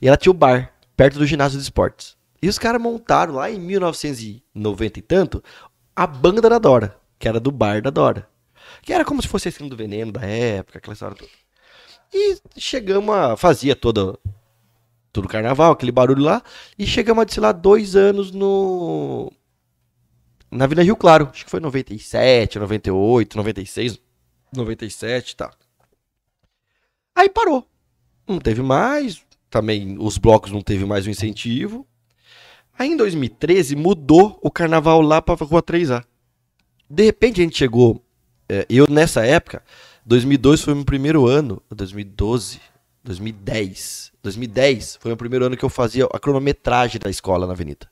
E 0.00 0.08
ela 0.08 0.16
tinha 0.16 0.30
o 0.30 0.34
bar, 0.34 0.72
perto 0.96 1.18
do 1.18 1.26
ginásio 1.26 1.58
de 1.58 1.64
esportes. 1.64 2.16
E 2.40 2.48
os 2.48 2.58
caras 2.58 2.80
montaram 2.80 3.34
lá 3.34 3.50
em 3.50 3.60
1990 3.60 4.98
e 4.98 5.02
tanto 5.02 5.44
a 5.94 6.06
Banda 6.06 6.40
da 6.40 6.58
Dora, 6.58 6.96
que 7.18 7.28
era 7.28 7.38
do 7.38 7.50
Bar 7.50 7.82
da 7.82 7.90
Dora. 7.90 8.26
Que 8.82 8.92
era 8.92 9.04
como 9.04 9.20
se 9.20 9.28
fosse 9.28 9.48
a 9.48 9.50
Esquina 9.50 9.68
do 9.68 9.76
Veneno 9.76 10.12
da 10.12 10.22
época, 10.22 10.78
aquela 10.78 10.94
história 10.94 11.16
toda. 11.16 11.30
E 12.12 12.36
chegamos 12.56 13.14
a. 13.14 13.36
Fazia 13.36 13.76
todo, 13.76 14.18
todo 15.12 15.28
carnaval, 15.28 15.72
aquele 15.72 15.92
barulho 15.92 16.22
lá. 16.22 16.42
E 16.78 16.86
chegamos 16.86 17.22
a 17.22 17.24
desfilar 17.24 17.52
dois 17.52 17.94
anos 17.94 18.30
no. 18.32 19.32
Na 20.50 20.66
Vila 20.66 20.82
Rio 20.82 20.96
Claro. 20.96 21.28
Acho 21.32 21.44
que 21.44 21.50
foi 21.50 21.60
97, 21.60 22.58
98, 22.58 23.36
96, 23.36 24.00
97 24.52 25.30
e 25.30 25.36
tal. 25.36 25.52
Aí 27.14 27.28
parou. 27.28 27.66
Não 28.26 28.38
teve 28.38 28.62
mais. 28.62 29.22
Também 29.48 29.96
os 29.98 30.16
blocos 30.18 30.52
não 30.52 30.62
teve 30.62 30.84
mais 30.84 31.06
o 31.06 31.10
incentivo. 31.10 31.86
Aí 32.78 32.88
em 32.88 32.96
2013 32.96 33.76
mudou 33.76 34.38
o 34.42 34.50
carnaval 34.50 35.02
lá 35.02 35.20
pra 35.20 35.34
Rua 35.34 35.62
3A. 35.62 36.04
De 36.88 37.04
repente 37.04 37.40
a 37.40 37.44
gente 37.44 37.58
chegou. 37.58 38.02
É, 38.50 38.66
eu 38.68 38.86
nessa 38.88 39.24
época, 39.24 39.62
2002 40.04 40.62
foi 40.62 40.74
meu 40.74 40.84
primeiro 40.84 41.26
ano. 41.26 41.62
2012, 41.70 42.60
2010. 43.04 44.12
2010 44.22 44.98
foi 45.00 45.12
o 45.12 45.16
primeiro 45.16 45.44
ano 45.46 45.56
que 45.56 45.64
eu 45.64 45.68
fazia 45.70 46.06
a 46.06 46.18
cronometragem 46.18 47.00
da 47.00 47.10
escola 47.10 47.46
na 47.46 47.52
Avenida. 47.52 47.88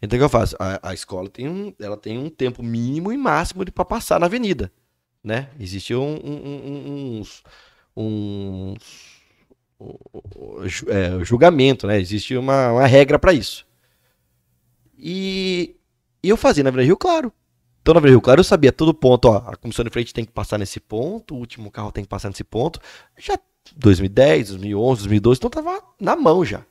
Então 0.00 0.16
o 0.16 0.20
que 0.20 0.24
eu 0.24 0.28
faço? 0.28 0.56
A, 0.58 0.90
a 0.90 0.94
escola 0.94 1.28
tem 1.28 1.48
um, 1.48 1.72
ela 1.80 1.96
tem 1.96 2.18
um 2.18 2.28
tempo 2.28 2.62
mínimo 2.62 3.12
e 3.12 3.16
máximo 3.16 3.64
para 3.72 3.84
passar 3.84 4.18
na 4.20 4.26
avenida, 4.26 4.70
né? 5.22 5.48
Existia 5.58 5.98
um, 5.98 6.14
um- 6.16 7.20
uns, 7.20 7.42
uns 7.96 9.22
é, 10.88 11.24
julgamento, 11.24 11.86
né? 11.86 12.00
Existia 12.00 12.38
uma, 12.38 12.72
uma 12.72 12.86
regra 12.86 13.18
para 13.18 13.32
isso. 13.32 13.66
E, 14.98 15.76
e 16.22 16.28
eu 16.28 16.36
fazia 16.36 16.62
na 16.62 16.70
Avenida 16.70 16.86
Rio 16.86 16.96
Claro. 16.96 17.32
Então 17.82 17.92
na 17.94 17.98
Avenida 17.98 18.16
Rio 18.16 18.22
Claro 18.22 18.40
eu 18.40 18.44
sabia 18.44 18.72
todo 18.72 18.94
ponto, 18.94 19.26
ó, 19.26 19.38
a 19.48 19.56
comissão 19.56 19.84
de 19.84 19.90
frente 19.90 20.14
tem 20.14 20.24
que 20.24 20.32
passar 20.32 20.56
nesse 20.56 20.80
ponto, 20.80 21.34
o 21.34 21.38
último 21.38 21.70
carro 21.70 21.92
tem 21.92 22.04
que 22.04 22.08
passar 22.08 22.28
nesse 22.28 22.44
ponto. 22.44 22.80
Já 23.18 23.38
2010, 23.76 24.48
2011, 24.48 25.00
2012, 25.02 25.38
então 25.38 25.50
tava 25.50 25.82
na 26.00 26.16
mão 26.16 26.44
já. 26.44 26.64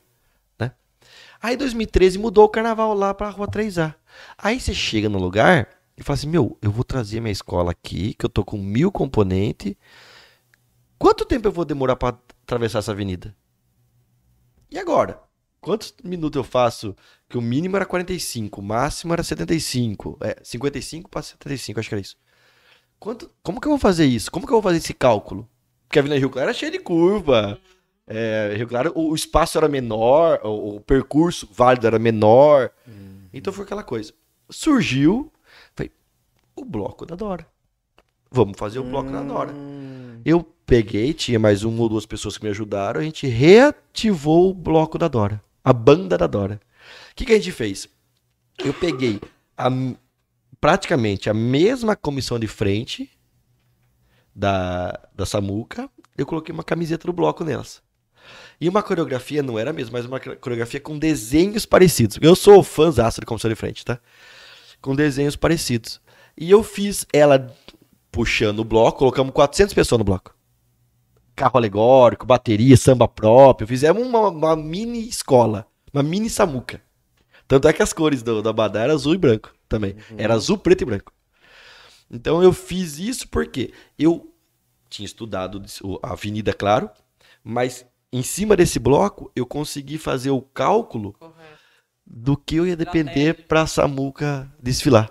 Aí 1.41 1.57
2013 1.57 2.19
mudou 2.19 2.45
o 2.45 2.49
carnaval 2.49 2.93
lá 2.93 3.13
pra 3.13 3.29
Rua 3.29 3.47
3A. 3.47 3.95
Aí 4.37 4.59
você 4.59 4.73
chega 4.73 5.09
no 5.09 5.17
lugar 5.17 5.67
e 5.97 6.03
fala 6.03 6.13
assim: 6.15 6.27
Meu, 6.27 6.57
eu 6.61 6.69
vou 6.69 6.83
trazer 6.83 7.19
minha 7.19 7.31
escola 7.31 7.71
aqui, 7.71 8.13
que 8.13 8.25
eu 8.25 8.29
tô 8.29 8.45
com 8.45 8.57
mil 8.57 8.91
componentes. 8.91 9.73
Quanto 10.99 11.25
tempo 11.25 11.47
eu 11.47 11.51
vou 11.51 11.65
demorar 11.65 11.95
pra 11.95 12.09
atravessar 12.43 12.79
essa 12.79 12.91
avenida? 12.91 13.35
E 14.69 14.77
agora? 14.77 15.19
Quantos 15.61 15.93
minutos 16.03 16.35
eu 16.35 16.43
faço? 16.43 16.95
Que 17.29 17.37
o 17.37 17.41
mínimo 17.41 17.75
era 17.75 17.85
45, 17.85 18.59
o 18.59 18.63
máximo 18.63 19.13
era 19.13 19.23
75. 19.23 20.17
É, 20.21 20.37
55 20.43 21.09
para 21.09 21.21
75, 21.21 21.79
acho 21.79 21.89
que 21.89 21.95
era 21.95 22.01
isso. 22.01 22.17
Quanto, 22.99 23.29
como 23.41 23.61
que 23.61 23.67
eu 23.67 23.71
vou 23.71 23.79
fazer 23.79 24.05
isso? 24.05 24.31
Como 24.31 24.45
que 24.45 24.51
eu 24.51 24.55
vou 24.55 24.63
fazer 24.63 24.77
esse 24.77 24.93
cálculo? 24.93 25.47
Porque 25.87 25.99
a 25.99 26.01
Avenida 26.01 26.19
Rio 26.19 26.29
Claro 26.29 26.49
era 26.49 26.57
cheia 26.57 26.71
de 26.71 26.79
curva. 26.79 27.59
É, 28.07 28.53
Rio 28.57 28.67
Claro, 28.67 28.91
o, 28.95 29.11
o 29.11 29.15
espaço 29.15 29.57
era 29.57 29.67
menor, 29.67 30.39
o, 30.43 30.75
o 30.75 30.81
percurso 30.81 31.47
válido 31.51 31.87
era 31.87 31.99
menor. 31.99 32.71
Então 33.33 33.53
foi 33.53 33.63
aquela 33.63 33.83
coisa. 33.83 34.13
Surgiu, 34.49 35.31
foi 35.75 35.91
o 36.55 36.65
bloco 36.65 37.05
da 37.05 37.15
Dora. 37.15 37.45
Vamos 38.29 38.57
fazer 38.57 38.79
o 38.79 38.83
bloco 38.83 39.11
da 39.11 39.21
Dora. 39.21 39.51
Hum. 39.51 40.21
Eu 40.23 40.43
peguei, 40.65 41.13
tinha 41.13 41.39
mais 41.39 41.63
uma 41.63 41.81
ou 41.81 41.89
duas 41.89 42.05
pessoas 42.05 42.37
que 42.37 42.43
me 42.43 42.49
ajudaram, 42.49 43.01
a 43.01 43.03
gente 43.03 43.27
reativou 43.27 44.49
o 44.49 44.53
bloco 44.53 44.97
da 44.97 45.07
Dora, 45.07 45.43
a 45.63 45.73
banda 45.73 46.17
da 46.17 46.27
Dora. 46.27 46.59
O 47.11 47.15
que, 47.15 47.25
que 47.25 47.33
a 47.33 47.35
gente 47.37 47.51
fez? 47.51 47.87
Eu 48.63 48.73
peguei 48.73 49.19
a- 49.57 49.69
praticamente 50.59 51.29
a 51.29 51.33
mesma 51.33 51.95
comissão 51.95 52.37
de 52.39 52.47
frente 52.47 53.09
da, 54.35 54.99
da 55.13 55.25
Samuca, 55.25 55.89
eu 56.17 56.25
coloquei 56.25 56.53
uma 56.53 56.63
camiseta 56.63 57.05
do 57.07 57.13
bloco 57.13 57.43
nelas. 57.43 57.81
E 58.59 58.69
uma 58.69 58.83
coreografia, 58.83 59.41
não 59.41 59.57
era 59.57 59.73
mesmo, 59.73 59.93
mas 59.93 60.05
uma 60.05 60.19
coreografia 60.19 60.79
com 60.79 60.97
desenhos 60.97 61.65
parecidos. 61.65 62.17
Eu 62.21 62.35
sou 62.35 62.63
fãzaço 62.63 63.19
de 63.19 63.25
comissão 63.25 63.49
de 63.49 63.55
frente, 63.55 63.83
tá? 63.83 63.99
Com 64.79 64.95
desenhos 64.95 65.35
parecidos. 65.35 65.99
E 66.37 66.49
eu 66.49 66.63
fiz 66.63 67.05
ela 67.11 67.53
puxando 68.11 68.59
o 68.59 68.63
bloco, 68.63 68.99
colocamos 68.99 69.33
400 69.33 69.73
pessoas 69.73 69.97
no 69.99 70.05
bloco. 70.05 70.35
Carro 71.41 71.57
alegórico, 71.57 72.25
bateria, 72.25 72.77
samba 72.77 73.07
próprio. 73.07 73.67
Fizemos 73.67 74.05
uma, 74.05 74.29
uma 74.29 74.55
mini 74.55 75.07
escola, 75.07 75.65
uma 75.91 76.03
mini 76.03 76.29
samuca. 76.29 76.81
Tanto 77.47 77.67
é 77.67 77.73
que 77.73 77.81
as 77.81 77.91
cores 77.91 78.21
do, 78.21 78.43
da 78.43 78.53
Badá 78.53 78.81
era 78.81 78.93
azul 78.93 79.15
e 79.15 79.17
branco 79.17 79.51
também. 79.67 79.95
Era 80.17 80.35
azul, 80.35 80.57
preto 80.57 80.83
e 80.83 80.85
branco. 80.85 81.11
Então 82.11 82.43
eu 82.43 82.53
fiz 82.53 82.99
isso 82.99 83.27
porque 83.27 83.73
eu 83.97 84.31
tinha 84.87 85.05
estudado 85.05 85.63
a 86.03 86.11
avenida, 86.11 86.53
claro, 86.53 86.89
mas 87.43 87.85
em 88.13 88.21
cima 88.21 88.55
desse 88.55 88.77
bloco 88.77 89.31
eu 89.35 89.45
consegui 89.45 89.97
fazer 89.97 90.29
o 90.29 90.41
cálculo 90.41 91.13
Correto. 91.13 91.35
do 92.05 92.37
que 92.37 92.57
eu 92.57 92.67
ia 92.67 92.75
depender 92.75 93.33
média. 93.33 93.45
pra 93.47 93.65
Samuca 93.65 94.51
desfilar. 94.61 95.09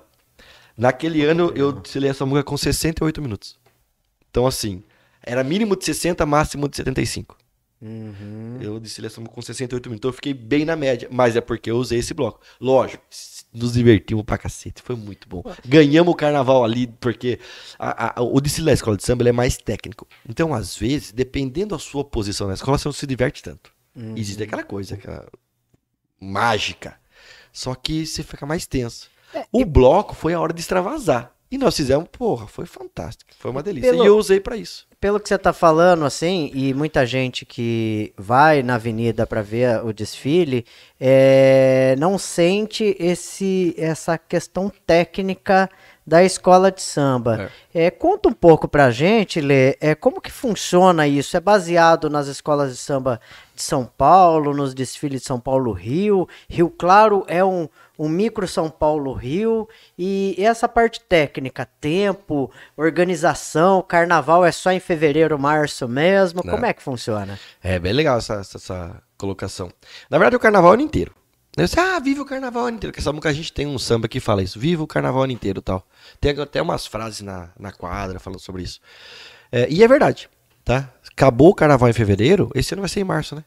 Naquele 0.77 1.25
ano 1.25 1.53
eu 1.57 1.73
desfilei 1.73 2.11
a 2.11 2.15
Samuca 2.15 2.45
com 2.45 2.57
68 2.57 3.21
minutos. 3.21 3.59
Então 4.31 4.47
assim, 4.47 4.85
era 5.23 5.43
mínimo 5.45 5.77
de 5.77 5.85
60, 5.85 6.25
máximo 6.27 6.69
de 6.69 6.77
75. 6.77 7.37
Uhum. 7.83 8.59
Eu 8.61 8.77
a 8.77 9.11
Samuca 9.11 9.35
com 9.35 9.41
68 9.41 9.89
minutos, 9.89 10.01
então 10.01 10.09
eu 10.11 10.13
fiquei 10.15 10.35
bem 10.35 10.67
na 10.67 10.77
média, 10.77 11.09
mas 11.11 11.35
é 11.35 11.41
porque 11.41 11.71
eu 11.71 11.77
usei 11.79 11.99
esse 11.99 12.13
bloco. 12.13 12.39
Lógico, 12.61 13.03
nos 13.55 13.73
divertimos 13.73 14.23
pra 14.23 14.37
cacete, 14.37 14.83
foi 14.83 14.95
muito 14.97 15.27
bom. 15.27 15.43
Ganhamos 15.67 16.13
o 16.13 16.15
carnaval 16.17 16.63
ali, 16.63 16.87
porque 16.87 17.39
a- 17.79 18.21
a- 18.21 18.23
o 18.23 18.39
desfile 18.39 18.67
da 18.67 18.73
escola 18.75 18.99
de 18.99 19.03
samba 19.05 19.23
ele 19.23 19.31
é 19.31 19.33
mais 19.33 19.57
técnico. 19.57 20.07
Então, 20.29 20.53
às 20.53 20.77
vezes, 20.77 21.11
dependendo 21.11 21.75
da 21.75 21.79
sua 21.79 22.05
posição 22.05 22.49
na 22.49 22.55
escola, 22.55 22.77
você 22.77 22.87
não 22.87 22.93
se 22.93 23.07
diverte 23.07 23.43
tanto. 23.43 23.73
Existe 24.15 24.43
aquela 24.43 24.63
coisa, 24.63 24.95
aquela 24.95 25.27
mágica. 26.21 26.99
Só 27.53 27.75
que 27.75 28.07
você 28.07 28.23
fica 28.23 28.47
mais 28.47 28.67
tenso. 28.67 29.09
o 29.53 29.65
bloco 29.65 30.13
foi 30.15 30.35
a 30.35 30.41
hora 30.41 30.53
de 30.53 30.61
extravasar. 30.61 31.33
E 31.51 31.57
nós 31.57 31.77
fizemos, 31.77 32.09
porra, 32.11 32.47
foi 32.49 32.67
fantástico. 32.67 33.31
Foi 33.39 33.51
uma 33.51 33.63
delícia. 33.63 33.91
Pelo- 33.93 34.03
E 34.05 34.07
eu 34.07 34.17
usei 34.19 34.41
pra 34.41 34.57
isso. 34.57 34.89
Pelo 35.01 35.19
que 35.19 35.31
você 35.31 35.39
tá 35.39 35.51
falando, 35.51 36.05
assim, 36.05 36.51
e 36.53 36.75
muita 36.75 37.07
gente 37.07 37.47
que 37.47 38.13
vai 38.19 38.63
na 38.63 38.75
avenida 38.75 39.27
para 39.27 39.41
ver 39.41 39.83
o 39.83 39.95
desfile, 39.95 40.67
é, 41.01 41.97
não 41.99 42.19
sente 42.19 42.95
esse, 42.99 43.75
essa 43.79 44.19
questão 44.19 44.71
técnica 44.87 45.71
da 46.07 46.25
escola 46.25 46.73
de 46.73 46.83
samba. 46.83 47.51
É, 47.73 47.91
conta 47.91 48.29
um 48.29 48.33
pouco 48.33 48.67
pra 48.67 48.91
gente, 48.91 49.41
Lê, 49.41 49.77
é, 49.81 49.95
como 49.95 50.21
que 50.21 50.31
funciona 50.31 51.07
isso? 51.07 51.37
É 51.37 51.41
baseado 51.41 52.11
nas 52.11 52.27
escolas 52.27 52.73
de 52.73 52.79
samba 52.79 53.21
de 53.55 53.63
São 53.63 53.85
Paulo, 53.85 54.55
nos 54.55 54.75
desfiles 54.75 55.21
de 55.21 55.27
São 55.27 55.39
Paulo-Rio? 55.39 56.29
Rio 56.49 56.71
Claro 56.71 57.25
é 57.29 57.45
um, 57.45 57.69
um 57.99 58.09
micro 58.09 58.49
São 58.49 58.69
Paulo-Rio? 58.71 59.69
E 59.97 60.35
essa 60.39 60.69
parte 60.69 61.01
técnica, 61.01 61.69
tempo, 61.81 62.51
organização, 62.77 63.83
carnaval 63.83 64.45
é 64.45 64.51
só 64.51 64.73
em 64.73 64.81
fevereiro, 64.81 65.39
março 65.39 65.87
mesmo? 65.87 66.43
Não. 66.45 66.53
Como 66.53 66.67
é 66.67 66.73
que 66.73 66.83
funciona? 66.83 67.39
É 67.63 67.79
bem 67.79 67.93
legal 67.93 68.19
essa, 68.19 68.35
essa, 68.35 68.57
essa 68.57 69.03
colocação. 69.17 69.71
Na 70.09 70.19
verdade, 70.19 70.37
o 70.37 70.41
carnaval 70.41 70.71
é 70.71 70.73
o 70.73 70.75
ano 70.75 70.83
inteiro. 70.83 71.20
Eu 71.57 71.65
disse, 71.65 71.79
ah, 71.81 71.99
vive 71.99 72.21
o 72.21 72.25
carnaval 72.25 72.69
inteiro. 72.69 72.93
Porque 72.93 73.03
sabe 73.03 73.21
que 73.21 73.29
a 73.29 73.33
gente 73.33 73.53
tem 73.53 73.67
um 73.67 73.79
samba 73.79 74.09
que 74.09 74.21
fala 74.21 74.43
isso, 74.43 74.59
vive 74.59 74.83
o 74.83 74.87
carnaval 74.87 75.27
inteiro 75.27 75.59
e 75.59 75.63
tal. 75.63 75.87
Tem 76.21 76.39
até 76.39 76.63
umas 76.63 76.87
frases 76.87 77.23
na, 77.23 77.51
na 77.59 77.73
quadra 77.73 78.21
falando 78.21 78.41
sobre 78.41 78.63
isso. 78.63 78.81
É, 79.51 79.69
e 79.69 79.83
é 79.83 79.89
verdade, 79.89 80.31
tá? 80.65 80.93
Acabou 81.11 81.51
o 81.51 81.55
carnaval 81.55 81.89
em 81.89 81.93
fevereiro, 81.93 82.51
esse 82.55 82.73
ano 82.73 82.83
vai 82.83 82.89
ser 82.89 83.01
em 83.01 83.05
março, 83.05 83.35
né? 83.35 83.45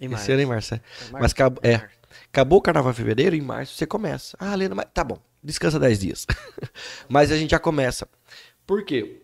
Em 0.00 0.06
esse 0.06 0.14
março. 0.14 0.32
ano 0.32 0.40
é 0.40 0.42
em 0.42 0.46
março, 0.46 0.74
é. 0.74 0.80
março? 0.98 1.12
Mas 1.12 1.32
acabou, 1.32 1.60
É 1.62 1.72
é, 1.72 1.78
março. 1.78 1.96
acabou 2.32 2.58
o 2.58 2.62
carnaval 2.62 2.90
em 2.90 2.94
fevereiro, 2.94 3.36
em 3.36 3.40
março 3.40 3.74
você 3.76 3.86
começa. 3.86 4.36
Ah, 4.40 4.54
Lena, 4.56 4.74
mas 4.74 4.86
tá 4.92 5.04
bom, 5.04 5.18
descansa 5.42 5.78
10 5.78 5.98
dias. 6.00 6.26
mas 7.08 7.30
a 7.30 7.36
gente 7.36 7.52
já 7.52 7.58
começa. 7.60 8.08
Por 8.66 8.84
quê? 8.84 9.23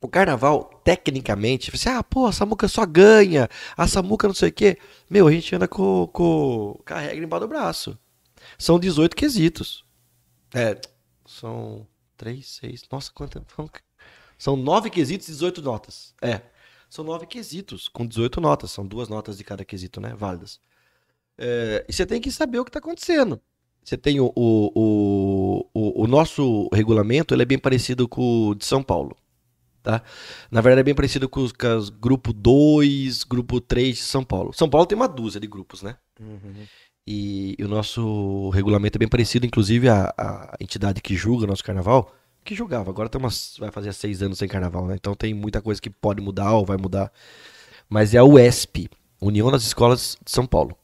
O 0.00 0.08
carnaval, 0.08 0.80
tecnicamente, 0.84 1.70
você, 1.70 1.88
ah, 1.88 2.02
pô, 2.02 2.26
a 2.26 2.32
Samuca 2.32 2.68
só 2.68 2.84
ganha, 2.84 3.48
a 3.76 3.88
Samuca 3.88 4.28
não 4.28 4.34
sei 4.34 4.50
o 4.50 4.52
quê. 4.52 4.78
Meu, 5.08 5.26
a 5.26 5.32
gente 5.32 5.54
anda 5.54 5.66
com, 5.66 6.08
com, 6.12 6.78
com 6.86 6.94
a 6.94 6.98
regra 6.98 7.24
embaixo 7.24 7.46
do 7.46 7.48
braço. 7.48 7.98
São 8.58 8.78
18 8.78 9.16
quesitos. 9.16 9.84
É, 10.54 10.78
são 11.26 11.86
3, 12.16 12.46
6, 12.46 12.82
nossa, 12.90 13.10
quanto? 13.12 13.44
São 14.38 14.56
9 14.56 14.90
quesitos 14.90 15.28
e 15.28 15.32
18 15.32 15.62
notas. 15.62 16.14
É, 16.20 16.42
são 16.88 17.04
9 17.04 17.26
quesitos 17.26 17.88
com 17.88 18.06
18 18.06 18.40
notas. 18.40 18.70
São 18.70 18.86
duas 18.86 19.08
notas 19.08 19.38
de 19.38 19.44
cada 19.44 19.64
quesito, 19.64 20.00
né, 20.00 20.14
válidas. 20.14 20.60
É, 21.38 21.84
e 21.88 21.92
você 21.92 22.06
tem 22.06 22.20
que 22.20 22.30
saber 22.30 22.58
o 22.58 22.64
que 22.64 22.70
está 22.70 22.78
acontecendo. 22.78 23.40
Você 23.84 23.96
tem 23.96 24.18
o, 24.20 24.32
o, 24.34 24.72
o, 24.74 25.70
o, 25.72 26.02
o 26.02 26.06
nosso 26.06 26.68
regulamento, 26.72 27.32
ele 27.34 27.42
é 27.42 27.46
bem 27.46 27.58
parecido 27.58 28.08
com 28.08 28.48
o 28.48 28.54
de 28.54 28.64
São 28.64 28.82
Paulo. 28.82 29.16
Tá? 29.86 30.02
Na 30.50 30.60
verdade, 30.60 30.80
é 30.80 30.82
bem 30.82 30.96
parecido 30.96 31.28
com 31.28 31.38
os, 31.38 31.52
com 31.52 31.76
os 31.76 31.90
grupo 31.90 32.32
2, 32.32 33.22
grupo 33.22 33.60
3 33.60 33.96
de 33.96 34.02
São 34.02 34.24
Paulo. 34.24 34.52
São 34.52 34.68
Paulo 34.68 34.84
tem 34.84 34.96
uma 34.96 35.06
dúzia 35.06 35.40
de 35.40 35.46
grupos, 35.46 35.80
né? 35.80 35.96
E, 37.06 37.54
e 37.56 37.64
o 37.64 37.68
nosso 37.68 38.50
regulamento 38.50 38.96
é 38.96 38.98
bem 38.98 39.06
parecido, 39.06 39.46
inclusive 39.46 39.88
a, 39.88 40.12
a 40.18 40.56
entidade 40.58 41.00
que 41.00 41.14
julga 41.14 41.44
o 41.44 41.46
nosso 41.46 41.62
carnaval, 41.62 42.12
que 42.44 42.52
julgava, 42.52 42.90
agora 42.90 43.08
tem 43.08 43.20
umas, 43.20 43.54
vai 43.60 43.70
fazer 43.70 43.92
seis 43.92 44.22
anos 44.22 44.38
sem 44.38 44.48
carnaval, 44.48 44.88
né? 44.88 44.96
Então 44.96 45.14
tem 45.14 45.32
muita 45.32 45.62
coisa 45.62 45.80
que 45.80 45.88
pode 45.88 46.20
mudar 46.20 46.52
ou 46.54 46.66
vai 46.66 46.76
mudar. 46.76 47.12
Mas 47.88 48.12
é 48.12 48.18
a 48.18 48.24
UESP, 48.24 48.90
União 49.20 49.52
das 49.52 49.62
Escolas 49.62 50.18
de 50.24 50.32
São 50.32 50.48
Paulo. 50.48 50.76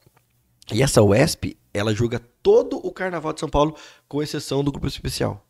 E 0.73 0.81
essa 0.81 1.03
UESP, 1.03 1.57
ela 1.73 1.93
julga 1.93 2.21
todo 2.41 2.77
o 2.77 2.89
carnaval 2.89 3.33
de 3.33 3.41
São 3.41 3.49
Paulo, 3.49 3.75
com 4.07 4.23
exceção 4.23 4.63
do 4.63 4.71
grupo 4.71 4.87
especial. 4.87 5.45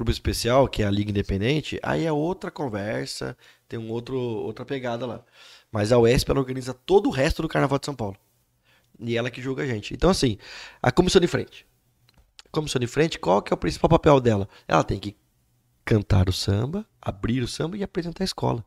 Grupo 0.00 0.10
especial, 0.10 0.66
que 0.66 0.82
é 0.82 0.86
a 0.86 0.90
Liga 0.90 1.10
Independente, 1.10 1.78
aí 1.82 2.06
é 2.06 2.12
outra 2.12 2.50
conversa, 2.50 3.36
tem 3.68 3.78
um 3.78 3.90
outro, 3.90 4.18
outra 4.18 4.64
pegada 4.64 5.04
lá. 5.04 5.22
Mas 5.70 5.92
a 5.92 5.98
UESP, 5.98 6.30
ela 6.30 6.40
organiza 6.40 6.72
todo 6.72 7.08
o 7.08 7.12
resto 7.12 7.42
do 7.42 7.48
carnaval 7.48 7.78
de 7.78 7.84
São 7.84 7.94
Paulo. 7.94 8.16
E 8.98 9.14
ela 9.14 9.30
que 9.30 9.42
julga 9.42 9.62
a 9.62 9.66
gente. 9.66 9.92
Então, 9.92 10.08
assim, 10.08 10.38
a 10.82 10.90
comissão 10.90 11.20
de 11.20 11.26
frente. 11.26 11.66
A 12.46 12.48
comissão 12.50 12.80
de 12.80 12.86
frente, 12.86 13.18
qual 13.18 13.42
que 13.42 13.52
é 13.52 13.54
o 13.54 13.58
principal 13.58 13.90
papel 13.90 14.18
dela? 14.22 14.48
Ela 14.66 14.82
tem 14.82 14.98
que 14.98 15.14
cantar 15.84 16.30
o 16.30 16.32
samba, 16.32 16.86
abrir 16.98 17.42
o 17.42 17.46
samba 17.46 17.76
e 17.76 17.82
apresentar 17.82 18.22
a 18.22 18.24
escola. 18.24 18.64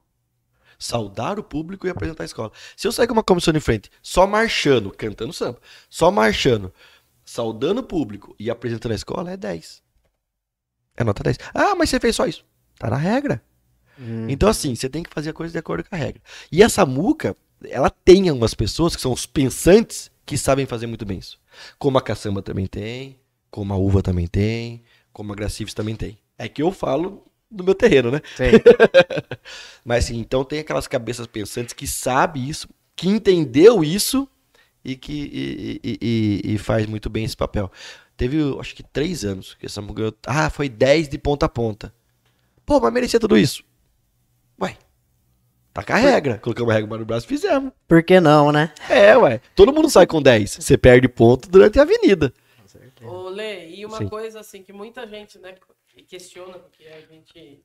Saudar 0.78 1.40
o 1.40 1.44
público 1.44 1.88
e 1.88 1.90
apresentar 1.90 2.26
a 2.26 2.26
escola. 2.26 2.52
Se 2.78 2.88
eu 2.88 2.92
sair 2.92 3.08
com 3.08 3.14
uma 3.14 3.24
comissão 3.24 3.52
de 3.52 3.60
frente 3.60 3.90
só 4.04 4.28
marchando, 4.28 4.92
cantando 4.92 5.34
samba, 5.34 5.60
só 5.90 6.12
marchando, 6.12 6.72
saudando 7.26 7.80
o 7.80 7.84
público 7.84 8.36
e 8.38 8.52
apresentando 8.52 8.92
a 8.92 8.96
escola, 8.96 9.32
é 9.32 9.36
10. 9.36 9.83
É 10.98 11.04
nota 11.04 11.24
10. 11.24 11.38
Ah, 11.54 11.76
mas 11.76 11.90
você 11.90 12.00
fez 12.00 12.16
só 12.16 12.26
isso. 12.26 12.46
Tá 12.78 12.90
na 12.90 12.98
regra. 12.98 13.42
Hum. 14.00 14.28
Então, 14.30 14.50
assim, 14.50 14.76
você 14.76 14.90
tem 14.90 15.04
que 15.04 15.10
fazer 15.10 15.30
a 15.30 15.34
coisa 15.34 15.52
de 15.52 15.58
acordo 15.60 15.84
com 15.88 15.96
a 15.96 15.98
regra. 15.98 16.22
E 16.52 16.62
essa 16.64 16.86
muca, 16.86 17.36
ela 17.64 17.90
tem 17.90 18.30
algumas 18.30 18.54
pessoas 18.54 18.96
que 18.96 19.02
são 19.02 19.12
os 19.12 19.26
pensantes 19.26 20.12
que 20.26 20.38
sabem 20.38 20.66
fazer 20.66 20.88
muito 20.88 21.06
bem 21.06 21.20
isso. 21.20 21.40
Como 21.78 21.98
a 21.98 22.02
caçamba 22.02 22.42
também 22.42 22.66
tem, 22.66 23.20
como 23.52 23.74
a 23.74 23.78
uva 23.78 24.02
também 24.02 24.28
tem, 24.28 24.84
como 25.12 25.32
a 25.32 25.36
Gracives 25.36 25.74
também 25.74 25.96
tem. 25.96 26.18
É 26.38 26.48
que 26.48 26.62
eu 26.64 26.72
falo 26.72 27.26
do 27.50 27.64
meu 27.64 27.76
terreno, 27.76 28.10
né? 28.10 28.22
Mas 29.86 30.06
assim, 30.06 30.18
então 30.20 30.44
tem 30.44 30.60
aquelas 30.60 30.88
cabeças 30.88 31.28
pensantes 31.28 31.74
que 31.74 31.86
sabe 31.88 32.48
isso, 32.50 32.68
que 32.96 33.08
entendeu 33.08 33.84
isso 33.84 34.28
e 34.84 34.96
que 34.96 35.14
e, 35.14 35.80
e- 35.84 35.98
e- 36.02 36.54
e 36.54 36.58
faz 36.58 36.86
muito 36.88 37.10
bem 37.10 37.26
esse 37.26 37.38
papel. 37.38 37.72
Teve, 38.24 38.38
eu 38.38 38.58
acho 38.58 38.74
que 38.74 38.84
três 38.84 39.26
anos 39.26 39.54
que 39.54 39.66
essa 39.66 39.82
mulher. 39.82 40.14
Ah, 40.26 40.50
foi 40.50 40.70
10 40.70 41.10
de 41.10 41.18
ponta 41.18 41.46
a 41.46 41.50
ponta. 41.50 41.94
Pô, 42.66 42.80
mas 42.80 42.94
merecia 42.94 43.20
tudo 43.20 43.38
isso. 43.38 43.66
Ué, 44.62 44.78
tá 45.74 45.84
com 45.84 45.92
a 45.92 45.98
regra. 45.98 46.38
Colocamos 46.38 46.72
a 46.72 46.74
regra 46.74 46.98
do 47.00 47.06
braço 47.06 47.26
e 47.26 47.28
fizemos. 47.28 47.74
Por 47.86 48.02
que 48.02 48.22
não, 48.22 48.50
né? 48.50 48.74
É, 48.90 49.18
ué. 49.18 49.42
Todo 49.54 49.74
mundo 49.74 49.90
sai 49.90 50.08
com 50.08 50.22
10. 50.22 50.52
Você 50.62 50.78
perde 50.78 51.10
ponto 51.10 51.50
durante 51.50 51.78
a 51.78 51.82
avenida. 51.82 52.34
Ô, 53.02 53.28
Lê, 53.28 53.72
e 53.72 53.86
uma 53.86 53.98
Sim. 53.98 54.08
coisa 54.08 54.40
assim 54.40 54.64
que 54.64 54.72
muita 54.72 55.06
gente, 55.06 55.38
né, 55.38 55.56
questiona, 56.08 56.58
porque 56.60 56.86
a 56.86 57.02
gente, 57.02 57.62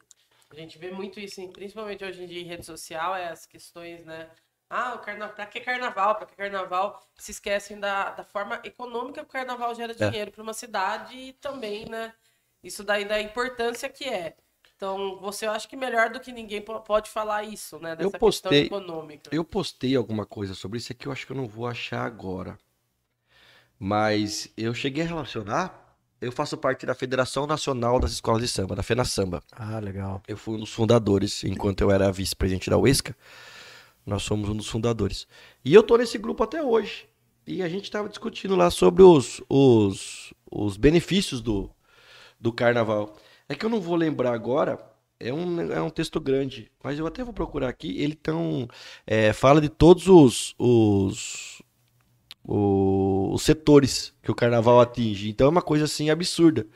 a 0.51 0.57
gente 0.57 0.77
vê 0.77 0.91
muito 0.91 1.21
isso, 1.21 1.41
principalmente 1.51 2.05
hoje 2.05 2.25
em 2.25 2.27
dia 2.27 2.41
em 2.41 2.47
rede 2.47 2.67
social, 2.67 3.15
é 3.15 3.29
as 3.29 3.47
questões, 3.47 4.05
né? 4.05 4.29
Ah, 4.71 4.95
o 4.95 4.99
carnaval, 4.99 5.35
pra 5.35 5.47
que 5.47 5.61
carnaval? 5.61 6.15
Pra 6.17 6.27
que 6.27 6.37
carnaval? 6.37 7.03
Se 7.17 7.31
esquecem 7.31 7.81
da, 7.81 8.11
da 8.11 8.23
forma 8.25 8.61
econômica 8.65 9.23
que 9.23 9.29
o 9.29 9.33
carnaval 9.33 9.75
gera 9.75 9.93
É. 9.99 10.11
dinheiro 10.11 10.31
para 10.31 10.43
uma 10.43 10.53
cidade 10.53 11.17
e 11.17 11.33
também, 11.35 11.87
né? 11.89 12.13
Isso 12.63 12.85
daí 12.85 13.05
da 13.07 13.21
importância 13.21 13.89
que 13.89 14.05
é. 14.05 14.37
Então, 14.77 15.19
você 15.21 15.47
eu 15.47 15.51
acho 15.53 15.69
que 15.69 15.77
melhor 15.77 16.11
do 16.11 16.21
que 16.21 16.31
ninguém 16.31 16.61
po- 16.61 16.81
pode 16.81 17.11
falar 17.11 17.43
isso, 17.45 17.79
né? 17.81 17.97
Dessa 17.97 18.15
Eu 18.15 18.19
postei- 18.19 18.61
questão 18.63 18.79
econômica. 18.79 19.31
Eu 19.33 19.43
postei 19.45 19.97
alguma 19.97 20.25
coisa 20.27 20.55
sobre 20.55 20.79
isso 20.79 20.93
aqui, 20.93 21.07
eu 21.09 21.13
acho 21.13 21.27
que 21.27 21.33
eu 21.33 21.37
não 21.37 21.49
vou 21.49 21.67
achar 21.67 22.05
agora. 22.05 22.59
Mas 23.79 24.51
eu 24.57 24.75
cheguei 24.75 25.05
a 25.05 25.07
relacionar. 25.07 25.87
Eu 26.21 26.33
faço 26.33 26.57
parte 26.59 26.85
da 26.85 26.95
Federação 26.95 27.47
Nacional 27.47 28.01
das 28.01 28.11
Escolas 28.13 28.43
de 28.43 28.49
Samba, 28.49 28.75
da 28.75 28.83
FENA 28.83 29.05
Samba. 29.05 29.41
Ah, 29.53 29.79
legal. 29.79 30.21
Eu 30.27 30.37
fui 30.37 30.57
um 30.57 30.61
dos 30.61 30.73
fundadores, 30.73 31.45
enquanto 31.45 31.81
eu 31.81 31.91
era 31.93 32.11
vice-presidente 32.11 32.69
da 32.69 32.77
UESCA. 32.77 33.17
Nós 34.09 34.23
somos 34.23 34.49
um 34.49 34.57
dos 34.57 34.69
fundadores. 34.69 35.27
E 35.65 35.75
eu 35.75 35.83
tô 35.83 35.97
nesse 35.97 36.19
grupo 36.19 36.43
até 36.43 36.63
hoje. 36.63 37.07
E 37.47 37.63
a 37.63 37.69
gente 37.69 37.85
estava 37.85 38.09
discutindo 38.09 38.57
lá 38.57 38.71
sobre 38.71 39.03
os, 39.03 39.43
os, 39.49 40.33
os 40.51 40.77
benefícios 40.77 41.41
do, 41.41 41.71
do 42.41 42.53
carnaval. 42.53 43.17
É 43.49 43.55
que 43.55 43.65
eu 43.67 43.71
não 43.71 43.81
vou 43.81 43.97
lembrar 43.97 44.33
agora 44.35 44.79
É 45.21 45.33
um, 45.33 45.61
é 45.73 45.83
um 45.83 45.91
texto 45.91 46.21
grande, 46.21 46.71
mas 46.85 46.99
eu 46.99 47.07
até 47.07 47.25
vou 47.25 47.35
procurar 47.35 47.69
aqui. 47.69 47.99
Ele 48.01 48.15
tão, 48.15 48.69
é, 49.07 49.33
fala 49.33 49.61
de 49.61 49.69
todos 49.69 50.09
os, 50.09 50.55
os, 50.59 51.63
o- 52.45 53.31
os 53.35 53.43
setores 53.43 54.15
que 54.23 54.31
o 54.31 54.35
carnaval 54.35 54.81
atinge. 54.81 55.29
Então 55.31 55.47
é 55.49 55.51
uma 55.51 55.63
coisa 55.63 55.85
assim 55.87 56.11
absurda. 56.11 56.67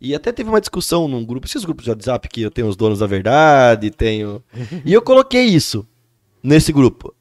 E 0.00 0.14
até 0.14 0.32
teve 0.32 0.50
uma 0.50 0.60
discussão 0.60 1.08
num 1.08 1.24
grupo, 1.24 1.46
esses 1.46 1.64
grupos 1.64 1.84
de 1.84 1.90
WhatsApp 1.90 2.28
que 2.28 2.42
eu 2.42 2.50
tenho 2.50 2.68
os 2.68 2.76
donos 2.76 2.98
da 3.00 3.06
verdade, 3.06 3.90
tenho. 3.90 4.42
E 4.84 4.92
eu 4.92 5.02
coloquei 5.02 5.44
isso 5.44 5.86
nesse 6.44 6.72
grupo. 6.72 7.12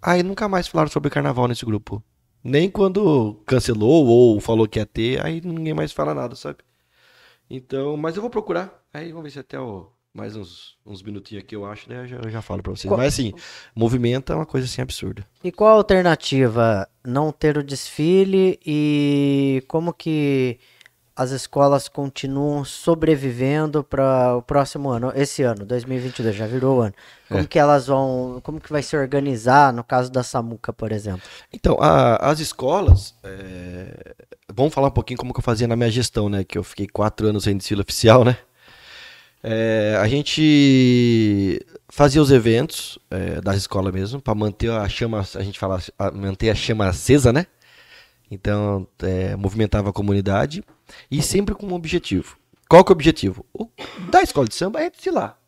Aí 0.00 0.22
nunca 0.22 0.48
mais 0.48 0.68
falaram 0.68 0.90
sobre 0.90 1.10
carnaval 1.10 1.48
nesse 1.48 1.64
grupo. 1.64 2.02
Nem 2.44 2.68
quando 2.68 3.40
cancelou 3.46 4.04
ou 4.06 4.40
falou 4.40 4.66
que 4.68 4.78
ia 4.78 4.86
ter, 4.86 5.24
aí 5.24 5.40
ninguém 5.40 5.72
mais 5.74 5.92
fala 5.92 6.12
nada, 6.12 6.34
sabe? 6.36 6.58
Então, 7.48 7.96
mas 7.96 8.16
eu 8.16 8.20
vou 8.22 8.30
procurar. 8.30 8.82
Aí 8.92 9.08
vamos 9.10 9.24
ver 9.24 9.30
se 9.30 9.38
até 9.38 9.60
o- 9.60 9.88
mais 10.12 10.34
uns, 10.36 10.76
uns 10.84 11.02
minutinhos 11.02 11.44
aqui 11.44 11.54
eu 11.56 11.64
acho, 11.64 11.88
né? 11.88 12.00
Eu 12.02 12.06
já, 12.06 12.16
eu 12.16 12.30
já 12.30 12.42
falo 12.42 12.62
pra 12.62 12.72
vocês. 12.72 12.90
Qual- 12.90 12.98
Mas 12.98 13.14
assim, 13.14 13.32
movimento 13.74 14.32
é 14.32 14.36
uma 14.36 14.44
coisa 14.44 14.66
assim 14.66 14.82
absurda. 14.82 15.26
E 15.42 15.50
qual 15.52 15.70
a 15.70 15.74
alternativa? 15.74 16.88
Não 17.04 17.30
ter 17.32 17.56
o 17.56 17.62
desfile 17.62 18.58
e 18.66 19.62
como 19.68 19.92
que 19.94 20.58
as 21.22 21.30
escolas 21.30 21.88
continuam 21.88 22.64
sobrevivendo 22.64 23.82
para 23.82 24.36
o 24.36 24.42
próximo 24.42 24.90
ano, 24.90 25.12
esse 25.14 25.42
ano, 25.42 25.64
2022, 25.64 26.34
já 26.36 26.46
virou 26.46 26.78
o 26.78 26.80
ano. 26.82 26.94
Como 27.28 27.40
É. 27.40 27.46
que 27.46 27.58
elas 27.58 27.86
vão, 27.86 28.40
como 28.42 28.60
que 28.60 28.70
vai 28.72 28.82
se 28.82 28.96
organizar 28.96 29.72
no 29.72 29.82
caso 29.82 30.10
da 30.12 30.22
Samuca, 30.22 30.72
por 30.72 30.92
exemplo? 30.92 31.22
Então, 31.52 31.78
a- 31.80 32.16
as 32.16 32.40
escolas. 32.40 33.14
é, 33.24 34.14
Vamos 34.54 34.74
falar 34.74 34.88
um 34.88 34.92
pouquinho 34.92 35.18
como 35.18 35.32
que 35.32 35.40
eu 35.40 35.44
fazia 35.44 35.66
na 35.66 35.74
minha 35.74 35.90
gestão, 35.90 36.28
né? 36.28 36.44
Que 36.44 36.58
eu 36.58 36.62
fiquei 36.62 36.86
quatro 36.86 37.26
anos 37.26 37.44
sem 37.44 37.56
desfile 37.56 37.80
oficial, 37.80 38.22
né? 38.22 38.36
É, 39.42 39.96
a 40.00 40.06
gente 40.06 41.58
fazia 41.88 42.20
os 42.22 42.30
eventos 42.30 42.98
é, 43.10 43.40
das 43.40 43.56
escolas 43.56 43.92
mesmo, 43.92 44.20
para 44.20 44.34
manter 44.34 44.70
a 44.70 44.88
chama, 44.88 45.20
a 45.34 45.42
gente 45.42 45.58
fala, 45.58 45.80
a- 45.98 46.10
manter 46.10 46.50
a 46.50 46.54
chama 46.54 46.86
acesa, 46.86 47.32
né? 47.32 47.46
Então, 48.32 48.88
é, 49.02 49.36
movimentava 49.36 49.90
a 49.90 49.92
comunidade 49.92 50.64
e 51.10 51.20
sempre 51.20 51.54
com 51.54 51.66
um 51.66 51.74
objetivo. 51.74 52.38
Qual 52.66 52.82
que 52.82 52.90
é 52.90 52.94
o 52.94 52.96
objetivo? 52.96 53.44
O 53.52 53.68
da 54.10 54.22
escola 54.22 54.48
de 54.48 54.54
samba 54.54 54.80
é 54.80 54.88
desfilar. 54.88 55.38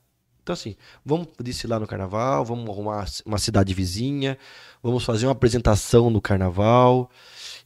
Então, 0.42 0.52
assim, 0.52 0.76
vamos 1.02 1.28
desfilar 1.40 1.80
no 1.80 1.86
carnaval, 1.86 2.44
vamos 2.44 2.68
arrumar 2.68 3.06
uma 3.24 3.38
cidade 3.38 3.72
vizinha, 3.72 4.36
vamos 4.82 5.02
fazer 5.02 5.24
uma 5.24 5.32
apresentação 5.32 6.10
no 6.10 6.20
carnaval. 6.20 7.10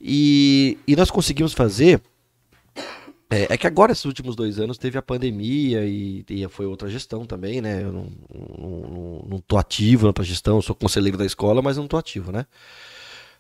E, 0.01 0.79
e 0.87 0.95
nós 0.95 1.11
conseguimos 1.11 1.53
fazer. 1.53 2.01
É, 3.29 3.55
é 3.55 3.57
que 3.57 3.67
agora, 3.67 3.91
esses 3.91 4.05
últimos 4.05 4.37
dois 4.37 4.61
anos, 4.61 4.79
teve 4.79 4.97
a 4.97 5.03
pandemia 5.03 5.85
e, 5.85 6.25
e 6.31 6.49
foi 6.49 6.67
outra 6.67 6.89
gestão 6.89 7.27
também, 7.27 7.61
né? 7.61 7.83
Eu 7.83 7.93
não, 7.93 8.13
não, 8.33 8.69
não, 8.69 9.27
não 9.31 9.39
tô 9.41 9.59
ativo 9.59 10.03
na 10.03 10.11
outra 10.11 10.23
gestão, 10.23 10.63
sou 10.63 10.77
conselheiro 10.77 11.19
da 11.19 11.27
escola, 11.27 11.61
mas 11.61 11.77
não 11.77 11.89
tô 11.89 11.97
ativo, 11.97 12.31
né? 12.31 12.47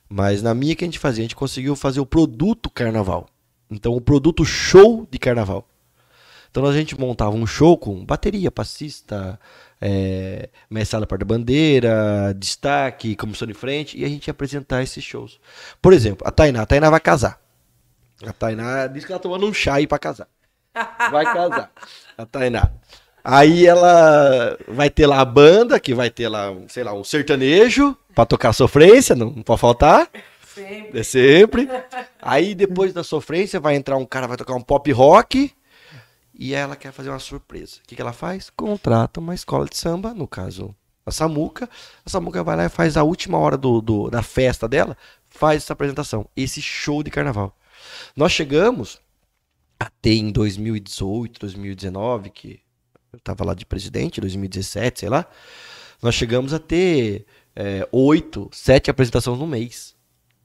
Mas 0.09 0.42
na 0.42 0.54
minha 0.54 0.74
que 0.74 0.84
a 0.84 0.86
gente 0.86 0.98
fazia, 0.98 1.22
a 1.22 1.26
gente 1.26 1.36
conseguiu 1.36 1.76
fazer 1.76 2.00
o 2.00 2.06
produto 2.06 2.70
carnaval. 2.70 3.28
Então, 3.70 3.94
o 3.94 4.00
produto 4.00 4.44
show 4.44 5.06
de 5.11 5.18
carnaval. 5.18 5.68
Então 6.50 6.64
a 6.64 6.72
gente 6.72 6.98
montava 6.98 7.36
um 7.36 7.46
show 7.46 7.76
com 7.76 8.04
bateria, 8.04 8.50
passista, 8.50 9.38
é, 9.80 10.48
mestre 10.68 11.06
porta-bandeira, 11.06 12.34
destaque, 12.36 13.14
comissão 13.16 13.46
de 13.46 13.54
frente, 13.54 13.98
e 13.98 14.04
a 14.04 14.09
gente 14.09 14.26
ia 14.26 14.32
apresentar 14.32 14.82
esses 14.82 15.04
shows. 15.04 15.38
Por 15.80 15.92
exemplo, 15.92 16.26
a 16.26 16.30
Tainá, 16.30 16.62
a 16.62 16.66
Tainá 16.66 16.90
vai 16.90 17.00
casar. 17.00 17.40
A 18.26 18.32
Tainá 18.32 18.86
disse 18.86 19.06
que 19.06 19.12
ela 19.12 19.20
tomando 19.20 19.46
um 19.46 19.54
chá 19.54 19.74
aí 19.74 19.86
pra 19.86 19.98
casar. 19.98 20.26
Vai 21.11 21.24
casar. 21.24 21.70
A 22.16 22.26
Tainá. 22.26 22.70
Aí 23.22 23.66
ela 23.66 24.59
vai 24.66 24.88
ter 24.88 25.06
lá 25.06 25.20
a 25.20 25.24
banda, 25.24 25.78
que 25.78 25.92
vai 25.92 26.09
ter 26.09 26.28
lá, 26.28 26.54
sei 26.66 26.82
lá, 26.82 26.94
um 26.94 27.04
sertanejo 27.04 27.96
pra 28.18 28.26
tocar 28.26 28.52
sofrência, 28.52 29.14
não 29.14 29.32
pode 29.44 29.60
faltar. 29.60 30.10
Sempre. 30.52 30.98
É 30.98 31.02
sempre. 31.04 31.68
Aí 32.20 32.52
depois 32.52 32.92
da 32.92 33.04
sofrência 33.04 33.60
vai 33.60 33.76
entrar 33.76 33.96
um 33.96 34.04
cara, 34.04 34.26
vai 34.26 34.36
tocar 34.36 34.54
um 34.54 34.60
pop 34.60 34.90
rock. 34.90 35.52
E 36.34 36.52
ela 36.52 36.74
quer 36.74 36.90
fazer 36.90 37.10
uma 37.10 37.20
surpresa. 37.20 37.76
O 37.76 37.86
que, 37.86 37.94
que 37.94 38.02
ela 38.02 38.12
faz? 38.12 38.50
Contrata 38.50 39.20
uma 39.20 39.36
escola 39.36 39.66
de 39.66 39.76
samba, 39.76 40.12
no 40.12 40.26
caso 40.26 40.74
a 41.06 41.12
Samuca. 41.12 41.70
A 42.04 42.10
Samuca 42.10 42.42
vai 42.42 42.56
lá 42.56 42.64
e 42.64 42.68
faz 42.68 42.96
a 42.96 43.04
última 43.04 43.38
hora 43.38 43.56
do, 43.56 43.80
do- 43.80 44.10
da 44.10 44.20
festa 44.22 44.66
dela, 44.68 44.96
faz 45.28 45.62
essa 45.62 45.72
apresentação, 45.72 46.28
esse 46.36 46.60
show 46.60 47.04
de 47.04 47.12
carnaval. 47.12 47.56
Nós 48.16 48.32
chegamos 48.32 49.00
a 49.78 49.88
ter 50.02 50.14
em 50.16 50.32
2018, 50.32 51.38
2019, 51.38 52.30
que 52.30 52.60
eu 53.12 53.20
tava 53.20 53.44
lá 53.44 53.54
de 53.54 53.64
presidente, 53.64 54.20
2017, 54.20 54.98
sei 55.00 55.08
lá. 55.08 55.24
Nós 56.02 56.14
chegamos 56.16 56.52
a 56.52 56.58
ter 56.58 57.24
é, 57.61 57.88
oito, 57.90 58.48
sete 58.52 58.88
apresentações 58.88 59.36
no 59.36 59.46
mês. 59.46 59.96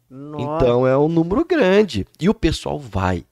Nossa, 0.10 0.44
Então 0.44 0.88
é 0.88 0.98
um 0.98 1.08
número 1.08 1.46
grande. 1.46 2.08
E 2.20 2.28
o 2.28 2.34
pessoal 2.34 2.80
vai. 2.80 3.24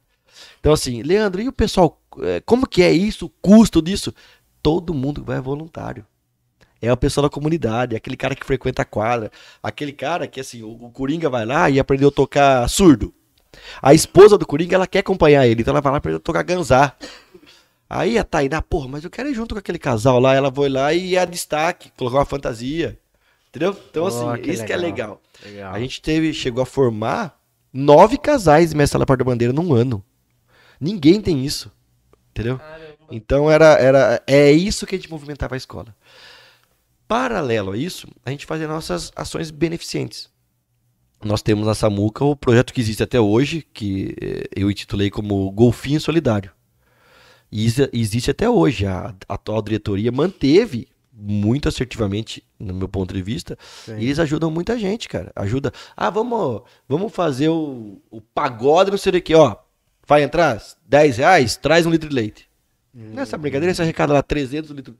Então, 0.59 0.71
assim, 0.71 1.01
Leandro, 1.01 1.41
e 1.41 1.47
o 1.47 1.51
pessoal, 1.51 1.99
eh, 2.21 2.43
como 2.45 2.67
que 2.67 2.83
é 2.83 2.91
isso, 2.91 3.25
o 3.25 3.29
custo 3.29 3.81
disso? 3.81 4.13
Todo 4.61 4.93
mundo 4.93 5.23
vai 5.23 5.41
voluntário. 5.41 6.05
É 6.79 6.93
o 6.93 6.97
pessoal 6.97 7.23
da 7.23 7.29
comunidade, 7.29 7.95
é 7.95 7.97
aquele 7.97 8.15
cara 8.15 8.35
que 8.35 8.45
frequenta 8.45 8.83
a 8.83 8.85
quadra, 8.85 9.31
aquele 9.63 9.91
cara 9.91 10.27
que, 10.27 10.39
assim, 10.39 10.61
o, 10.61 10.69
o 10.69 10.91
Coringa 10.91 11.29
vai 11.29 11.43
lá 11.45 11.67
e 11.67 11.79
aprendeu 11.79 12.09
a 12.09 12.11
tocar 12.11 12.67
surdo. 12.69 13.11
A 13.81 13.95
esposa 13.95 14.37
do 14.37 14.45
Coringa, 14.45 14.75
ela 14.75 14.87
quer 14.87 14.99
acompanhar 14.99 15.47
ele, 15.47 15.61
então 15.61 15.71
ela 15.71 15.81
vai 15.81 15.91
lá 15.91 15.97
aprender 15.97 16.17
a 16.17 16.19
tocar 16.19 16.43
ganzá. 16.43 16.95
Aí 17.89 18.17
a 18.17 18.23
Tainá, 18.23 18.61
porra, 18.61 18.87
mas 18.87 19.03
eu 19.03 19.09
quero 19.09 19.29
ir 19.29 19.33
junto 19.33 19.55
com 19.55 19.59
aquele 19.59 19.79
casal 19.79 20.19
lá, 20.19 20.35
ela 20.35 20.51
foi 20.51 20.69
lá 20.69 20.93
e 20.93 21.15
é 21.15 21.25
destaque, 21.25 21.91
colocar 21.97 22.19
uma 22.19 22.25
fantasia. 22.25 22.97
Entendeu? 23.51 23.77
Então, 23.89 24.03
Oh, 24.03 24.07
assim, 24.07 24.41
que 24.41 24.51
isso 24.51 24.65
que 24.65 24.71
é 24.71 24.77
legal. 24.77 25.21
legal. 25.43 25.53
legal. 25.53 25.73
A 25.73 25.79
gente 25.79 26.01
teve, 26.01 26.33
chegou 26.33 26.63
a 26.63 26.65
formar 26.65 27.37
nove 27.73 28.17
casais 28.17 28.73
mestre 28.73 28.97
da 28.97 29.05
porta-bandeira 29.05 29.53
num 29.53 29.73
ano. 29.73 30.03
Ninguém 30.79 31.21
tem 31.21 31.45
isso. 31.45 31.69
Entendeu? 32.31 32.57
Caramba. 32.57 32.91
Então 33.11 33.51
era, 33.51 33.73
era, 33.73 34.23
é 34.25 34.51
isso 34.53 34.87
que 34.87 34.95
a 34.95 34.97
gente 34.97 35.11
movimentava 35.11 35.55
a 35.55 35.57
escola. 35.57 35.93
Paralelo 37.09 37.73
a 37.73 37.77
isso, 37.77 38.07
a 38.25 38.31
gente 38.31 38.45
fazia 38.45 38.67
nossas 38.69 39.11
ações 39.17 39.51
beneficentes. 39.51 40.29
Nós 41.21 41.41
temos 41.41 41.67
na 41.67 41.75
Samuca 41.75 42.23
o 42.23 42.37
projeto 42.37 42.73
que 42.73 42.79
existe 42.79 43.03
até 43.03 43.19
hoje, 43.19 43.67
que 43.73 44.15
eh, 44.19 44.47
eu 44.55 44.71
intitulei 44.71 45.11
como 45.11 45.51
Golfinho 45.51 45.99
Solidário. 45.99 46.51
E 47.51 47.65
existe 47.91 48.31
até 48.31 48.49
hoje. 48.49 48.87
A 48.87 49.13
atual 49.27 49.61
diretoria 49.61 50.09
manteve 50.09 50.87
muito 51.23 51.69
assertivamente, 51.69 52.43
no 52.59 52.73
meu 52.73 52.89
ponto 52.89 53.13
de 53.13 53.21
vista, 53.21 53.57
Sim. 53.85 53.97
e 53.99 54.05
eles 54.05 54.17
ajudam 54.19 54.49
muita 54.49 54.77
gente, 54.79 55.07
cara. 55.07 55.31
Ajuda. 55.35 55.71
Ah, 55.95 56.09
vamos, 56.09 56.61
vamos 56.89 57.13
fazer 57.13 57.49
o, 57.49 58.01
o 58.09 58.19
pagode, 58.19 58.89
não 58.91 58.97
sei 58.97 59.11
o 59.13 59.21
que, 59.21 59.35
ó. 59.35 59.55
Vai 60.07 60.23
entrar 60.23 60.59
10 60.87 61.17
reais, 61.17 61.55
traz 61.55 61.85
um 61.85 61.91
litro 61.91 62.09
de 62.09 62.15
leite. 62.15 62.49
Nessa 62.93 63.37
brincadeira, 63.37 63.73
você 63.73 63.81
arrecada 63.83 64.11
lá 64.13 64.21
300 64.21 64.71
litros 64.71 64.97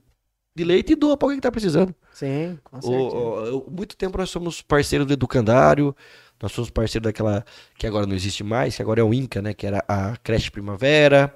de 0.54 0.64
leite 0.64 0.92
e 0.92 0.96
doa 0.96 1.16
pra 1.16 1.26
alguém 1.26 1.38
que 1.38 1.42
tá 1.42 1.50
precisando. 1.50 1.94
Sim, 2.12 2.58
com 2.64 2.80
certeza. 2.80 3.02
o- 3.02 3.58
o- 3.66 3.70
muito 3.70 3.96
tempo 3.96 4.16
nós 4.16 4.30
somos 4.30 4.62
parceiros 4.62 5.06
do 5.06 5.12
Educandário, 5.12 5.94
nós 6.40 6.52
somos 6.52 6.70
parceiros 6.70 7.04
daquela 7.04 7.44
que 7.76 7.86
agora 7.86 8.06
não 8.06 8.14
existe 8.14 8.42
mais, 8.44 8.76
que 8.76 8.82
agora 8.82 9.00
é 9.00 9.04
o 9.04 9.12
Inca, 9.12 9.42
né? 9.42 9.52
Que 9.52 9.66
era 9.66 9.84
a 9.88 10.16
Creche 10.18 10.50
Primavera. 10.50 11.34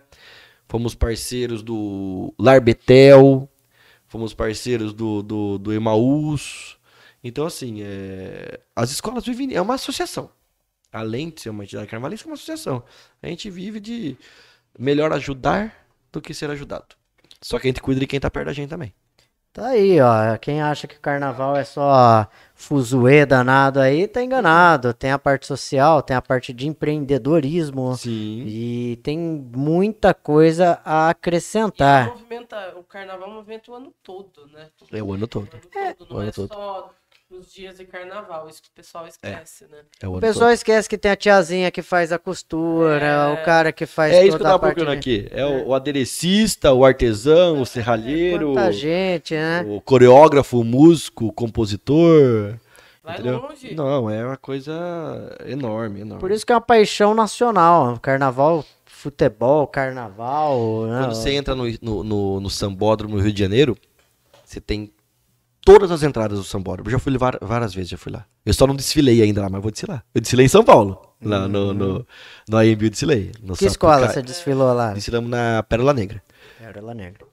Fomos 0.68 0.94
parceiros 0.94 1.62
do 1.62 2.32
Lar 2.38 2.60
Betel, 2.60 3.48
fomos 4.06 4.34
parceiros 4.34 4.92
do, 4.92 5.22
do, 5.22 5.58
do 5.58 5.72
Emaús. 5.72 6.78
Então, 7.22 7.46
assim, 7.46 7.82
é, 7.82 8.60
as 8.74 8.90
escolas 8.90 9.24
vivem. 9.24 9.54
É 9.54 9.60
uma 9.60 9.74
associação. 9.74 10.30
Além 10.92 11.30
de 11.30 11.40
ser 11.40 11.50
uma 11.50 11.64
entidade 11.64 11.88
carnavalesca, 11.88 12.28
é 12.28 12.30
uma 12.30 12.34
associação. 12.34 12.82
A 13.22 13.28
gente 13.28 13.50
vive 13.50 13.80
de 13.80 14.16
melhor 14.78 15.12
ajudar 15.12 15.86
do 16.12 16.20
que 16.20 16.32
ser 16.32 16.50
ajudado. 16.50 16.96
Só 17.42 17.58
que 17.58 17.66
a 17.66 17.70
gente 17.70 17.82
cuida 17.82 18.00
de 18.00 18.06
quem 18.06 18.20
tá 18.20 18.30
perto 18.30 18.46
da 18.46 18.52
gente 18.52 18.70
também. 18.70 18.94
Tá 19.56 19.68
aí, 19.68 19.98
ó. 20.02 20.36
Quem 20.36 20.60
acha 20.60 20.86
que 20.86 20.98
carnaval 20.98 21.56
é 21.56 21.64
só 21.64 22.28
fuzuê 22.54 23.24
danado 23.24 23.80
aí, 23.80 24.06
tá 24.06 24.22
enganado. 24.22 24.92
Tem 24.92 25.10
a 25.10 25.18
parte 25.18 25.46
social, 25.46 26.02
tem 26.02 26.14
a 26.14 26.20
parte 26.20 26.52
de 26.52 26.66
empreendedorismo 26.68 27.96
Sim. 27.96 28.44
e 28.46 28.96
tem 29.02 29.18
muita 29.18 30.12
coisa 30.12 30.78
a 30.84 31.06
E 31.08 31.10
acrescentar. 31.10 32.08
movimenta, 32.10 32.74
o 32.76 32.82
carnaval 32.84 33.30
movimenta 33.30 33.70
o 33.70 33.74
ano 33.74 33.94
todo, 34.02 34.46
né? 34.48 34.68
É 34.92 35.02
o 35.02 35.14
ano 35.14 35.26
todo. 35.26 35.48
O 35.48 35.78
ano 35.78 35.96
todo, 35.96 36.10
o 36.10 36.12
não 36.14 36.20
ano 36.20 36.28
é 36.28 36.32
todo. 36.32 36.48
só 36.48 36.90
os 37.30 37.52
dias 37.52 37.76
de 37.78 37.84
carnaval, 37.84 38.48
isso 38.48 38.62
que 38.62 38.68
o 38.68 38.72
pessoal 38.72 39.06
esquece, 39.06 39.64
né? 39.64 39.78
É 40.00 40.06
o 40.06 40.16
O 40.16 40.20
pessoal 40.20 40.50
esquece 40.52 40.88
que 40.88 40.96
tem 40.96 41.10
a 41.10 41.16
tiazinha 41.16 41.70
que 41.72 41.82
faz 41.82 42.12
a 42.12 42.18
costura, 42.18 43.04
É. 43.04 43.28
o 43.32 43.44
cara 43.44 43.72
que 43.72 43.84
faz 43.84 44.12
É 44.14 44.20
isso 44.20 44.28
que 44.28 44.34
eu 44.34 44.38
toda 44.38 44.48
a 44.50 44.52
tava 44.52 44.66
procurando 44.72 44.92
de... 44.92 44.98
aqui. 44.98 45.28
É 45.32 45.44
o, 45.44 45.68
o 45.68 45.74
aderecista, 45.74 46.72
o 46.72 46.84
artesão, 46.84 47.60
o 47.60 47.66
serralheiro, 47.66 48.52
Quanta 48.52 48.70
gente, 48.72 49.34
né? 49.34 49.64
o 49.68 49.80
coreógrafo, 49.80 50.60
o 50.60 50.64
músico, 50.64 51.26
o 51.26 51.32
compositor. 51.32 52.54
Vai 53.02 53.14
entendeu? 53.14 53.40
longe. 53.40 53.74
Não, 53.74 54.08
é 54.10 54.24
uma 54.24 54.36
coisa 54.36 54.72
enorme, 55.46 56.00
enorme. 56.02 56.20
Por 56.20 56.30
isso 56.30 56.44
que 56.46 56.52
é 56.52 56.54
uma 56.54 56.60
paixão 56.60 57.14
nacional. 57.14 57.98
Carnaval 58.00 58.64
futebol, 58.84 59.66
carnaval. 59.66 60.86
né? 60.86 61.00
Quando 61.02 61.14
você 61.14 61.30
entra 61.32 61.54
no, 61.54 61.64
no, 61.82 62.02
no, 62.04 62.40
no 62.40 62.50
Sambódromo 62.50 63.16
no 63.16 63.22
Rio 63.22 63.32
de 63.32 63.38
Janeiro, 63.40 63.76
você 64.44 64.60
tem 64.60 64.90
todas 65.66 65.90
as 65.90 66.02
entradas 66.04 66.38
do 66.38 66.44
Sambódromo. 66.44 66.86
Eu 66.88 66.92
já 66.92 66.98
fui 67.00 67.12
lá 67.12 67.18
var- 67.18 67.38
várias 67.42 67.74
vezes, 67.74 67.90
já 67.90 67.98
fui 67.98 68.12
lá. 68.12 68.24
Eu 68.44 68.54
só 68.54 68.66
não 68.66 68.76
desfilei 68.76 69.20
ainda 69.20 69.42
lá, 69.42 69.50
mas 69.50 69.60
vou 69.60 69.70
desfilar. 69.72 70.04
Eu 70.14 70.20
desfilei 70.20 70.46
em 70.46 70.48
São 70.48 70.62
Paulo. 70.64 71.02
Lá 71.20 71.48
no, 71.48 71.74
no, 71.74 72.06
no 72.48 72.56
AMB 72.56 72.82
eu 72.84 72.90
desfilei. 72.90 73.32
No 73.42 73.56
Que 73.56 73.66
escola 73.66 74.08
você 74.08 74.22
desfilou 74.22 74.72
lá? 74.72 74.92
Desfilamos 74.92 75.28
na 75.28 75.62
Pérola 75.64 75.92
Negra. 75.92 76.22
Pérola 76.58 76.94
Negra. 76.94 77.26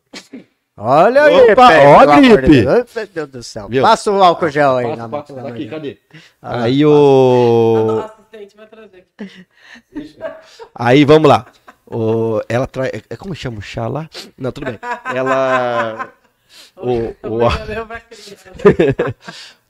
Olha 0.75 1.23
aí, 1.25 1.51
Opa, 1.51 1.69
ó, 1.85 2.15
gripe. 2.19 2.65
Meu 2.65 3.07
Deus 3.13 3.29
do 3.29 3.43
céu. 3.43 3.67
Viu? 3.69 3.83
Passa 3.83 4.09
o 4.11 4.23
álcool 4.23 4.49
gel 4.49 4.77
aí. 4.77 4.85
Passa, 4.87 4.97
na 4.97 5.09
passa, 5.09 5.33
amor 5.39 5.51
de 5.53 5.67
cadê? 5.67 5.97
Ah, 6.41 6.63
Aí 6.63 6.81
A 6.83 6.87
o... 6.89 7.85
nossa 7.85 8.13
assistente 8.15 8.57
vai 8.57 8.65
trazer 8.67 9.05
aqui. 9.19 9.45
Aí 10.73 11.05
vamos 11.05 11.29
lá. 11.29 11.45
O, 11.85 12.41
ela 12.49 12.65
traz. 12.65 12.89
É, 13.07 13.15
como 13.15 13.35
chama 13.35 13.59
o 13.59 13.61
chá 13.61 13.87
lá? 13.87 14.09
Não, 14.35 14.51
tudo 14.51 14.65
bem. 14.65 14.79
Ela. 15.13 16.11
O, 16.75 17.15
o, 17.27 17.39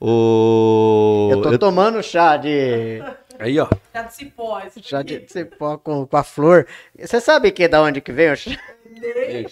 o, 0.00 1.28
Eu 1.32 1.42
tô 1.42 1.52
eu- 1.52 1.58
tomando 1.58 2.02
chá 2.02 2.36
de. 2.36 3.02
Aí, 3.38 3.58
ó. 3.58 3.68
Já 3.92 4.02
de 4.02 4.14
cipó. 4.14 4.60
esse 4.60 4.82
Chá 4.82 5.02
de 5.02 5.24
cipó 5.28 5.76
com, 5.78 6.06
com 6.06 6.16
a 6.16 6.22
flor. 6.22 6.66
Você 6.98 7.20
sabe 7.20 7.50
que 7.52 7.66
da 7.68 7.82
onde 7.82 8.00
que 8.00 8.12
vem 8.12 8.32
o 8.32 8.36
chá? 8.36 8.50
Nem 8.88 9.46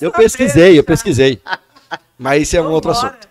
Eu 0.00 0.12
pesquisei, 0.12 0.78
eu 0.78 0.84
pesquisei. 0.84 1.40
Mas 2.18 2.42
esse 2.42 2.56
é 2.56 2.62
um 2.62 2.70
outro 2.70 2.90
assunto. 2.90 3.28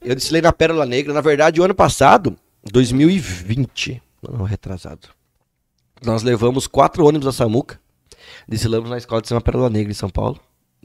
Eu 0.00 0.14
desfilei 0.14 0.42
na 0.42 0.52
Pérola 0.52 0.86
Negra. 0.86 1.12
Na 1.12 1.20
verdade, 1.20 1.60
o 1.60 1.64
ano 1.64 1.74
passado, 1.74 2.36
2020, 2.64 4.02
não, 4.22 4.44
retrasado. 4.44 5.08
Nós 6.04 6.22
levamos 6.22 6.66
quatro 6.66 7.06
ônibus 7.06 7.26
a 7.28 7.32
Samuca. 7.32 7.80
Desfilamos 8.46 8.90
na 8.90 8.98
escola 8.98 9.22
de 9.22 9.28
Samba 9.28 9.40
Pérola 9.40 9.70
Negra 9.70 9.90
em 9.90 9.94
São 9.94 10.10
Paulo. 10.10 10.38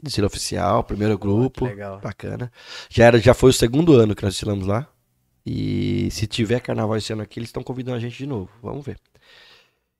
Desfile 0.04 0.26
oficial, 0.26 0.84
primeiro 0.84 1.16
grupo. 1.16 1.64
legal. 1.64 1.98
Bacana. 1.98 2.52
Já, 2.90 3.06
era, 3.06 3.18
já 3.18 3.32
foi 3.32 3.50
o 3.50 3.54
segundo 3.54 3.94
ano 3.94 4.14
que 4.14 4.22
nós 4.22 4.34
desfilamos 4.34 4.66
lá. 4.66 4.86
E 5.46 6.10
se 6.10 6.26
tiver 6.26 6.60
carnaval 6.60 6.96
esse 6.96 7.12
ano 7.12 7.22
aqui, 7.22 7.38
eles 7.38 7.48
estão 7.48 7.62
convidando 7.62 7.96
a 7.96 8.00
gente 8.00 8.16
de 8.16 8.26
novo. 8.26 8.50
Vamos 8.62 8.84
ver. 8.84 8.98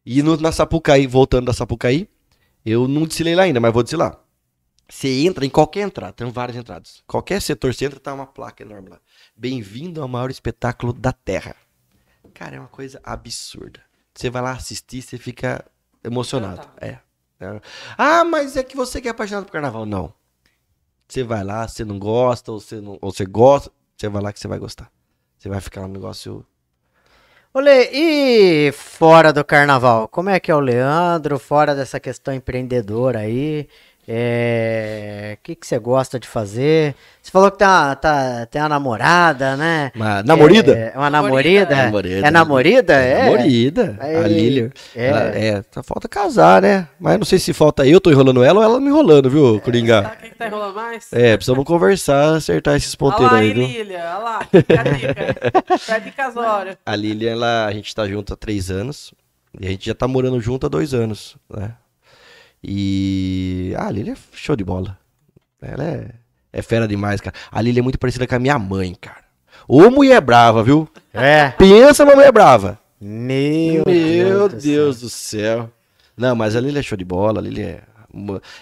E 0.05 0.23
no, 0.23 0.37
na 0.37 0.53
Sapucaí, 0.53 1.07
voltando 1.07 1.47
da 1.47 1.55
Sapucaí, 1.55 2.07
eu 2.65 2.87
não 2.87 3.07
desfilei 3.07 3.35
lá 3.35 3.45
ainda, 3.45 3.61
mas 3.61 3.73
vou 3.73 3.83
desfilar. 3.83 4.21
Você 4.87 5.09
entra 5.25 5.47
em 5.47 5.51
qualquer 5.51 5.81
entrada, 5.81 6.13
tem 6.13 6.31
várias 6.31 6.59
entradas. 6.59 7.03
Qualquer 7.07 7.41
setor 7.41 7.75
você 7.75 7.87
entra, 7.87 7.99
tá 7.99 8.13
uma 8.13 8.27
placa 8.27 8.63
enorme 8.63 8.91
lá. 8.91 9.01
Bem-vindo 9.35 10.03
ao 10.03 10.09
maior 10.09 10.31
espetáculo 10.31 10.93
da 10.93 11.13
Terra. 11.13 11.57
Cara, 12.35 12.57
é 12.57 12.61
uma 12.61 12.69
coisa 12.69 13.01
absurda. 13.03 13.81
Você 14.15 14.29
vai 14.29 14.43
lá 14.43 14.53
assistir, 14.53 15.01
você 15.01 15.17
fica 15.17 15.65
emocionado. 16.03 16.69
É. 16.79 16.99
Ah, 17.97 18.25
mas 18.25 18.57
é 18.57 18.63
que 18.63 18.77
você 18.77 19.01
que 19.01 19.09
é 19.09 19.11
apaixonado 19.11 19.45
por 19.45 19.53
carnaval. 19.53 19.87
Não. 19.87 20.13
Você 21.09 21.23
vai 21.23 21.45
lá, 21.45 21.69
você 21.69 21.85
não 21.85 21.99
gosta, 21.99 22.51
ou 22.51 22.61
você, 22.61 22.81
não, 22.81 22.99
ou 23.01 23.13
você 23.13 23.25
gosta, 23.27 23.71
você 23.97 24.09
vai 24.09 24.23
lá 24.23 24.33
que 24.33 24.41
você 24.41 24.49
vai 24.49 24.59
gostar. 24.59 24.91
Você 25.39 25.49
vai 25.49 25.61
ficar 25.61 25.83
um 25.83 25.89
negócio. 25.89 26.45
Olê, 27.53 27.89
e 27.93 28.73
fora 28.73 29.33
do 29.33 29.45
carnaval? 29.45 30.09
Como 30.09 30.29
é 30.31 30.41
que 30.41 30.51
é 30.51 30.55
o 30.55 30.61
Leandro? 30.61 31.39
Fora 31.39 31.75
dessa 31.75 32.01
questão 32.01 32.35
empreendedora 32.35 33.21
aí? 33.21 33.69
É, 34.07 35.37
O 35.39 35.43
que, 35.43 35.55
que 35.55 35.67
você 35.67 35.79
gosta 35.79 36.19
de 36.19 36.29
fazer? 36.29 36.95
Você 37.23 37.31
falou 37.31 37.51
que 37.51 37.59
tá, 37.59 37.95
tá, 37.97 38.47
tem 38.47 38.61
uma 38.61 38.69
namorada, 38.69 39.57
né? 39.57 39.91
Uma 39.95 40.23
namorida? 40.23 40.77
É, 40.77 40.93
uma 40.97 41.09
namorida? 41.09 41.75
Namorida. 41.75 42.27
É 42.27 42.31
namorida? 42.31 42.93
É. 42.95 43.25
Namorida. 43.25 43.97
A 43.99 44.05
Aí, 44.05 44.29
Lilian. 44.29 44.71
é. 44.95 45.07
Ela- 45.07 45.21
é, 45.35 45.65
só 45.73 45.83
falta 45.83 46.09
casar, 46.09 46.61
né? 46.63 46.87
Mas 47.01 47.19
não 47.19 47.25
sei 47.25 47.39
se 47.39 47.53
falta 47.53 47.87
eu 47.87 48.01
tô 48.01 48.11
enrolando 48.11 48.45
ela 48.45 48.59
ou 48.61 48.65
ela 48.65 48.81
me 48.81 48.89
enrolando, 48.89 49.31
viu, 49.31 49.61
Coringa? 49.61 50.03
Sabe 50.03 50.17
quem 50.21 50.31
que 50.31 50.37
tá 50.37 50.47
enrolando 50.47 50.75
mais? 50.75 51.13
É, 51.13 51.37
precisamos 51.37 51.65
conversar, 51.65 52.35
acertar 52.37 52.77
esses 52.77 52.95
ponteiros 52.95 53.33
lá, 53.33 53.39
aí, 53.39 53.53
viu? 53.53 53.67
Lilia. 53.67 53.99
Olha 54.17 54.19
lá. 54.19 54.41
Fica 54.51 54.81
a 54.81 54.83
dica. 54.83 56.01
Fica 56.05 56.27
a. 56.27 56.93
A 56.93 57.25
ela, 57.27 57.67
a 57.67 57.73
gente 57.73 57.95
tá 57.95 58.07
junto 58.07 58.33
há 58.35 58.37
três 58.37 58.71
anos. 58.71 59.13
E 59.61 59.67
a 59.67 59.71
gente 59.71 59.87
já 59.87 59.95
tá 59.95 60.09
morando 60.09 60.41
junto 60.41 60.67
há 60.67 60.69
dois 60.69 60.93
anos, 60.93 61.37
né? 61.49 61.73
E. 62.67 63.75
Ah, 63.77 63.89
a 63.89 63.91
Lilian 63.91 64.15
é 64.15 64.17
show 64.33 64.57
de 64.57 64.65
bola. 64.65 64.99
Ela 65.61 65.85
é, 65.85 66.11
é 66.53 66.63
fera 66.63 66.89
demais, 66.89 67.21
cara. 67.21 67.35
A 67.51 67.61
Lilian 67.61 67.81
é 67.81 67.83
muito 67.83 67.99
parecida 67.99 68.27
com 68.27 68.35
a 68.35 68.39
minha 68.39 68.59
mãe, 68.59 68.97
cara. 69.01 69.25
Ô 69.67 69.91
mulher 69.91 70.21
brava, 70.21 70.63
viu? 70.63 70.89
É. 71.13 71.51
Pensa 71.51 72.05
numa 72.05 72.17
mulher 72.17 72.33
brava. 72.33 72.79
Meu, 73.01 73.85
Meu 73.87 74.49
Deus, 74.49 74.97
céu. 74.97 75.05
do 75.07 75.09
céu. 75.11 75.71
Não, 76.17 76.35
mas 76.35 76.55
a 76.55 76.61
Lili 76.61 76.79
é 76.79 76.83
show 76.83 76.97
de 76.97 77.05
bola, 77.05 77.41
a 77.41 77.43
Lili 77.43 77.63
é, 77.63 77.83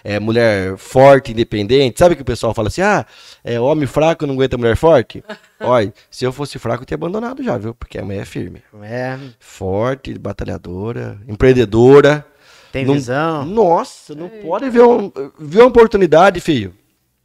é 0.02 0.18
mulher 0.18 0.76
forte, 0.76 1.32
independente. 1.32 1.98
Sabe 1.98 2.16
que 2.16 2.22
o 2.22 2.24
pessoal 2.24 2.54
fala 2.54 2.68
assim, 2.68 2.80
ah, 2.80 3.04
é 3.44 3.60
homem 3.60 3.86
fraco 3.86 4.26
não 4.26 4.34
aguenta 4.34 4.56
mulher 4.56 4.76
forte? 4.76 5.22
Olha, 5.60 5.92
se 6.10 6.24
eu 6.24 6.32
fosse 6.32 6.58
fraco 6.58 6.82
eu 6.82 6.86
tinha 6.86 6.96
abandonado 6.96 7.42
já, 7.42 7.58
viu? 7.58 7.74
Porque 7.74 7.98
a 7.98 8.04
mulher 8.04 8.22
é 8.22 8.24
firme. 8.24 8.62
É, 8.82 9.18
Forte, 9.38 10.18
batalhadora, 10.18 11.18
empreendedora. 11.28 12.26
Tem 12.72 12.84
Não- 12.86 12.94
visão? 12.94 13.44
Nossa, 13.44 14.14
não 14.14 14.28
pode 14.28 14.68
ver, 14.70 14.82
um, 14.82 15.12
ver 15.38 15.58
uma 15.60 15.66
oportunidade, 15.68 16.40
filho. 16.40 16.74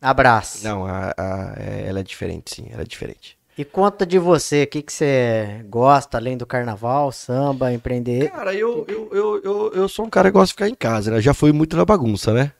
Abraço. 0.01 0.63
Não, 0.63 0.85
a- 0.85 1.13
a- 1.17 1.53
é- 1.57 1.85
ela 1.87 1.99
é 2.01 2.03
diferente, 2.03 2.53
sim, 2.55 2.67
ela 2.71 2.81
é 2.83 2.85
diferente. 2.85 3.35
E 3.57 3.65
conta 3.65 4.05
de 4.05 4.19
você, 4.19 4.63
o 4.63 4.67
que, 4.67 4.83
que 4.83 4.93
você 4.93 5.65
gosta 5.67 6.17
além 6.17 6.37
do 6.37 6.45
carnaval, 6.45 7.11
samba, 7.11 7.73
empreender? 7.73 8.29
Cara, 8.29 8.53
eu, 8.53 8.85
eu, 8.87 9.09
eu, 9.11 9.41
eu, 9.43 9.71
eu 9.73 9.89
sou 9.89 10.05
um 10.05 10.09
cara 10.11 10.29
que 10.29 10.33
gosta 10.33 10.47
de 10.47 10.53
ficar 10.53 10.69
em 10.69 10.75
casa, 10.75 11.09
né? 11.09 11.19
Já 11.19 11.33
fui 11.33 11.51
muito 11.51 11.75
na 11.75 11.83
bagunça, 11.83 12.31
né? 12.31 12.51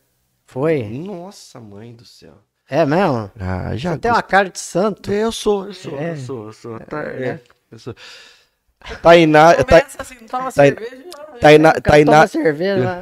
Foi? 0.48 0.82
Nossa, 0.84 1.60
mãe 1.60 1.94
do 1.94 2.04
céu. 2.06 2.34
É 2.68 2.84
mesmo? 2.86 3.30
Ah, 3.40 3.76
já. 3.78 3.92
Você 3.94 3.98
tem 4.00 4.12
uma 4.12 4.24
cara 4.24 4.50
de 4.50 4.60
santo. 4.60 5.12
Eu 5.14 5.32
sou, 5.32 5.68
eu 5.68 5.74
sou, 5.74 6.00
É. 6.00 6.12
eu 6.14 6.18
sou, 6.18 6.46
eu 6.48 6.54
sou. 6.54 6.80
Tá, 6.80 7.04
é, 7.04 7.40
eu 7.72 7.78
sou. 7.78 7.94
Tainá, 9.02 9.54
Ta- 9.54 9.64
Começa 9.82 9.98
assim, 10.00 10.16
não 10.22 10.28
toma 10.28 10.44
Tá- 10.46 10.52
cerveja. 10.52 10.92
Tainá, 11.42 11.72
Toma 11.72 11.82
Tainá, 11.82 12.28
cerveja. 12.28 13.00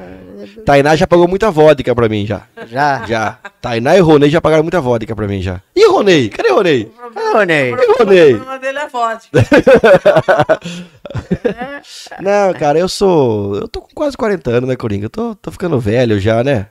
Tainá 0.66 0.96
já 0.96 1.08
pagou 1.08 1.28
muita 1.28 1.50
vodka 1.52 1.94
pra 1.96 2.10
mim 2.10 2.26
já. 2.26 2.42
Já. 2.68 3.06
Já. 3.06 3.38
Tainá 3.62 3.96
e 3.96 4.00
Ronei 4.00 4.30
já 4.30 4.42
pagaram 4.42 4.64
muita 4.64 4.82
vodka 4.82 5.16
pra 5.16 5.28
mim 5.28 5.42
já. 5.42 5.62
E 5.76 5.88
Ronei? 5.88 6.30
Cadê 6.30 6.50
Ronei? 6.50 6.86
Problema- 6.86 7.32
Ronei? 7.40 7.74
o 7.74 7.78
problema 7.96 8.60
dele 8.60 8.80
é 8.80 8.88
vodka. 8.88 9.30
Não, 12.22 12.54
cara, 12.54 12.80
eu 12.80 12.90
sou. 12.90 13.56
Eu 13.56 13.68
tô 13.68 13.82
com 13.82 13.90
quase 13.94 14.18
40 14.18 14.50
anos, 14.52 14.70
né, 14.70 14.76
Coringa? 14.76 15.06
Eu 15.06 15.10
tô, 15.10 15.36
tô 15.36 15.52
ficando 15.52 15.80
velho 15.80 16.20
já, 16.20 16.44
né? 16.44 16.68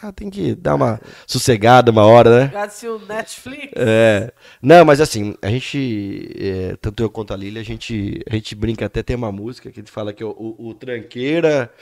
Ah, 0.00 0.12
tem 0.12 0.28
que 0.28 0.54
dar 0.54 0.74
uma 0.74 1.00
sossegada 1.26 1.90
uma 1.90 2.04
hora, 2.04 2.40
né? 2.40 2.50
Gasta 2.52 2.90
o 2.92 2.98
Netflix. 2.98 3.72
É. 3.74 4.30
Não, 4.60 4.84
mas 4.84 5.00
assim, 5.00 5.34
a 5.40 5.48
gente, 5.48 6.30
é, 6.38 6.76
tanto 6.80 7.02
eu 7.02 7.08
quanto 7.08 7.32
a 7.32 7.36
Lília, 7.36 7.62
a 7.62 7.64
gente, 7.64 8.22
a 8.30 8.34
gente 8.34 8.54
brinca 8.54 8.84
até, 8.84 9.02
tem 9.02 9.16
uma 9.16 9.32
música 9.32 9.70
que 9.70 9.80
a 9.80 9.82
gente 9.82 9.90
fala 9.90 10.12
que 10.12 10.22
é 10.22 10.26
o, 10.26 10.30
o, 10.30 10.68
o 10.68 10.74
tranqueira 10.74 11.72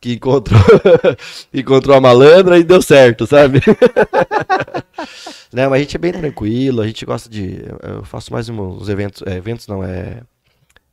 que 0.00 0.14
encontrou, 0.14 0.60
encontrou 1.54 1.96
a 1.96 2.00
malandra 2.00 2.58
e 2.58 2.64
deu 2.64 2.82
certo, 2.82 3.26
sabe? 3.26 3.60
não, 5.50 5.70
mas 5.70 5.72
a 5.72 5.78
gente 5.78 5.96
é 5.96 5.98
bem 5.98 6.12
tranquilo, 6.12 6.82
a 6.82 6.86
gente 6.86 7.06
gosta 7.06 7.30
de, 7.30 7.64
eu 7.82 8.04
faço 8.04 8.32
mais 8.32 8.48
uns 8.48 8.88
eventos, 8.88 9.22
é, 9.26 9.36
eventos 9.36 9.66
não, 9.66 9.82
é, 9.82 10.22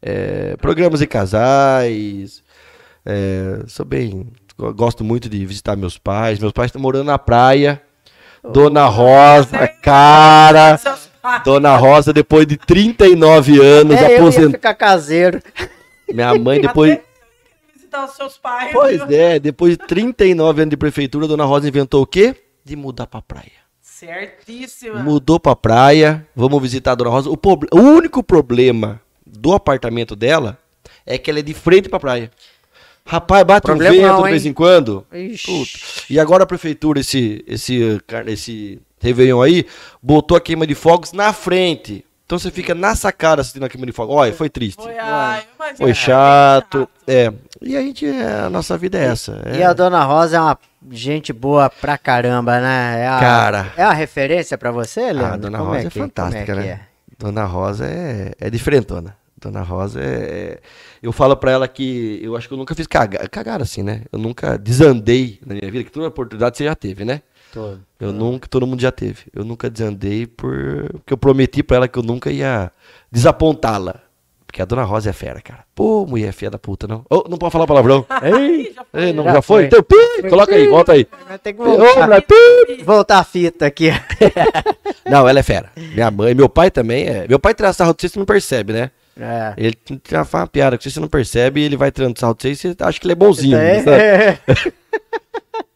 é, 0.01 0.55
programas 0.57 0.99
de 0.99 1.07
casais, 1.07 2.41
é, 3.05 3.64
sou 3.68 3.86
bem, 3.86 4.32
gosto 4.58 5.04
muito 5.04 5.28
de 5.30 5.45
visitar 5.45 5.76
meus 5.76 5.97
pais, 5.97 6.39
meus 6.39 6.52
pais 6.54 6.68
estão 6.70 6.82
morando 6.82 7.06
na 7.06 7.18
praia, 7.20 7.82
Dona 8.43 8.86
Rosa, 8.86 9.68
cara. 9.82 10.80
Dona 11.45 11.76
Rosa, 11.78 12.12
depois 12.12 12.47
de 12.47 12.58
39 12.58 13.62
anos, 13.62 13.95
É, 13.95 14.14
eu 14.14 14.22
aposentou. 14.22 14.52
ficar 14.52 14.74
caseiro. 14.74 15.39
Minha 16.12 16.34
mãe, 16.36 16.60
depois. 16.60 16.97
Visitar 17.76 18.06
os 18.06 18.16
seus 18.16 18.38
pais. 18.38 18.72
Pois 18.74 19.06
viu? 19.06 19.18
é, 19.20 19.38
depois 19.39 19.78
de 19.78 19.86
39 19.86 20.62
anos 20.64 20.70
de 20.72 20.78
prefeitura, 20.78 21.28
Dona 21.28 21.45
Rosa 21.45 21.68
inventou 21.68 22.02
o 22.02 22.08
quê? 22.08 22.36
De 22.66 22.76
mudar 22.76 23.06
pra 23.08 23.22
praia. 23.22 23.52
Certíssima. 23.82 24.99
Mudou 25.04 25.39
pra 25.39 25.56
praia, 25.56 26.26
vamos 26.36 26.60
visitar 26.62 26.93
a 26.93 26.95
Dona 26.95 27.12
Rosa. 27.12 27.30
O, 27.30 27.38
proble- 27.38 27.70
o 27.72 27.78
único 27.80 28.24
problema 28.24 28.99
do 29.26 29.54
apartamento 29.54 30.16
dela 30.16 30.58
é 31.06 31.18
que 31.20 31.30
ela 31.30 31.39
é 31.39 31.43
de 31.43 31.54
frente 31.54 31.88
pra 31.88 31.99
praia. 31.99 32.32
Rapaz, 33.12 33.43
bate 33.43 33.66
um 33.70 33.76
Problemão, 33.76 34.09
vento 34.16 34.24
de 34.24 34.30
vez 34.30 34.45
em 34.45 34.53
quando. 34.53 35.05
E 36.09 36.18
agora 36.18 36.43
a 36.43 36.47
prefeitura, 36.47 37.01
esse, 37.01 37.43
esse, 37.45 37.99
car- 38.07 38.26
esse 38.30 38.82
Réveillon 39.01 39.41
aí, 39.41 39.66
botou 40.01 40.38
a 40.38 40.41
queima 40.41 40.66
de 40.66 40.74
fogos 40.76 41.12
na 41.12 41.34
frente. 41.34 42.05
Então 42.26 42.39
você 42.39 42.49
fica 42.49 42.74
na 42.74 42.95
sacada 42.95 43.41
assistindo 43.41 43.64
a 43.66 43.70
queima 43.70 43.86
de 43.86 43.91
fogos. 43.91 44.16
Olha, 44.16 44.32
foi 44.32 44.49
triste. 44.49 44.82
Foi, 44.82 44.97
ai, 44.97 45.43
Foi 45.76 45.91
é 45.91 45.93
chato. 45.93 46.88
É. 47.05 47.34
E 47.62 47.76
a 47.76 47.82
gente, 47.82 48.05
é, 48.05 48.43
a 48.45 48.49
nossa 48.49 48.78
vida 48.78 48.97
é 48.97 49.03
essa. 49.07 49.41
E 49.53 49.62
É. 49.62 49.66
a 49.66 49.74
Dona 49.74 50.05
Rosa 50.05 50.38
é 50.38 50.39
uma 50.39 50.57
gente 50.89 51.34
boa 51.34 51.70
pra 51.70 51.97
caramba, 51.97 52.62
né? 52.62 53.01
É 53.03 53.07
a, 53.09 53.20
Cara. 53.20 53.74
É 53.76 53.84
a 53.84 53.91
referência 53.91 54.57
pra 54.57 54.72
você, 54.72 55.12
Leandro? 55.12 55.34
A 55.34 55.38
Dona 55.38 55.57
Como 55.57 55.72
Rosa 55.72 55.82
é, 55.88 55.89
que- 55.89 55.99
fantástica, 55.99 56.39
é 56.43 56.45
que 56.45 56.53
né? 56.53 56.80
Dona 57.20 57.43
Rosa 57.43 57.86
é, 57.86 58.32
é 58.39 58.49
diferentona. 58.49 59.18
Dona 59.38 59.62
Rosa 59.64 59.99
é. 60.01 60.59
Eu 61.02 61.12
falo 61.12 61.36
pra 61.36 61.52
ela 61.52 61.68
que 61.68 62.20
eu 62.22 62.36
acho 62.36 62.47
que 62.47 62.54
eu 62.54 62.58
nunca 62.58 62.76
fiz 62.76 62.86
cagar. 62.86 63.28
Cagar 63.30 63.62
assim, 63.62 63.82
né? 63.82 64.04
Eu 64.12 64.20
nunca 64.20 64.58
desandei 64.58 65.39
na 65.45 65.56
minha 65.56 65.72
vida, 65.72 65.84
que 65.84 65.91
toda 65.91 66.08
oportunidade 66.08 66.58
você 66.58 66.66
já 66.66 66.76
teve, 66.76 67.04
né? 67.04 67.22
Eu 67.99 68.14
nunca, 68.14 68.47
todo 68.47 68.68
mundo 68.68 68.80
já 68.82 68.91
teve. 68.91 69.24
Eu 69.34 69.43
nunca 69.43 69.70
desandei 69.70 70.28
por, 70.28 70.89
porque 70.93 71.14
eu 71.14 71.18
prometi 71.18 71.64
pra 71.64 71.78
ela 71.78 71.88
que 71.88 71.97
eu 71.97 72.04
nunca 72.04 72.32
ia 72.32 72.72
desapontá-la. 73.12 73.95
Porque 74.45 74.62
a 74.62 74.66
Dona 74.66 74.84
Rosa 74.84 75.10
é 75.10 75.14
fera, 75.14 75.41
cara. 75.41 75.64
Pô, 75.74 76.06
mulher 76.06 76.34
feia 76.34 76.52
da 76.52 76.60
puta, 76.60 76.86
não. 76.86 77.06
Ô, 77.10 77.24
não 77.30 77.38
pode 77.38 77.54
falar 77.54 77.66
palavrão. 77.66 78.06
Ei, 78.22 78.74
já 78.74 78.84
foi. 78.84 79.02
ei, 79.02 79.14
não, 79.14 79.24
Já 79.24 79.34
já, 79.34 79.41
foi? 79.41 79.58
foi. 79.62 79.66
Então, 79.68 79.82
pi, 79.84 80.30
coloca 80.30 80.54
aí, 80.54 80.68
volta 80.68 80.91
aí. 80.91 81.08
Vai 81.28 81.39
ter 81.39 81.54
que 81.54 81.60
voltar, 81.60 82.22
pi. 82.22 82.84
voltar 82.84 83.20
a 83.20 83.24
fita 83.24 83.66
aqui. 83.66 83.91
Não, 85.10 85.28
ela 85.28 85.39
é 85.39 85.43
fera. 85.43 85.72
Minha 85.76 86.12
mãe, 86.12 86.34
meu 86.36 86.47
pai 86.47 86.70
também 86.70 87.06
é. 87.08 87.28
Meu 87.28 87.39
pai 87.39 87.54
traz 87.54 87.78
sarro 87.78 87.93
de 87.93 88.02
você, 88.02 88.10
você 88.10 88.20
não 88.20 88.26
percebe, 88.26 88.72
né? 88.72 88.91
É. 89.22 89.53
Ele 89.55 89.78
já 90.09 90.26
faz 90.26 90.41
uma 90.41 90.47
piada 90.47 90.78
que 90.78 90.89
você 90.89 90.99
não 90.99 91.07
percebe, 91.07 91.61
ele 91.61 91.78
vai 91.78 91.91
tirando 91.91 92.17
você 92.19 92.49
e 92.49 92.55
você 92.55 92.76
acha 92.80 92.99
que 92.99 93.05
ele 93.05 93.13
é 93.13 93.15
bonzinho. 93.15 93.55
É. 93.55 93.82
sabe? 93.82 94.74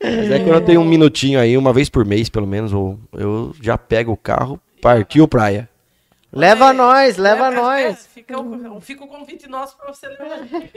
Mas 0.01 0.31
é 0.31 0.39
que 0.39 0.49
eu 0.49 0.61
tenho 0.61 0.81
um 0.81 0.85
minutinho 0.85 1.39
aí, 1.39 1.57
uma 1.57 1.73
vez 1.73 1.89
por 1.89 2.05
mês, 2.05 2.29
pelo 2.29 2.45
menos, 2.45 2.71
eu 3.13 3.55
já 3.61 3.77
pego 3.77 4.11
o 4.11 4.17
carro, 4.17 4.59
partiu 4.81 5.27
praia. 5.27 5.69
Leva 6.35 6.73
nós, 6.73 7.17
leva 7.17 7.47
É, 7.47 7.51
nós. 7.55 7.85
é, 7.85 7.93
Fica, 8.13 8.39
o- 8.39 8.81
fica 8.81 9.03
o 9.03 9.07
convite 9.07 9.47
nosso 9.47 9.77
pra 9.77 9.93
você 9.93 10.07
levar 10.07 10.25
a 10.33 10.37
gente. 10.45 10.71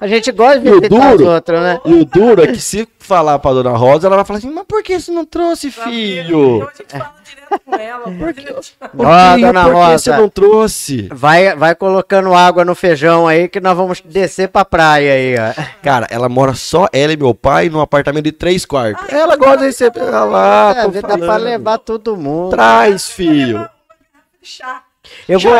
A 0.00 0.06
gente 0.06 0.32
gosta 0.32 0.58
de 0.60 0.70
visitar 0.70 0.94
os 1.12 1.18
duro? 1.18 1.30
outros, 1.30 1.60
né? 1.60 1.80
E 1.84 1.94
o 1.94 2.04
duro 2.04 2.42
é 2.42 2.46
que 2.48 2.60
se 2.60 2.88
falar 2.98 3.38
pra 3.38 3.52
Dona 3.52 3.70
Rosa, 3.76 4.06
ela 4.06 4.16
vai 4.16 4.24
falar 4.24 4.38
assim, 4.38 4.50
mas 4.50 4.64
por 4.66 4.82
que 4.82 4.98
você 4.98 5.10
não 5.12 5.24
trouxe, 5.24 5.68
Então 5.68 5.84
filho? 5.84 6.62
a 6.68 6.72
gente 6.74 6.84
fala 6.90 7.14
direto 7.24 7.60
com 7.64 7.74
ela. 7.76 8.04
Porque... 8.18 8.52
Por, 8.52 9.06
Ó, 9.06 9.34
que, 9.36 9.40
Dona 9.42 9.62
por 9.62 9.70
que 9.70 9.76
Rosa. 9.76 9.98
você 9.98 10.10
não 10.16 10.28
trouxe? 10.28 11.08
Vai, 11.12 11.54
vai 11.54 11.74
colocando 11.74 12.34
água 12.34 12.64
no 12.64 12.74
feijão 12.74 13.26
aí 13.28 13.48
que 13.48 13.60
nós 13.60 13.76
vamos 13.76 14.00
descer 14.04 14.48
pra 14.48 14.64
praia 14.64 15.12
aí, 15.12 15.34
ó. 15.38 15.62
Cara, 15.82 16.06
ela 16.10 16.28
mora 16.28 16.54
só 16.54 16.88
ela 16.92 17.12
e 17.12 17.16
meu 17.16 17.34
pai 17.34 17.68
num 17.68 17.80
apartamento 17.80 18.24
de 18.24 18.32
três 18.32 18.64
quartos. 18.64 19.08
ela 19.12 19.36
gosta 19.36 19.58
de 19.58 19.64
receber. 19.66 20.00
Olha 20.02 20.24
lá, 20.24 20.74
É, 20.76 20.82
tô 20.84 20.90
dá 21.06 21.18
pra 21.18 21.36
levar 21.36 21.78
todo 21.78 22.16
mundo. 22.16 22.50
Traz, 22.50 23.08
filho. 23.10 23.68
Chá. 24.42 24.82
Eu 25.28 25.38
vou. 25.40 25.52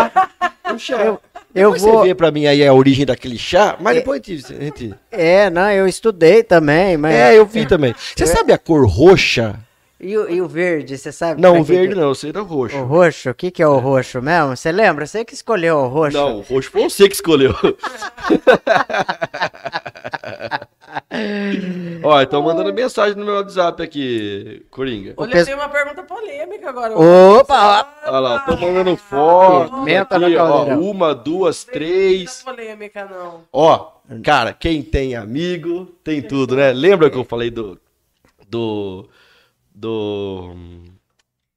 Um 0.72 0.78
chá. 0.78 0.97
Eu, 1.03 1.20
eu 1.55 1.70
vou. 1.74 1.78
você 2.01 2.09
vê 2.09 2.14
pra 2.14 2.31
mim 2.31 2.47
aí 2.47 2.66
a 2.66 2.72
origem 2.72 3.05
daquele 3.07 3.37
chá, 3.39 3.76
mas 3.81 3.97
depois 3.97 4.20
a 4.20 4.24
gente... 4.31 4.53
a 4.55 4.59
gente- 4.61 4.95
É, 5.11 5.51
não, 5.51 5.70
eu 5.70 5.87
estudei 5.87 6.43
também, 6.43 6.97
mas. 6.97 7.14
É, 7.14 7.37
eu 7.39 7.45
vi 7.47 7.66
também. 7.66 7.95
Você 8.16 8.26
sabe 8.26 8.53
a 8.53 8.59
cor 8.59 8.87
roxa? 8.89 9.59
E, 10.03 10.16
o- 10.16 10.31
e 10.31 10.41
o 10.41 10.49
verde, 10.49 10.97
você 10.97 11.12
sabe? 11.12 11.43
Não, 11.43 11.53
pra 11.53 11.61
o 11.61 11.64
verde 11.64 11.89
que- 11.95 12.01
não, 12.01 12.09
eu 12.09 12.14
sei 12.14 12.33
do 12.33 12.43
roxo. 12.43 12.74
O 12.78 12.85
roxo, 12.85 13.28
o 13.31 13.35
que, 13.35 13.51
que 13.51 13.62
é 13.62 13.66
o 13.68 13.76
roxo 13.78 14.22
mesmo? 14.22 14.57
Você 14.57 14.72
lembra? 14.72 15.05
Você 15.07 15.24
que 15.26 15.35
escolheu 15.35 15.76
o 15.76 15.89
roxo. 15.89 16.16
Não, 16.16 16.39
o 16.39 16.41
roxo 16.41 16.70
foi 16.70 16.83
você 16.85 17.07
que 17.09 17.14
escolheu. 17.14 17.55
Ó, 22.03 22.20
estão 22.20 22.43
mandando 22.43 22.72
mensagem 22.72 23.16
no 23.16 23.24
meu 23.24 23.34
WhatsApp 23.36 23.82
aqui, 23.82 24.64
Coringa. 24.70 25.14
Olha, 25.16 25.30
pes- 25.32 25.47
tem 25.47 25.55
uma 25.55 25.68
pergunta 25.68 26.03
polêmica 26.03 26.68
agora. 26.70 26.95
Opa! 26.99 27.88
Olha 28.07 28.18
lá, 28.18 28.36
estão 28.38 28.57
mandando 28.59 28.97
foto. 28.97 29.70
Pimenta 29.76 30.16
Aqui, 30.16 30.36
ó, 30.36 30.64
uma, 30.78 31.14
duas, 31.14 31.64
três. 31.64 32.43
Não 32.45 32.53
é 32.53 32.57
polêmica, 32.57 33.05
não. 33.05 33.45
Ó, 33.53 33.93
cara, 34.24 34.53
quem 34.53 34.82
tem 34.82 35.14
amigo, 35.14 35.86
tem 36.03 36.22
tudo, 36.22 36.57
né? 36.57 36.72
Lembra 36.72 37.11
que 37.11 37.16
eu 37.18 37.24
falei 37.24 37.51
do. 37.51 37.78
Do. 38.49 39.09
Do. 39.74 40.55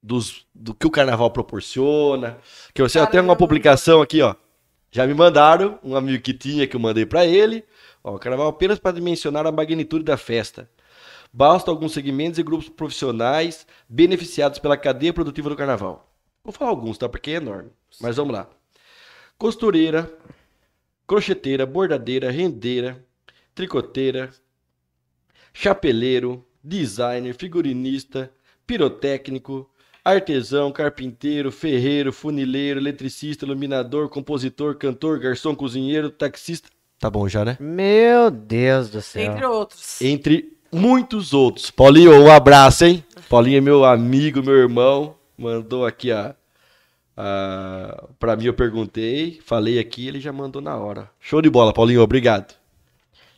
Dos, 0.06 0.46
do 0.54 0.74
que 0.74 0.86
o 0.86 0.92
carnaval 0.92 1.32
proporciona. 1.32 2.38
Que 2.74 2.82
você 2.82 3.00
até 3.00 3.22
uma 3.22 3.38
publicação 3.38 4.02
aqui, 4.02 4.22
ó. 4.22 4.36
Já 4.92 5.08
me 5.08 5.14
mandaram, 5.14 5.80
um 5.84 5.96
amigo 5.96 6.22
que 6.22 6.34
tinha, 6.34 6.68
que 6.68 6.76
eu 6.76 6.80
mandei 6.80 7.06
pra 7.06 7.26
ele. 7.26 7.64
Ó, 8.04 8.18
carnaval 8.18 8.47
apenas 8.47 8.80
para 8.80 8.95
dimensionar 8.95 9.47
a 9.47 9.51
magnitude 9.51 10.04
da 10.04 10.18
festa. 10.18 10.70
Basta 11.32 11.72
alguns 11.72 11.93
segmentos 11.93 12.38
e 12.38 12.43
grupos 12.43 12.70
profissionais 12.70 13.66
beneficiados 13.88 14.60
pela 14.60 14.78
cadeia 14.78 15.14
produtiva 15.14 15.49
do 15.49 15.56
carnaval. 15.56 16.14
Vou 16.43 16.51
falar 16.51 16.70
alguns, 16.70 16.97
tá? 16.97 17.08
Porque 17.08 17.32
é 17.32 17.36
enorme. 17.36 17.72
Mas 18.01 18.18
vamos 18.18 18.34
lá. 18.34 18.49
Costureira, 19.38 20.12
crocheteira, 21.08 21.66
bordadeira, 21.66 22.30
rendeira, 22.30 23.04
tricoteira, 23.56 24.30
chapeleiro, 25.54 26.45
designer, 26.64 27.34
figurinista, 27.34 28.32
pirotécnico, 28.68 29.70
artesão, 30.04 30.72
carpinteiro, 30.72 31.51
ferreiro, 31.51 32.12
funileiro, 32.12 32.80
eletricista, 32.80 33.45
iluminador, 33.45 34.10
compositor, 34.10 34.76
cantor, 34.76 35.20
garçom, 35.20 35.56
cozinheiro, 35.56 36.10
taxista. 36.10 36.70
Tá 37.04 37.10
bom 37.10 37.28
já, 37.28 37.43
né? 37.43 37.58
Meu 37.60 38.32
Deus 38.32 38.89
do 38.89 39.01
céu. 39.01 39.24
Entre 39.24 39.45
outros. 39.45 40.01
Entre 40.01 40.54
muitos 40.72 41.34
outros. 41.34 41.70
Paulinho, 41.70 42.18
um 42.18 42.32
abraço, 42.32 42.86
hein? 42.86 43.04
Paulinho 43.30 43.58
é 43.58 43.60
meu 43.60 43.84
amigo, 43.84 44.41
meu 44.41 44.56
irmão. 44.56 45.14
Mandou 45.38 45.86
aqui 45.86 46.14
a. 46.14 46.34
a 47.18 48.06
pra 48.18 48.38
mim, 48.38 48.45
eu 48.45 48.54
perguntei, 48.54 49.41
falei 49.45 49.80
aqui, 49.80 50.08
ele 50.08 50.22
já 50.22 50.32
mandou 50.32 50.62
na 50.62 50.78
hora. 50.78 51.10
Show 51.20 51.41
de 51.41 51.49
bola, 51.49 51.74
Paulinho, 51.74 52.01
obrigado. 52.01 52.54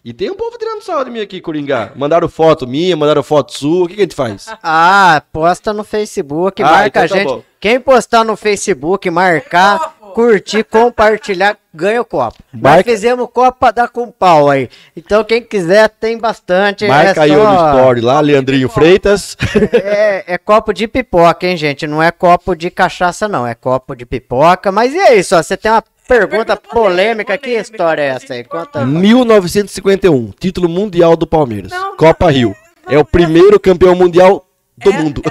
E 0.04 0.14
tem 0.14 0.30
um 0.30 0.36
povo 0.36 0.56
tirando 0.60 0.84
sarro 0.84 1.06
de 1.06 1.10
mim 1.10 1.20
aqui, 1.20 1.42
Coringá. 1.42 1.92
Mandaram 1.96 2.30
foto 2.30 2.68
minha, 2.68 2.96
mandaram 2.96 3.24
foto 3.24 3.52
sua. 3.52 3.86
O 3.86 3.88
que, 3.88 3.96
que 3.96 4.02
a 4.02 4.04
gente 4.04 4.14
faz? 4.14 4.46
Ah, 4.62 5.24
posta 5.34 5.74
no 5.74 5.84
Facebook, 5.84 6.62
Ah, 6.62 6.70
marca 6.70 6.88
então 6.88 7.04
a 7.04 7.08
tá 7.08 7.16
gente. 7.16 7.28
bom. 7.28 7.44
Quem 7.60 7.80
postar 7.80 8.24
no 8.24 8.38
Facebook, 8.38 9.10
marcar. 9.10 9.95
Curtir, 10.16 10.64
compartilhar, 10.64 11.58
ganha 11.74 12.00
o 12.02 12.06
copo. 12.06 12.38
Nós 12.54 12.62
Marca- 12.62 12.90
fizemos 12.90 13.28
copo 13.34 13.60
pra 13.60 13.72
dar 13.72 13.90
com 13.90 14.10
pau 14.10 14.50
aí. 14.50 14.70
Então 14.96 15.26
quem 15.26 15.42
quiser 15.42 15.90
tem 15.90 16.18
bastante. 16.18 16.88
Marca 16.88 17.20
é 17.20 17.24
aí 17.26 17.30
só- 17.32 17.52
no 17.52 17.78
story 17.78 18.00
lá, 18.00 18.22
Leandrinho 18.22 18.70
Freitas. 18.70 19.36
É, 19.74 20.24
é 20.36 20.38
copo 20.38 20.72
de 20.74 20.88
pipoca, 20.88 21.46
hein, 21.46 21.58
gente? 21.58 21.86
Não 21.86 22.02
é 22.02 22.12
copo 22.12 22.56
de 22.56 22.70
cachaça, 22.72 23.28
não. 23.28 23.46
É 23.46 23.54
copo 23.54 23.94
de 23.94 24.06
pipoca. 24.06 24.72
Mas 24.72 24.94
e 24.94 24.98
é 24.98 25.16
isso, 25.16 25.36
ó. 25.36 25.44
Você 25.44 25.58
tem 25.58 25.70
uma 25.70 25.84
pergunta 26.08 26.56
Pergunta 26.56 26.58
polêmica. 26.58 27.38
Que 27.38 27.50
polêmica, 27.50 27.62
história 27.74 28.02
é 28.04 28.08
essa 28.08 28.34
aí? 28.36 28.44
Conta. 28.46 28.80
forma- 28.80 29.00
1951, 29.00 30.32
título 30.40 30.70
mundial 30.70 31.18
do 31.18 31.28
Palmeiras. 31.28 31.72
Não, 31.72 31.98
Copa 31.98 32.32
Rio. 32.32 32.56
É 32.88 32.98
o 32.98 33.04
primeiro 33.04 33.60
campeão 33.60 33.94
mundial 33.96 34.46
do 34.78 34.92
É- 34.92 34.98
mundo. 34.98 35.22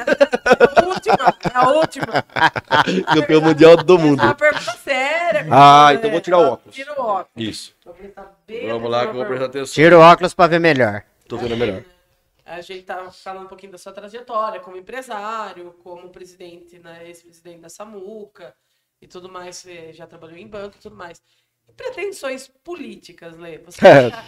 É 1.10 1.12
a 1.12 1.26
última, 1.28 1.44
é 1.52 1.56
a 1.58 1.68
última. 1.70 3.04
campeão 3.14 3.40
mundial 3.40 3.76
do 3.76 3.98
mundo. 3.98 4.20
É 4.22 4.24
uma 4.26 4.34
pergunta 4.34 4.72
séria. 4.72 5.46
Ah, 5.50 5.92
então 5.94 6.10
vou 6.10 6.20
tirar 6.20 6.38
o 6.38 6.52
óculos. 6.52 6.74
Tira 6.74 6.92
o 6.92 7.02
óculos. 7.04 7.48
Isso. 7.48 7.74
Bem 8.46 8.68
Vamos 8.68 8.90
lá 8.90 9.02
que 9.02 9.08
eu 9.10 9.14
vou 9.14 9.26
prestar 9.26 9.46
atenção. 9.46 9.74
Tira 9.74 9.98
o 9.98 10.00
óculos 10.00 10.34
pra 10.34 10.46
ver 10.46 10.58
melhor. 10.60 11.02
Tô 11.28 11.36
vendo 11.36 11.56
melhor. 11.56 11.82
A 12.46 12.60
gente 12.60 12.82
tá 12.82 13.10
falando 13.10 13.44
um 13.44 13.48
pouquinho 13.48 13.72
da 13.72 13.78
sua 13.78 13.92
trajetória 13.92 14.60
como 14.60 14.76
empresário, 14.76 15.74
como 15.82 16.10
presidente, 16.10 16.78
né, 16.78 17.06
ex-presidente 17.06 17.60
da 17.60 17.70
Samuca 17.70 18.54
e 19.00 19.06
tudo 19.08 19.30
mais, 19.30 19.56
você 19.56 19.92
já 19.94 20.06
trabalhou 20.06 20.36
em 20.36 20.46
banco 20.46 20.76
e 20.76 20.80
tudo 20.80 20.94
mais. 20.94 21.22
E 21.66 21.72
pretensões 21.72 22.46
políticas, 22.62 23.38
Lê? 23.38 23.56
Você 23.58 23.86
É. 23.86 24.10
já 24.10 24.22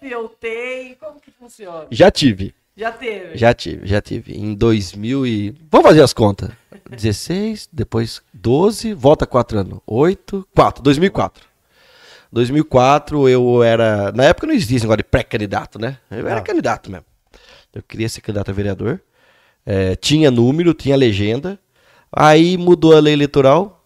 teve 0.00 0.14
ou 0.16 0.28
tem? 0.28 0.94
Como 0.96 1.18
que 1.18 1.30
funciona? 1.30 1.86
Já 1.90 2.10
tive. 2.10 2.54
Já 2.76 2.90
teve? 2.90 3.36
Já 3.36 3.54
tive, 3.54 3.86
já 3.86 4.00
tive. 4.00 4.34
Em 4.34 4.54
2000 4.54 5.26
e... 5.26 5.54
Vamos 5.70 5.86
fazer 5.86 6.02
as 6.02 6.12
contas. 6.12 6.50
16, 6.90 7.68
depois 7.72 8.20
12, 8.32 8.94
volta 8.94 9.26
4 9.26 9.58
anos. 9.60 9.78
8, 9.86 10.46
4, 10.54 10.82
2004. 10.82 11.44
2004 12.32 13.28
eu 13.28 13.62
era... 13.62 14.10
Na 14.12 14.24
época 14.24 14.46
não 14.48 14.54
existia 14.54 14.76
esse 14.76 14.84
negócio 14.84 14.98
de 14.98 15.04
pré-candidato, 15.04 15.78
né? 15.78 15.98
Eu 16.10 16.26
era 16.26 16.40
candidato 16.40 16.90
mesmo. 16.90 17.06
Eu 17.72 17.82
queria 17.82 18.08
ser 18.08 18.20
candidato 18.20 18.50
a 18.50 18.54
vereador. 18.54 19.00
É, 19.64 19.94
tinha 19.94 20.30
número, 20.30 20.74
tinha 20.74 20.96
legenda. 20.96 21.58
Aí 22.12 22.56
mudou 22.56 22.96
a 22.96 23.00
lei 23.00 23.12
eleitoral, 23.12 23.84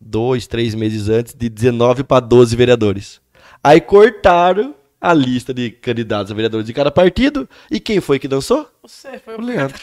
dois, 0.00 0.46
três 0.46 0.74
meses 0.74 1.08
antes, 1.08 1.34
de 1.34 1.48
19 1.48 2.04
para 2.04 2.20
12 2.20 2.54
vereadores. 2.54 3.20
Aí 3.62 3.80
cortaram 3.80 4.74
a 5.00 5.14
lista 5.14 5.54
de 5.54 5.70
candidatos 5.70 6.32
a 6.32 6.34
vereadores 6.34 6.66
de 6.66 6.72
cada 6.72 6.90
partido. 6.90 7.48
E 7.70 7.78
quem 7.80 8.00
foi 8.00 8.18
que 8.18 8.26
dançou? 8.28 8.68
Você 8.82 9.18
foi 9.18 9.36
O 9.36 9.38
o 9.38 9.42
Leandro. 9.42 9.78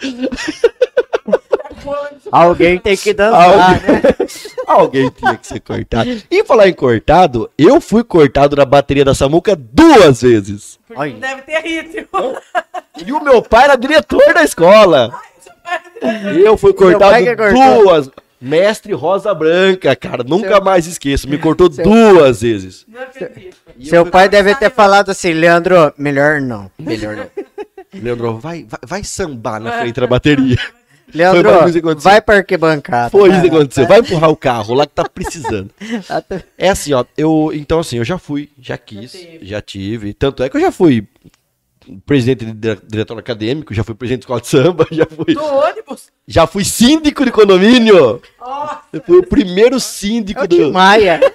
Alguém 2.30 2.78
tem 2.78 2.96
que 2.96 3.12
dançar, 3.12 3.42
Alguém- 3.50 3.92
né? 3.92 4.02
Alguém 4.66 5.10
tinha 5.10 5.36
que 5.36 5.46
ser 5.46 5.60
cortado. 5.60 6.22
E 6.30 6.44
falar 6.44 6.68
em 6.68 6.72
cortado, 6.74 7.50
eu 7.58 7.80
fui 7.80 8.04
cortado 8.04 8.54
na 8.56 8.64
bateria 8.64 9.04
da 9.04 9.14
Samuca 9.14 9.56
duas 9.56 10.22
vezes. 10.22 10.78
Porque 10.86 11.10
deve 11.14 11.42
ter 11.42 11.60
ritmo. 11.60 12.36
E 13.04 13.12
o 13.12 13.22
meu 13.22 13.42
pai 13.42 13.64
era 13.64 13.76
diretor 13.76 14.32
da 14.32 14.42
escola. 14.44 15.12
Eu 16.44 16.56
fui 16.56 16.72
cortado 16.72 17.16
duas. 17.52 18.10
Mestre 18.40 18.92
Rosa 18.94 19.34
Branca, 19.34 19.94
cara, 19.94 20.24
nunca 20.24 20.48
Seu- 20.48 20.64
mais 20.64 20.86
esqueço. 20.86 21.28
Me 21.28 21.36
cortou 21.38 21.70
Seu- 21.72 21.84
duas 21.84 22.40
vezes. 22.42 22.86
Seu 23.82 24.04
eu- 24.04 24.10
pai 24.10 24.28
deve 24.28 24.54
ter 24.54 24.70
falado 24.70 25.10
assim, 25.10 25.32
Leandro, 25.32 25.92
melhor 25.98 26.40
não. 26.40 26.70
Melhor 26.78 27.16
não. 27.16 27.26
Leandro, 28.00 28.38
vai, 28.38 28.64
vai, 28.68 28.80
vai 28.86 29.04
sambar 29.04 29.60
na 29.60 29.80
frente 29.80 30.00
da 30.00 30.06
bateria. 30.08 30.56
Leandro, 31.12 31.50
Foi 31.50 31.64
isso 31.64 31.72
que 31.72 31.78
aconteceu. 31.80 32.10
vai 32.12 32.20
pra 32.22 32.36
arquibancada. 32.36 33.10
Foi 33.10 33.28
vai 33.28 33.38
isso 33.40 33.50
que 33.50 33.56
aconteceu. 33.56 33.86
Vai 33.86 33.98
empurrar 33.98 34.30
o 34.30 34.36
carro 34.36 34.74
lá 34.74 34.86
que 34.86 34.92
tá 34.94 35.04
precisando. 35.08 35.68
É 36.56 36.68
assim, 36.68 36.92
ó. 36.92 37.04
Eu, 37.18 37.50
então, 37.52 37.80
assim, 37.80 37.96
eu 37.98 38.04
já 38.04 38.16
fui, 38.16 38.48
já 38.60 38.78
quis, 38.78 39.16
já 39.42 39.60
tive. 39.60 40.14
Tanto 40.14 40.42
é 40.44 40.48
que 40.48 40.56
eu 40.56 40.60
já 40.60 40.70
fui 40.70 41.04
presidente 42.06 42.44
de 42.44 42.70
acadêmico, 43.20 43.74
já 43.74 43.84
fui 43.84 43.94
presidente 43.94 44.20
de 44.20 44.24
escola 44.24 44.40
de 44.40 44.46
samba, 44.48 44.86
já 44.90 45.06
fui, 45.06 45.34
Do 45.34 45.44
ônibus? 45.44 46.08
já 46.26 46.46
fui 46.46 46.64
síndico 46.64 47.24
de 47.24 47.30
condomínio. 47.32 48.20
Nossa, 48.40 48.80
Eu 48.92 49.02
fui 49.02 49.18
o 49.18 49.26
primeiro 49.26 49.76
É 49.76 49.80
síndico 49.80 50.42
o 50.44 50.48
Tim 50.48 50.62
do. 50.64 50.72
Maia. 50.72 51.20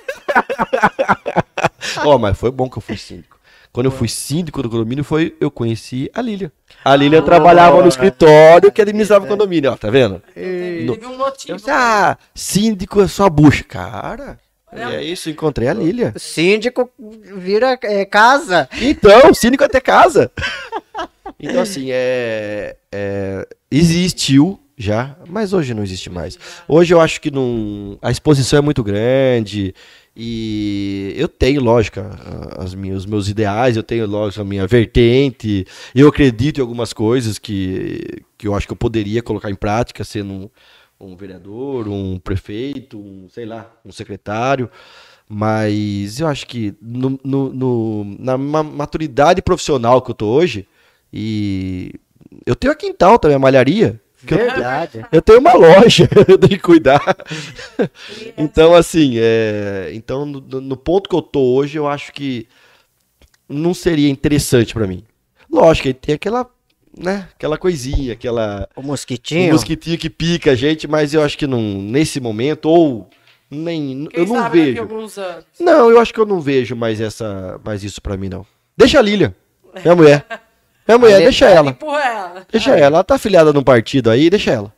Ó, 2.04 2.18
mas 2.18 2.38
foi 2.38 2.52
bom 2.52 2.70
que 2.70 2.78
eu 2.78 2.82
fui 2.82 2.98
síndico. 2.98 3.36
Quando 3.72 3.88
eu 3.88 3.92
fui 3.92 4.08
síndico 4.08 4.64
do 4.64 4.70
condomínio, 4.70 5.04
foi 5.04 5.36
eu 5.40 5.52
conheci 5.52 6.10
a 6.14 6.22
Lília. 6.22 6.52
A 6.84 6.96
Lília 6.96 7.22
trabalhava 7.22 7.82
no 7.82 7.88
escritório 7.90 8.72
que 8.72 8.82
administrava 8.82 9.26
o 9.26 9.28
condomínio, 9.28 9.72
ó, 9.72 9.76
tá 9.76 9.90
vendo? 9.90 10.22
teve, 10.34 10.86
No- 10.86 10.94
teve 10.94 11.06
um 11.08 11.12
Eu 11.12 11.18
motivo. 11.18 11.58
disse, 11.58 11.70
ah, 11.70 12.18
síndico 12.34 13.02
é 13.02 13.08
só 13.08 13.30
bucha. 13.30 13.64
Cara, 13.66 14.40
é 14.72 15.04
isso, 15.04 15.30
encontrei 15.30 15.68
a 15.68 15.74
Lília. 15.74 16.14
Síndico 16.18 16.90
vira 17.00 17.78
é, 17.84 18.06
casa. 18.06 18.68
Então, 18.82 19.34
síndico 19.34 19.64
até 19.64 19.80
casa. 19.80 20.32
Então, 21.38 21.62
assim, 21.62 21.88
é, 21.92 22.78
é, 22.92 23.48
existiu 23.70 24.60
já, 24.78 25.16
mas 25.28 25.54
hoje 25.54 25.74
não 25.74 25.84
existe 25.84 26.10
mais. 26.10 26.38
Hoje 26.68 26.94
eu 26.94 27.02
acho 27.02 27.20
que 27.20 27.30
não, 27.30 27.98
a 28.02 28.10
exposição 28.10 28.60
é 28.60 28.62
muito 28.62 28.84
grande 28.84 29.74
e 30.16 31.14
eu 31.18 31.28
tenho, 31.28 31.62
lógico, 31.62 32.00
as 32.58 32.74
minhas, 32.74 33.00
os 33.00 33.06
meus 33.06 33.28
ideais, 33.28 33.76
eu 33.76 33.84
tenho, 33.84 34.08
lógico, 34.08 34.42
a 34.42 34.46
minha 34.46 34.66
vertente. 34.66 35.66
Eu 35.94 36.08
acredito 36.08 36.60
em 36.60 36.62
algumas 36.62 36.94
coisas 36.94 37.38
que, 37.38 38.24
que 38.38 38.48
eu 38.48 38.56
acho 38.56 38.66
que 38.66 38.74
eu 38.74 38.78
poderia 38.78 39.22
colocar 39.22 39.50
em 39.50 39.56
prática, 39.56 40.04
sendo 40.04 40.50
um, 41.00 41.16
vereador, 41.16 41.88
um 41.88 42.18
prefeito, 42.20 42.98
um, 43.00 43.28
sei 43.30 43.46
lá, 43.46 43.72
um 43.86 43.92
secretário. 43.92 44.70
Mas 45.28 46.20
eu 46.20 46.28
acho 46.28 46.46
que 46.46 46.74
no, 46.82 47.20
no- 47.24 47.52
no- 47.54 48.16
na 48.20 48.38
ma- 48.38 48.62
maturidade 48.64 49.42
profissional 49.42 50.02
que 50.02 50.12
eu 50.12 50.16
tô 50.16 50.28
hoje, 50.28 50.68
e 51.12 51.94
eu 52.46 52.56
tenho 52.56 52.72
a 52.74 52.76
quintal 52.76 53.18
também, 53.18 53.36
a 53.36 53.40
malharia. 53.40 54.00
que 54.26 54.34
eu, 54.34 54.38
Verdade. 54.38 55.06
eu 55.12 55.22
tenho 55.22 55.40
uma 55.40 55.54
loja, 55.54 56.08
eu 56.28 56.38
tenho 56.38 56.52
que 56.58 56.60
cuidar. 56.60 57.02
então, 58.38 58.74
assim, 58.74 59.14
é, 59.18 59.92
então 59.94 60.26
no, 60.26 60.40
no 60.62 60.78
ponto 60.78 61.10
que 61.10 61.16
eu 61.16 61.22
tô 61.22 61.40
hoje, 61.56 61.78
eu 61.78 61.88
acho 61.88 62.12
que 62.14 62.48
não 63.48 63.74
seria 63.74 64.10
interessante 64.10 64.74
pra 64.74 64.88
mim. 64.88 65.04
Lógico, 65.52 65.94
tem 65.94 66.16
aquela, 66.16 66.50
né, 66.98 67.28
aquela 67.36 67.58
coisinha, 67.58 68.14
aquela 68.14 68.68
O 68.76 68.82
mosquitinho. 68.82 69.52
mosquitinho 69.54 69.98
que 69.98 70.10
pica 70.10 70.52
a 70.52 70.56
gente, 70.56 70.88
mas 70.88 71.14
eu 71.14 71.22
acho 71.24 71.38
que 71.38 71.46
não, 71.48 71.60
nesse 71.62 72.20
momento, 72.20 72.66
ou 72.70 73.10
nem, 73.52 74.08
Quem 74.12 74.24
eu 74.24 74.28
não 74.28 74.36
sabe 74.36 74.58
daqui 74.60 74.62
a 74.62 74.66
vejo. 74.74 74.82
alguns 74.82 75.18
anos. 75.18 75.46
Não, 75.60 75.90
eu 75.90 76.00
acho 76.00 76.14
que 76.14 76.20
eu 76.20 76.26
não 76.26 76.40
vejo 76.40 76.76
mais 76.76 77.00
essa, 77.02 77.60
mais 77.64 77.84
isso 77.84 78.02
pra 78.02 78.18
mim 78.18 78.30
não. 78.30 78.46
Deixa 78.78 79.00
a 79.00 79.02
Lilian, 79.02 79.34
minha 79.84 79.96
mulher. 79.96 80.26
Minha 80.88 80.98
mulher, 81.00 81.18
deixa 81.20 81.50
ela. 81.50 81.72
Empurra 81.72 82.04
ela. 82.04 82.48
Deixa 82.52 82.70
ela, 82.72 82.80
ela 82.98 83.04
tá 83.04 83.16
afiliada 83.16 83.52
num 83.52 83.64
partido 83.64 84.10
aí, 84.10 84.30
deixa 84.30 84.52
ela. 84.52 84.74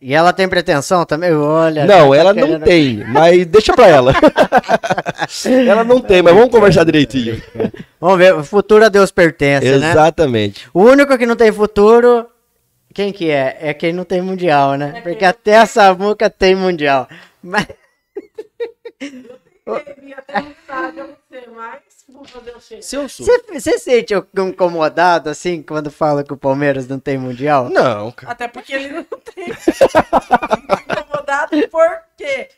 E 0.00 0.14
ela 0.14 0.32
tem 0.32 0.48
pretensão 0.48 1.04
também? 1.04 1.30
Olha. 1.34 1.84
Não, 1.84 2.10
tá 2.10 2.16
ela 2.16 2.32
não 2.32 2.42
querendo- 2.46 2.64
tem, 2.64 3.04
mas 3.06 3.44
deixa 3.46 3.74
pra 3.74 3.86
ela. 3.86 4.14
ela 5.68 5.84
não 5.84 6.00
tem, 6.00 6.22
mas 6.22 6.32
vamos 6.34 6.50
conversar 6.50 6.84
direitinho. 6.84 7.40
Vamos 8.04 8.18
ver, 8.18 8.34
o 8.34 8.44
futuro 8.44 8.84
a 8.84 8.90
Deus 8.90 9.10
pertence, 9.10 9.78
né? 9.78 9.90
Exatamente. 9.92 10.68
O 10.74 10.82
único 10.82 11.16
que 11.16 11.24
não 11.24 11.36
tem 11.36 11.50
futuro, 11.50 12.28
quem 12.92 13.10
que 13.10 13.30
é? 13.30 13.56
É 13.58 13.72
quem 13.72 13.94
não 13.94 14.04
tem 14.04 14.20
mundial, 14.20 14.74
né? 14.74 15.00
Porque 15.00 15.24
até 15.24 15.56
a 15.56 15.64
Samuca 15.64 16.28
tem 16.28 16.54
mundial. 16.54 17.08
Mas 17.42 17.66
Teve 18.98 20.12
até 20.12 20.38
um 20.38 20.50
estádio, 20.50 21.00
eu 21.00 21.16
não 22.24 22.30
sei 22.32 22.32
mais. 22.32 22.32
Vou 22.32 22.40
fazer 22.40 22.56
o 22.56 22.60
cheiro. 22.60 22.82
Se 22.82 22.96
eu 22.96 23.08
sou. 23.08 23.26
você 23.52 23.78
sente 23.78 24.14
incomodado 24.14 25.30
assim 25.30 25.62
quando 25.62 25.90
fala 25.90 26.24
que 26.24 26.32
o 26.32 26.36
Palmeiras 26.36 26.88
não 26.88 26.98
tem 26.98 27.18
mundial? 27.18 27.68
Não, 27.68 28.10
cara. 28.12 28.32
Até 28.32 28.48
porque 28.48 28.72
ele 28.72 28.88
não 28.88 29.04
tem. 29.04 29.48
Incomodado 31.04 31.68
por 31.68 31.98
quê? 32.16 32.48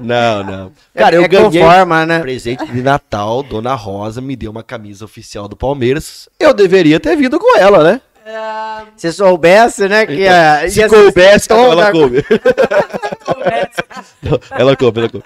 Não, 0.00 0.44
não. 0.44 0.72
Cara, 0.94 1.16
é, 1.16 1.18
eu 1.18 1.24
é 1.24 1.28
ganhei. 1.28 1.60
conforma, 1.60 2.06
né? 2.06 2.20
Presente 2.20 2.66
de 2.66 2.82
Natal, 2.82 3.42
Dona 3.42 3.74
Rosa 3.74 4.20
me 4.20 4.36
deu 4.36 4.50
uma 4.50 4.62
camisa 4.62 5.04
oficial 5.04 5.48
do 5.48 5.56
Palmeiras. 5.56 6.28
Eu 6.38 6.52
deveria 6.54 7.00
ter 7.00 7.16
vindo 7.16 7.38
com 7.38 7.58
ela, 7.58 7.82
né? 7.84 8.00
Se 8.96 9.12
soubesse, 9.12 9.88
né, 9.88 10.04
que 10.04 10.26
Então, 10.26 10.68
Se 10.68 10.80
ia 10.80 10.88
coubesse, 10.88 11.48
tom 11.48 11.72
ela. 11.72 11.90
Não, 14.22 14.38
ela 14.50 14.76
coube, 14.76 15.00
ela 15.00 15.08
coube. 15.08 15.24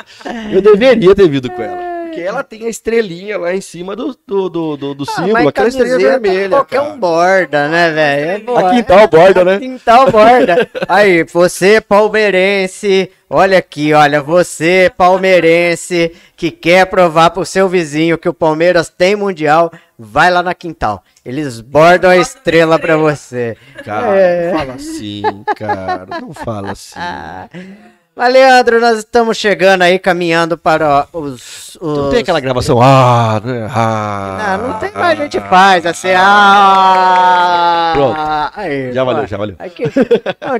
Eu 0.53 0.62
deveria 0.62 1.14
ter 1.14 1.28
vindo 1.28 1.50
com 1.50 1.62
ela. 1.62 2.01
Porque 2.12 2.20
ela 2.28 2.44
tem 2.44 2.66
a 2.66 2.68
estrelinha 2.68 3.38
lá 3.38 3.54
em 3.54 3.60
cima 3.62 3.96
do, 3.96 4.14
do, 4.26 4.48
do, 4.50 4.76
do, 4.76 4.94
do 4.94 5.04
Ah, 5.08 5.12
símbolo, 5.14 5.48
aquela 5.48 5.68
estrelinha 5.68 5.96
camiseta, 5.98 6.20
vermelha. 6.20 6.48
Qualquer 6.50 6.80
cara. 6.80 6.92
um 6.92 6.98
borda, 7.00 7.68
né, 7.68 7.90
velho? 7.90 8.30
É 8.30 8.38
bo- 8.38 8.56
A 8.56 8.70
quintal 8.70 9.08
borda, 9.08 9.44
né? 9.44 9.58
Quintal 9.58 10.10
borda. 10.10 10.70
Aí, 10.88 11.24
você 11.24 11.80
palmeirense, 11.80 13.10
olha 13.30 13.56
aqui, 13.58 13.94
olha, 13.94 14.20
você 14.20 14.92
palmeirense 14.96 16.12
que 16.36 16.50
quer 16.50 16.86
provar 16.86 17.30
pro 17.30 17.44
seu 17.46 17.68
vizinho 17.68 18.18
que 18.18 18.28
o 18.28 18.34
Palmeiras 18.34 18.88
tem 18.90 19.16
mundial, 19.16 19.72
vai 19.98 20.30
lá 20.30 20.42
na 20.42 20.54
quintal. 20.54 21.02
Eles 21.24 21.60
bordam 21.60 22.10
a 22.10 22.16
estrela 22.16 22.78
pra 22.78 22.96
você. 22.96 23.56
Cara, 23.84 24.16
É. 24.18 24.50
não 24.52 24.58
fala 24.58 24.74
assim, 24.74 25.22
cara. 25.56 26.06
Não 26.20 26.34
fala 26.34 26.72
assim. 26.72 26.98
Ah. 28.14 28.20
Mas, 28.24 28.32
Leandro, 28.32 28.78
nós 28.80 28.98
estamos 28.98 29.36
chegando 29.38 29.82
aí, 29.82 29.98
caminhando 29.98 30.58
para 30.58 31.06
os... 31.12 31.76
os... 31.80 31.98
Não 31.98 32.10
tem 32.10 32.20
aquela 32.20 32.40
gravação. 32.40 32.80
Ah, 32.80 33.40
né? 33.42 33.68
Ah, 33.74 34.58
Não, 34.60 34.68
não 34.68 34.78
tem 34.78 34.92
mais, 34.92 35.18
a 35.18 35.22
gente 35.22 35.40
faz 35.40 35.86
assim. 35.86 36.12
Ah, 36.14 37.92
Pronto. 37.94 38.16
Aí, 38.54 38.92
Já 38.92 39.04
valeu, 39.04 39.26
já 39.26 39.36
valeu. 39.38 39.56
Aqui, 39.58 39.84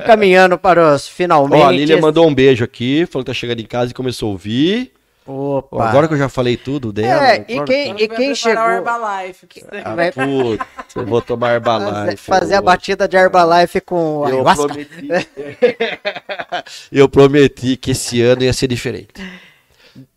caminhando 0.05 0.57
para 0.57 0.95
os 0.95 1.07
finalmente. 1.07 1.61
Ó, 1.63 1.67
a 1.67 1.71
Lília 1.71 2.01
mandou 2.01 2.27
um 2.27 2.33
beijo 2.33 2.63
aqui, 2.63 3.05
falou 3.05 3.23
que 3.23 3.31
tá 3.31 3.35
chegando 3.35 3.59
em 3.59 3.65
casa 3.65 3.91
e 3.91 3.93
começou 3.93 4.29
a 4.29 4.31
ouvir. 4.31 4.91
Opa. 5.25 5.87
agora 5.89 6.07
que 6.07 6.13
eu 6.15 6.17
já 6.17 6.27
falei 6.27 6.57
tudo 6.57 6.91
dela. 6.91 7.27
É, 7.27 7.45
e 7.47 7.53
agora- 7.53 7.65
quem, 7.67 7.95
e 7.97 8.07
quem 8.09 8.35
chegou 8.35 8.63
o 8.63 8.71
Herbalife. 8.71 9.47
Ah, 9.85 9.95
vai- 9.95 10.11
puta, 10.11 10.67
eu 10.95 11.05
vou 11.05 11.21
tomar 11.21 11.61
fazer, 11.61 11.87
Herbalife. 11.87 12.17
fazer 12.25 12.55
a 12.55 12.61
batida 12.61 13.07
de 13.07 13.15
Herbalife 13.15 13.79
com 13.81 14.23
Eu 14.27 14.33
ayahuasca? 14.35 14.67
prometi, 14.67 15.07
eu 16.91 17.07
prometi 17.09 17.77
que 17.77 17.91
esse 17.91 18.21
ano 18.21 18.43
ia 18.43 18.53
ser 18.53 18.67
diferente. 18.67 19.13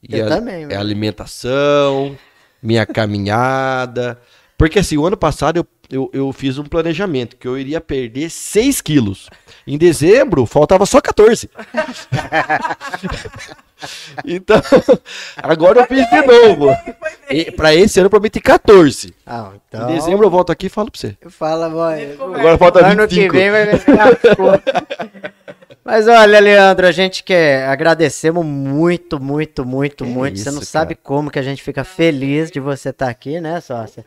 Eu 0.09 0.19
Ia- 0.21 0.29
também, 0.29 0.67
É 0.71 0.77
alimentação, 0.77 2.17
minha 2.63 2.87
caminhada. 2.87 4.19
Porque 4.57 4.79
assim, 4.79 4.97
o 4.97 5.07
ano 5.07 5.19
passado 5.19 5.59
eu, 5.59 5.67
eu, 5.91 6.11
eu 6.15 6.33
fiz 6.33 6.57
um 6.57 6.65
planejamento 6.65 7.37
que 7.37 7.47
eu 7.47 7.59
iria 7.59 7.79
perder 7.79 8.31
6 8.31 8.81
quilos. 8.81 9.29
Em 9.67 9.77
dezembro, 9.77 10.47
faltava 10.47 10.87
só 10.87 10.99
14. 10.99 11.51
então, 14.25 14.61
agora 15.37 15.81
eu 15.81 15.87
fiz 15.87 16.09
de 16.09 16.23
novo. 16.23 16.69
E, 17.31 17.51
pra 17.51 17.75
esse 17.75 17.99
ano 17.99 18.07
eu 18.07 18.11
prometi 18.11 18.41
14. 18.41 19.15
Ah, 19.27 19.51
então, 19.69 19.91
Em 19.91 19.95
dezembro 19.95 20.27
eu 20.27 20.31
volto 20.31 20.51
aqui 20.51 20.67
e 20.67 20.71
falo 20.71 20.91
pra 20.91 21.01
você. 21.01 21.17
Fala, 21.29 21.69
boy. 21.69 22.13
Agora 22.39 22.59
falta 22.59 22.87
Ano 22.87 23.07
que 23.07 23.15
25. 23.17 23.33
vem 23.35 23.51
vai 23.51 23.67
ver 23.67 23.81
se 23.81 23.91
lascou. 23.93 24.53
Mas 25.87 26.09
olha, 26.09 26.41
Leandro, 26.41 26.85
a 26.85 26.91
gente 26.91 27.23
quer 27.23 27.69
agradecemos 27.69 28.45
muito, 28.45 29.21
muito, 29.21 29.65
muito, 29.65 30.05
Que 30.05 30.11
muito. 30.11 30.37
você 30.37 30.49
isso, 30.49 30.59
não 30.59 30.63
sabe 30.63 30.97
como 30.97 31.31
que 31.31 31.39
a 31.39 31.43
gente 31.43 31.63
fica 31.63 31.85
feliz 31.85 32.51
de 32.51 32.59
você 32.59 32.89
estar 32.89 33.09
aqui, 33.09 33.41
né, 33.41 33.61
sócia? 33.61 34.05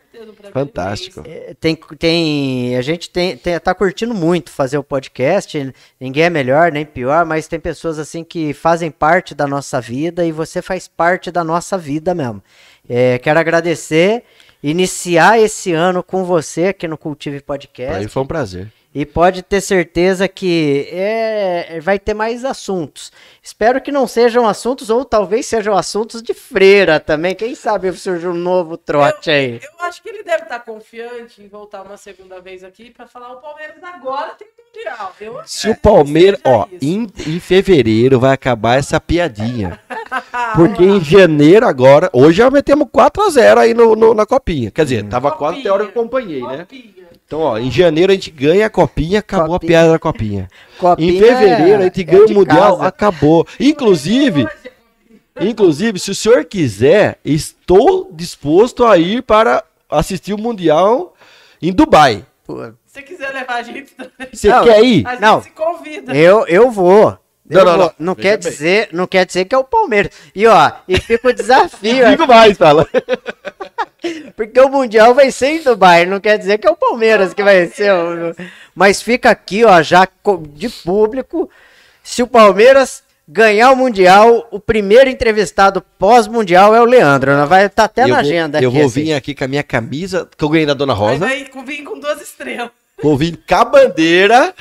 Fantástico. 0.51 1.23
É, 1.25 1.55
Tem, 1.57 1.79
tem, 1.97 2.75
a 2.75 2.81
gente 2.81 3.09
tem, 3.09 3.37
tem, 3.37 3.57
tá 3.57 3.73
curtindo 3.73 4.13
muito 4.13 4.51
fazer 4.51 4.77
o 4.77 4.83
podcast. 4.83 5.73
Ninguém 5.97 6.23
é 6.23 6.29
melhor 6.29 6.69
nem 6.69 6.85
pior, 6.85 7.25
mas 7.25 7.47
tem 7.47 7.61
pessoas 7.61 7.97
assim 7.97 8.25
que 8.25 8.53
fazem 8.53 8.91
parte 8.91 9.33
da 9.33 9.47
nossa 9.47 9.79
vida 9.79 10.25
e 10.25 10.33
você 10.33 10.61
faz 10.61 10.85
parte 10.85 11.31
da 11.31 11.45
nossa 11.45 11.77
vida 11.77 12.13
mesmo. 12.13 12.43
É, 12.89 13.17
quero 13.19 13.39
agradecer, 13.39 14.23
iniciar 14.61 15.39
esse 15.39 15.71
ano 15.71 16.03
com 16.03 16.25
você 16.25 16.65
aqui 16.65 16.89
no 16.89 16.97
Cultive 16.97 17.39
Podcast. 17.39 17.93
Pra 17.93 18.01
mim 18.01 18.09
foi 18.09 18.23
um 18.23 18.27
prazer. 18.27 18.69
E 18.93 19.05
pode 19.05 19.43
ter 19.43 19.61
certeza 19.61 20.27
que 20.27 20.87
é, 20.91 21.79
vai 21.79 21.99
ter 21.99 22.15
mais 22.15 22.43
assuntos. 22.43 23.11
Espero 23.41 23.79
que 23.79 23.91
não 23.91 24.07
sejam 24.07 24.47
assuntos, 24.47 24.89
ou 24.89 25.05
talvez 25.05 25.45
sejam 25.45 25.77
assuntos 25.77 26.23
de 26.23 26.33
freira 26.33 26.99
também. 26.99 27.35
Quem 27.35 27.53
sabe 27.53 27.91
surge 27.93 28.27
um 28.27 28.33
novo 28.33 28.77
trote 28.77 29.29
aí. 29.29 29.59
Eu 29.61 29.85
acho 29.85 30.01
que 30.01 30.09
ele 30.09 30.23
deve 30.23 30.43
estar 30.43 30.59
confiante 30.61 31.39
em 31.41 31.47
voltar 31.47 31.83
uma 31.83 31.97
segunda 31.97 32.41
vez 32.41 32.63
aqui 32.63 32.89
pra 32.89 33.05
falar 33.05 33.33
o 33.33 33.41
Palmeiras 33.41 33.83
agora 33.83 34.31
tem 34.31 34.47
mundial. 34.75 35.13
Eu 35.19 35.39
Se 35.45 35.69
o 35.69 35.75
Palmeiras, 35.75 36.39
seja 36.43 36.55
ó, 36.57 36.65
em, 36.81 37.07
em 37.27 37.39
fevereiro 37.39 38.19
vai 38.19 38.33
acabar 38.33 38.77
essa 38.77 38.99
piadinha. 38.99 39.79
Porque 40.55 40.83
em 40.83 41.03
janeiro 41.03 41.67
agora, 41.67 42.09
hoje 42.13 42.37
já 42.37 42.49
metemos 42.49 42.87
4x0 42.87 43.57
aí 43.57 43.73
no, 43.73 43.95
no- 43.95 44.13
na 44.13 44.25
copinha. 44.25 44.71
Quer 44.71 44.83
dizer, 44.83 45.03
tava 45.07 45.31
4 45.31 45.39
Copinha. 45.45 45.59
até 45.61 45.69
a 45.69 45.73
hora 45.73 45.83
que 45.85 45.97
eu 45.97 46.01
acompanhei, 46.01 46.41
né? 46.41 46.67
Então, 47.25 47.41
ó, 47.41 47.57
em 47.59 47.69
janeiro 47.69 48.11
a 48.11 48.15
gente 48.15 48.31
ganha 48.31 48.65
a 48.65 48.69
copinha, 48.69 49.19
acabou 49.19 49.55
a 49.55 49.59
Copinha. 49.59 49.69
piada 49.69 49.91
da 49.91 49.99
copinha. 49.99 50.47
Copinha 50.79 51.11
em 51.13 51.19
fevereiro 51.19 51.79
a 51.81 51.83
gente 51.83 52.01
é 52.01 52.03
ganha 52.03 52.25
o 52.25 52.33
Mundial, 52.33 52.77
casa. 52.77 52.87
acabou. 52.87 53.47
Inclusive, 53.59 54.47
inclusive, 55.39 55.99
se 55.99 56.09
o 56.11 56.15
senhor 56.15 56.43
quiser, 56.45 57.19
estou 57.23 58.09
disposto 58.11 58.83
a 58.85 58.97
ir 58.97 59.21
para 59.21 59.63
assistir 59.89 60.33
o 60.33 60.37
Mundial 60.39 61.13
em 61.61 61.71
Dubai. 61.71 62.25
Pô, 62.47 62.71
Se 62.91 62.93
você 62.93 63.01
quiser 63.03 63.29
levar 63.31 63.57
a 63.57 63.61
gente 63.61 63.91
também, 63.93 64.27
Você 64.33 64.47
Não, 64.49 64.63
quer 64.63 64.83
ir? 64.83 65.05
a 65.05 65.11
gente 65.11 65.21
Não. 65.21 65.43
se 65.43 65.51
convida. 65.51 66.15
Eu, 66.15 66.47
eu 66.47 66.71
vou. 66.71 67.15
Não, 67.47 67.59
Eu 67.61 67.65
não, 67.65 67.77
vou. 67.77 67.77
não. 67.85 67.93
Não 67.99 68.13
Veja 68.15 68.29
quer 68.29 68.37
bem. 68.43 68.51
dizer, 68.51 68.89
não 68.91 69.05
quer 69.05 69.25
dizer 69.27 69.45
que 69.45 69.53
é 69.53 69.57
o 69.59 69.63
Palmeiras. 69.63 70.11
E 70.33 70.47
ó, 70.47 70.71
e 70.87 70.99
fica 70.99 71.27
o 71.29 71.33
desafio, 71.33 72.03
é, 72.05 72.09
Digo 72.11 72.25
mais, 72.27 72.57
fala. 72.57 72.87
porque 74.35 74.59
o 74.59 74.69
mundial 74.69 75.13
vai 75.13 75.29
ser 75.31 75.47
em 75.49 75.61
Dubai, 75.61 76.05
não 76.07 76.19
quer 76.19 76.37
dizer 76.39 76.57
que 76.57 76.67
é 76.67 76.71
o 76.71 76.75
Palmeiras 76.75 77.31
que 77.33 77.43
vai 77.43 77.67
ser. 77.67 77.93
o- 77.93 78.35
Mas 78.73 79.01
fica 79.03 79.29
aqui, 79.29 79.63
ó, 79.63 79.81
já 79.83 80.07
de 80.51 80.69
público, 80.69 81.47
se 82.03 82.23
o 82.23 82.27
Palmeiras 82.27 83.03
ganhar 83.31 83.69
o 83.71 83.75
mundial, 83.75 84.47
o 84.49 84.59
primeiro 84.59 85.07
entrevistado 85.07 85.83
pós-mundial 85.99 86.73
é 86.75 86.81
o 86.81 86.85
Leandro, 86.85 87.35
né? 87.37 87.45
vai 87.45 87.67
estar 87.67 87.83
até 87.83 88.03
eu 88.03 88.07
na 88.07 88.15
vou, 88.15 88.21
agenda 88.23 88.59
eu 88.59 88.69
aqui. 88.69 88.77
vou 88.79 88.87
assim. 88.87 89.03
vir 89.03 89.13
aqui 89.13 89.35
com 89.35 89.43
a 89.43 89.47
minha 89.47 89.61
camisa, 89.61 90.27
que 90.35 90.43
eu 90.43 90.49
ganhei 90.49 90.65
da 90.65 90.73
Dona 90.73 90.93
Rosa. 90.93 91.17
vai 91.19 91.47
vir 91.65 91.83
estrelas. 92.39 92.69
Vou 93.01 93.17
vir 93.17 93.37
com 93.47 93.55
a 93.55 93.65
bandeira. 93.65 94.53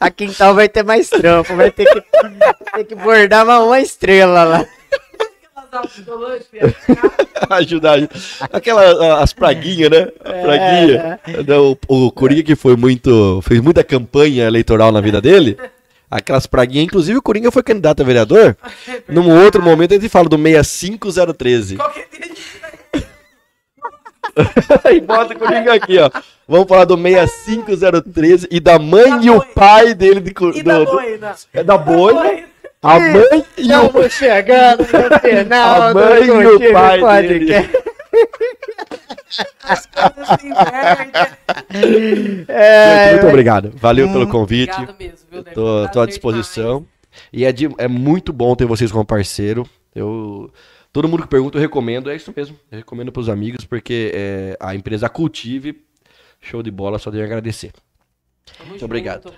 Aqui 0.00 0.24
então 0.24 0.54
vai 0.54 0.68
ter 0.68 0.82
mais 0.82 1.08
trampo, 1.08 1.54
vai 1.54 1.70
ter 1.70 1.84
que, 1.86 2.00
ter 2.74 2.84
que 2.84 2.94
bordar 2.94 3.44
uma, 3.44 3.60
uma 3.60 3.80
estrela 3.80 4.42
lá. 4.44 4.66
Autocolantes, 5.72 6.46
ajudar. 7.50 7.98
Aquela, 8.52 8.82
a- 8.82 9.22
as 9.22 9.32
praguinhas, 9.32 9.90
né? 9.90 10.08
A 10.24 10.30
É, 10.30 10.42
praguinha. 10.42 11.20
Não, 11.46 11.78
O, 11.88 12.06
o 12.06 12.12
Coringa 12.12 12.42
que 12.42 12.54
foi 12.54 12.76
muito. 12.76 13.40
fez 13.42 13.60
muita 13.60 13.82
campanha 13.82 14.44
eleitoral 14.46 14.92
na 14.92 15.00
vida 15.00 15.20
dele. 15.20 15.56
Aquelas 16.10 16.46
praguinhas, 16.46 16.84
inclusive 16.84 17.16
o 17.18 17.22
Coringa 17.22 17.50
foi 17.50 17.62
candidato 17.62 18.02
a 18.02 18.04
vereador. 18.04 18.54
Num 19.08 19.30
outro 19.44 19.62
momento 19.62 19.92
a 19.92 19.94
gente 19.94 20.10
fala 20.10 20.28
do 20.28 20.36
65013. 20.36 21.76
Qualquer 21.76 22.00
dia 22.00 22.06
a 22.10 22.14
gente 22.16 22.20
vai. 22.20 22.21
e 24.92 25.00
bota 25.00 25.34
o 25.34 25.38
Coringa 25.38 25.74
aqui, 25.74 25.98
ó. 25.98 26.10
Vamos 26.48 26.66
falar 26.68 26.84
do 26.84 26.96
65013 26.96 28.48
e 28.50 28.60
da 28.60 28.78
mãe 28.78 29.10
Da 29.10 29.24
e 29.24 29.30
o 29.30 29.40
pai 29.54 29.94
dele 29.94 30.20
de, 30.20 30.30
E 30.58 30.62
do, 30.62 30.68
da 30.68 30.78
do- 30.78 30.84
boina. 30.90 31.34
é 31.52 31.62
da 31.62 31.78
boina, 31.78 32.20
Boina. 32.22 32.46
a 32.82 32.98
mãe 32.98 33.44
e 33.58 33.72
o 33.72 33.86
Estamos 33.86 34.12
chegando 34.12 34.78
no 34.80 35.18
final 35.20 35.82
A 35.82 35.94
mãe 35.94 36.26
do 36.26 36.42
e 36.42 36.46
o 36.68 36.72
pai 36.72 37.00
Podcast. 37.00 37.70
As 39.62 39.86
coisas 39.86 40.40
se 40.40 40.46
invertem. 40.46 41.12
É, 42.48 43.12
Muito 43.12 43.26
obrigado. 43.28 43.72
Valeu 43.76 44.10
pelo 44.12 44.26
convite. 44.28 44.72
Obrigado 44.72 44.96
mesmo, 44.98 45.18
viu? 45.30 45.44
Tô, 45.54 45.88
tô 45.88 46.00
à 46.00 46.06
disposição. 46.06 46.84
E 47.32 47.44
é, 47.44 47.52
de- 47.52 47.70
é 47.78 47.88
muito 47.88 48.32
bom 48.32 48.54
ter 48.54 48.66
vocês 48.66 48.90
como 48.92 49.04
parceiro. 49.04 49.66
Eu, 49.94 50.50
todo 50.92 51.08
mundo 51.08 51.22
que 51.22 51.28
pergunta, 51.28 51.56
eu 51.56 51.62
recomendo. 51.62 52.10
É 52.10 52.16
isso 52.16 52.32
mesmo. 52.36 52.58
Eu 52.70 52.78
recomendo 52.78 53.10
pros 53.10 53.28
amigos, 53.28 53.64
porque 53.64 54.12
é, 54.14 54.56
a 54.60 54.74
empresa 54.74 55.08
Cultive, 55.08 55.82
show 56.40 56.62
de 56.62 56.70
bola, 56.70 56.98
só 56.98 57.10
tenho 57.10 57.22
a 57.22 57.26
agradecer. 57.26 57.72
Tamo 58.44 58.70
Muito 58.70 58.80
junto, 58.80 58.84
obrigado. 58.84 59.32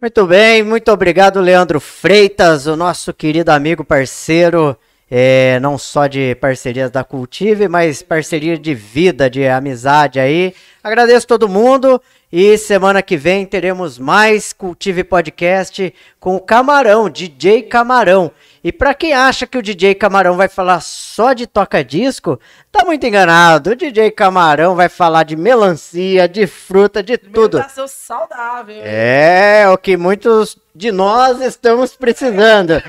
Muito 0.00 0.26
bem, 0.26 0.62
muito 0.62 0.92
obrigado, 0.92 1.40
Leandro 1.40 1.80
Freitas, 1.80 2.66
o 2.66 2.76
nosso 2.76 3.12
querido 3.12 3.50
amigo 3.50 3.82
parceiro, 3.82 4.76
é, 5.10 5.58
não 5.60 5.78
só 5.78 6.06
de 6.06 6.34
parcerias 6.36 6.90
da 6.90 7.02
Cultive, 7.02 7.66
mas 7.66 8.02
parceria 8.02 8.58
de 8.58 8.74
vida, 8.74 9.28
de 9.28 9.48
amizade 9.48 10.20
aí. 10.20 10.54
Agradeço 10.82 11.26
todo 11.26 11.48
mundo 11.48 12.00
e 12.30 12.58
semana 12.58 13.02
que 13.02 13.16
vem 13.16 13.46
teremos 13.46 13.98
mais 13.98 14.52
Cultive 14.52 15.04
Podcast 15.04 15.92
com 16.20 16.36
o 16.36 16.40
Camarão, 16.40 17.08
DJ 17.08 17.62
Camarão. 17.62 18.30
E 18.66 18.72
pra 18.72 18.94
quem 18.94 19.14
acha 19.14 19.46
que 19.46 19.56
o 19.56 19.62
DJ 19.62 19.94
Camarão 19.94 20.36
vai 20.36 20.48
falar 20.48 20.80
só 20.80 21.32
de 21.32 21.46
toca-disco, 21.46 22.36
tá 22.72 22.84
muito 22.84 23.06
enganado. 23.06 23.70
O 23.70 23.76
DJ 23.76 24.10
Camarão 24.10 24.74
vai 24.74 24.88
falar 24.88 25.22
de 25.22 25.36
melancia, 25.36 26.26
de 26.26 26.48
fruta, 26.48 27.00
de 27.00 27.16
tudo. 27.16 27.58
Alimentação 27.58 27.86
saudável. 27.86 28.82
É, 28.82 29.68
o 29.72 29.78
que 29.78 29.96
muitos 29.96 30.58
de 30.74 30.90
nós 30.90 31.40
estamos 31.40 31.94
precisando. 31.94 32.82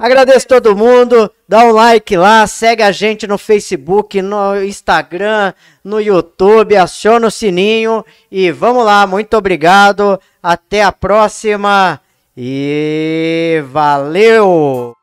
Agradeço 0.00 0.48
todo 0.48 0.74
mundo, 0.74 1.30
dá 1.48 1.60
um 1.60 1.70
like 1.70 2.16
lá, 2.16 2.44
segue 2.48 2.82
a 2.82 2.90
gente 2.90 3.28
no 3.28 3.38
Facebook, 3.38 4.20
no 4.20 4.60
Instagram, 4.60 5.54
no 5.84 6.00
YouTube, 6.00 6.76
aciona 6.76 7.28
o 7.28 7.30
sininho 7.30 8.04
e 8.28 8.50
vamos 8.50 8.84
lá, 8.84 9.06
muito 9.06 9.36
obrigado, 9.36 10.20
até 10.42 10.82
a 10.82 10.90
próxima 10.90 12.00
e 12.36 13.62
valeu! 13.70 14.95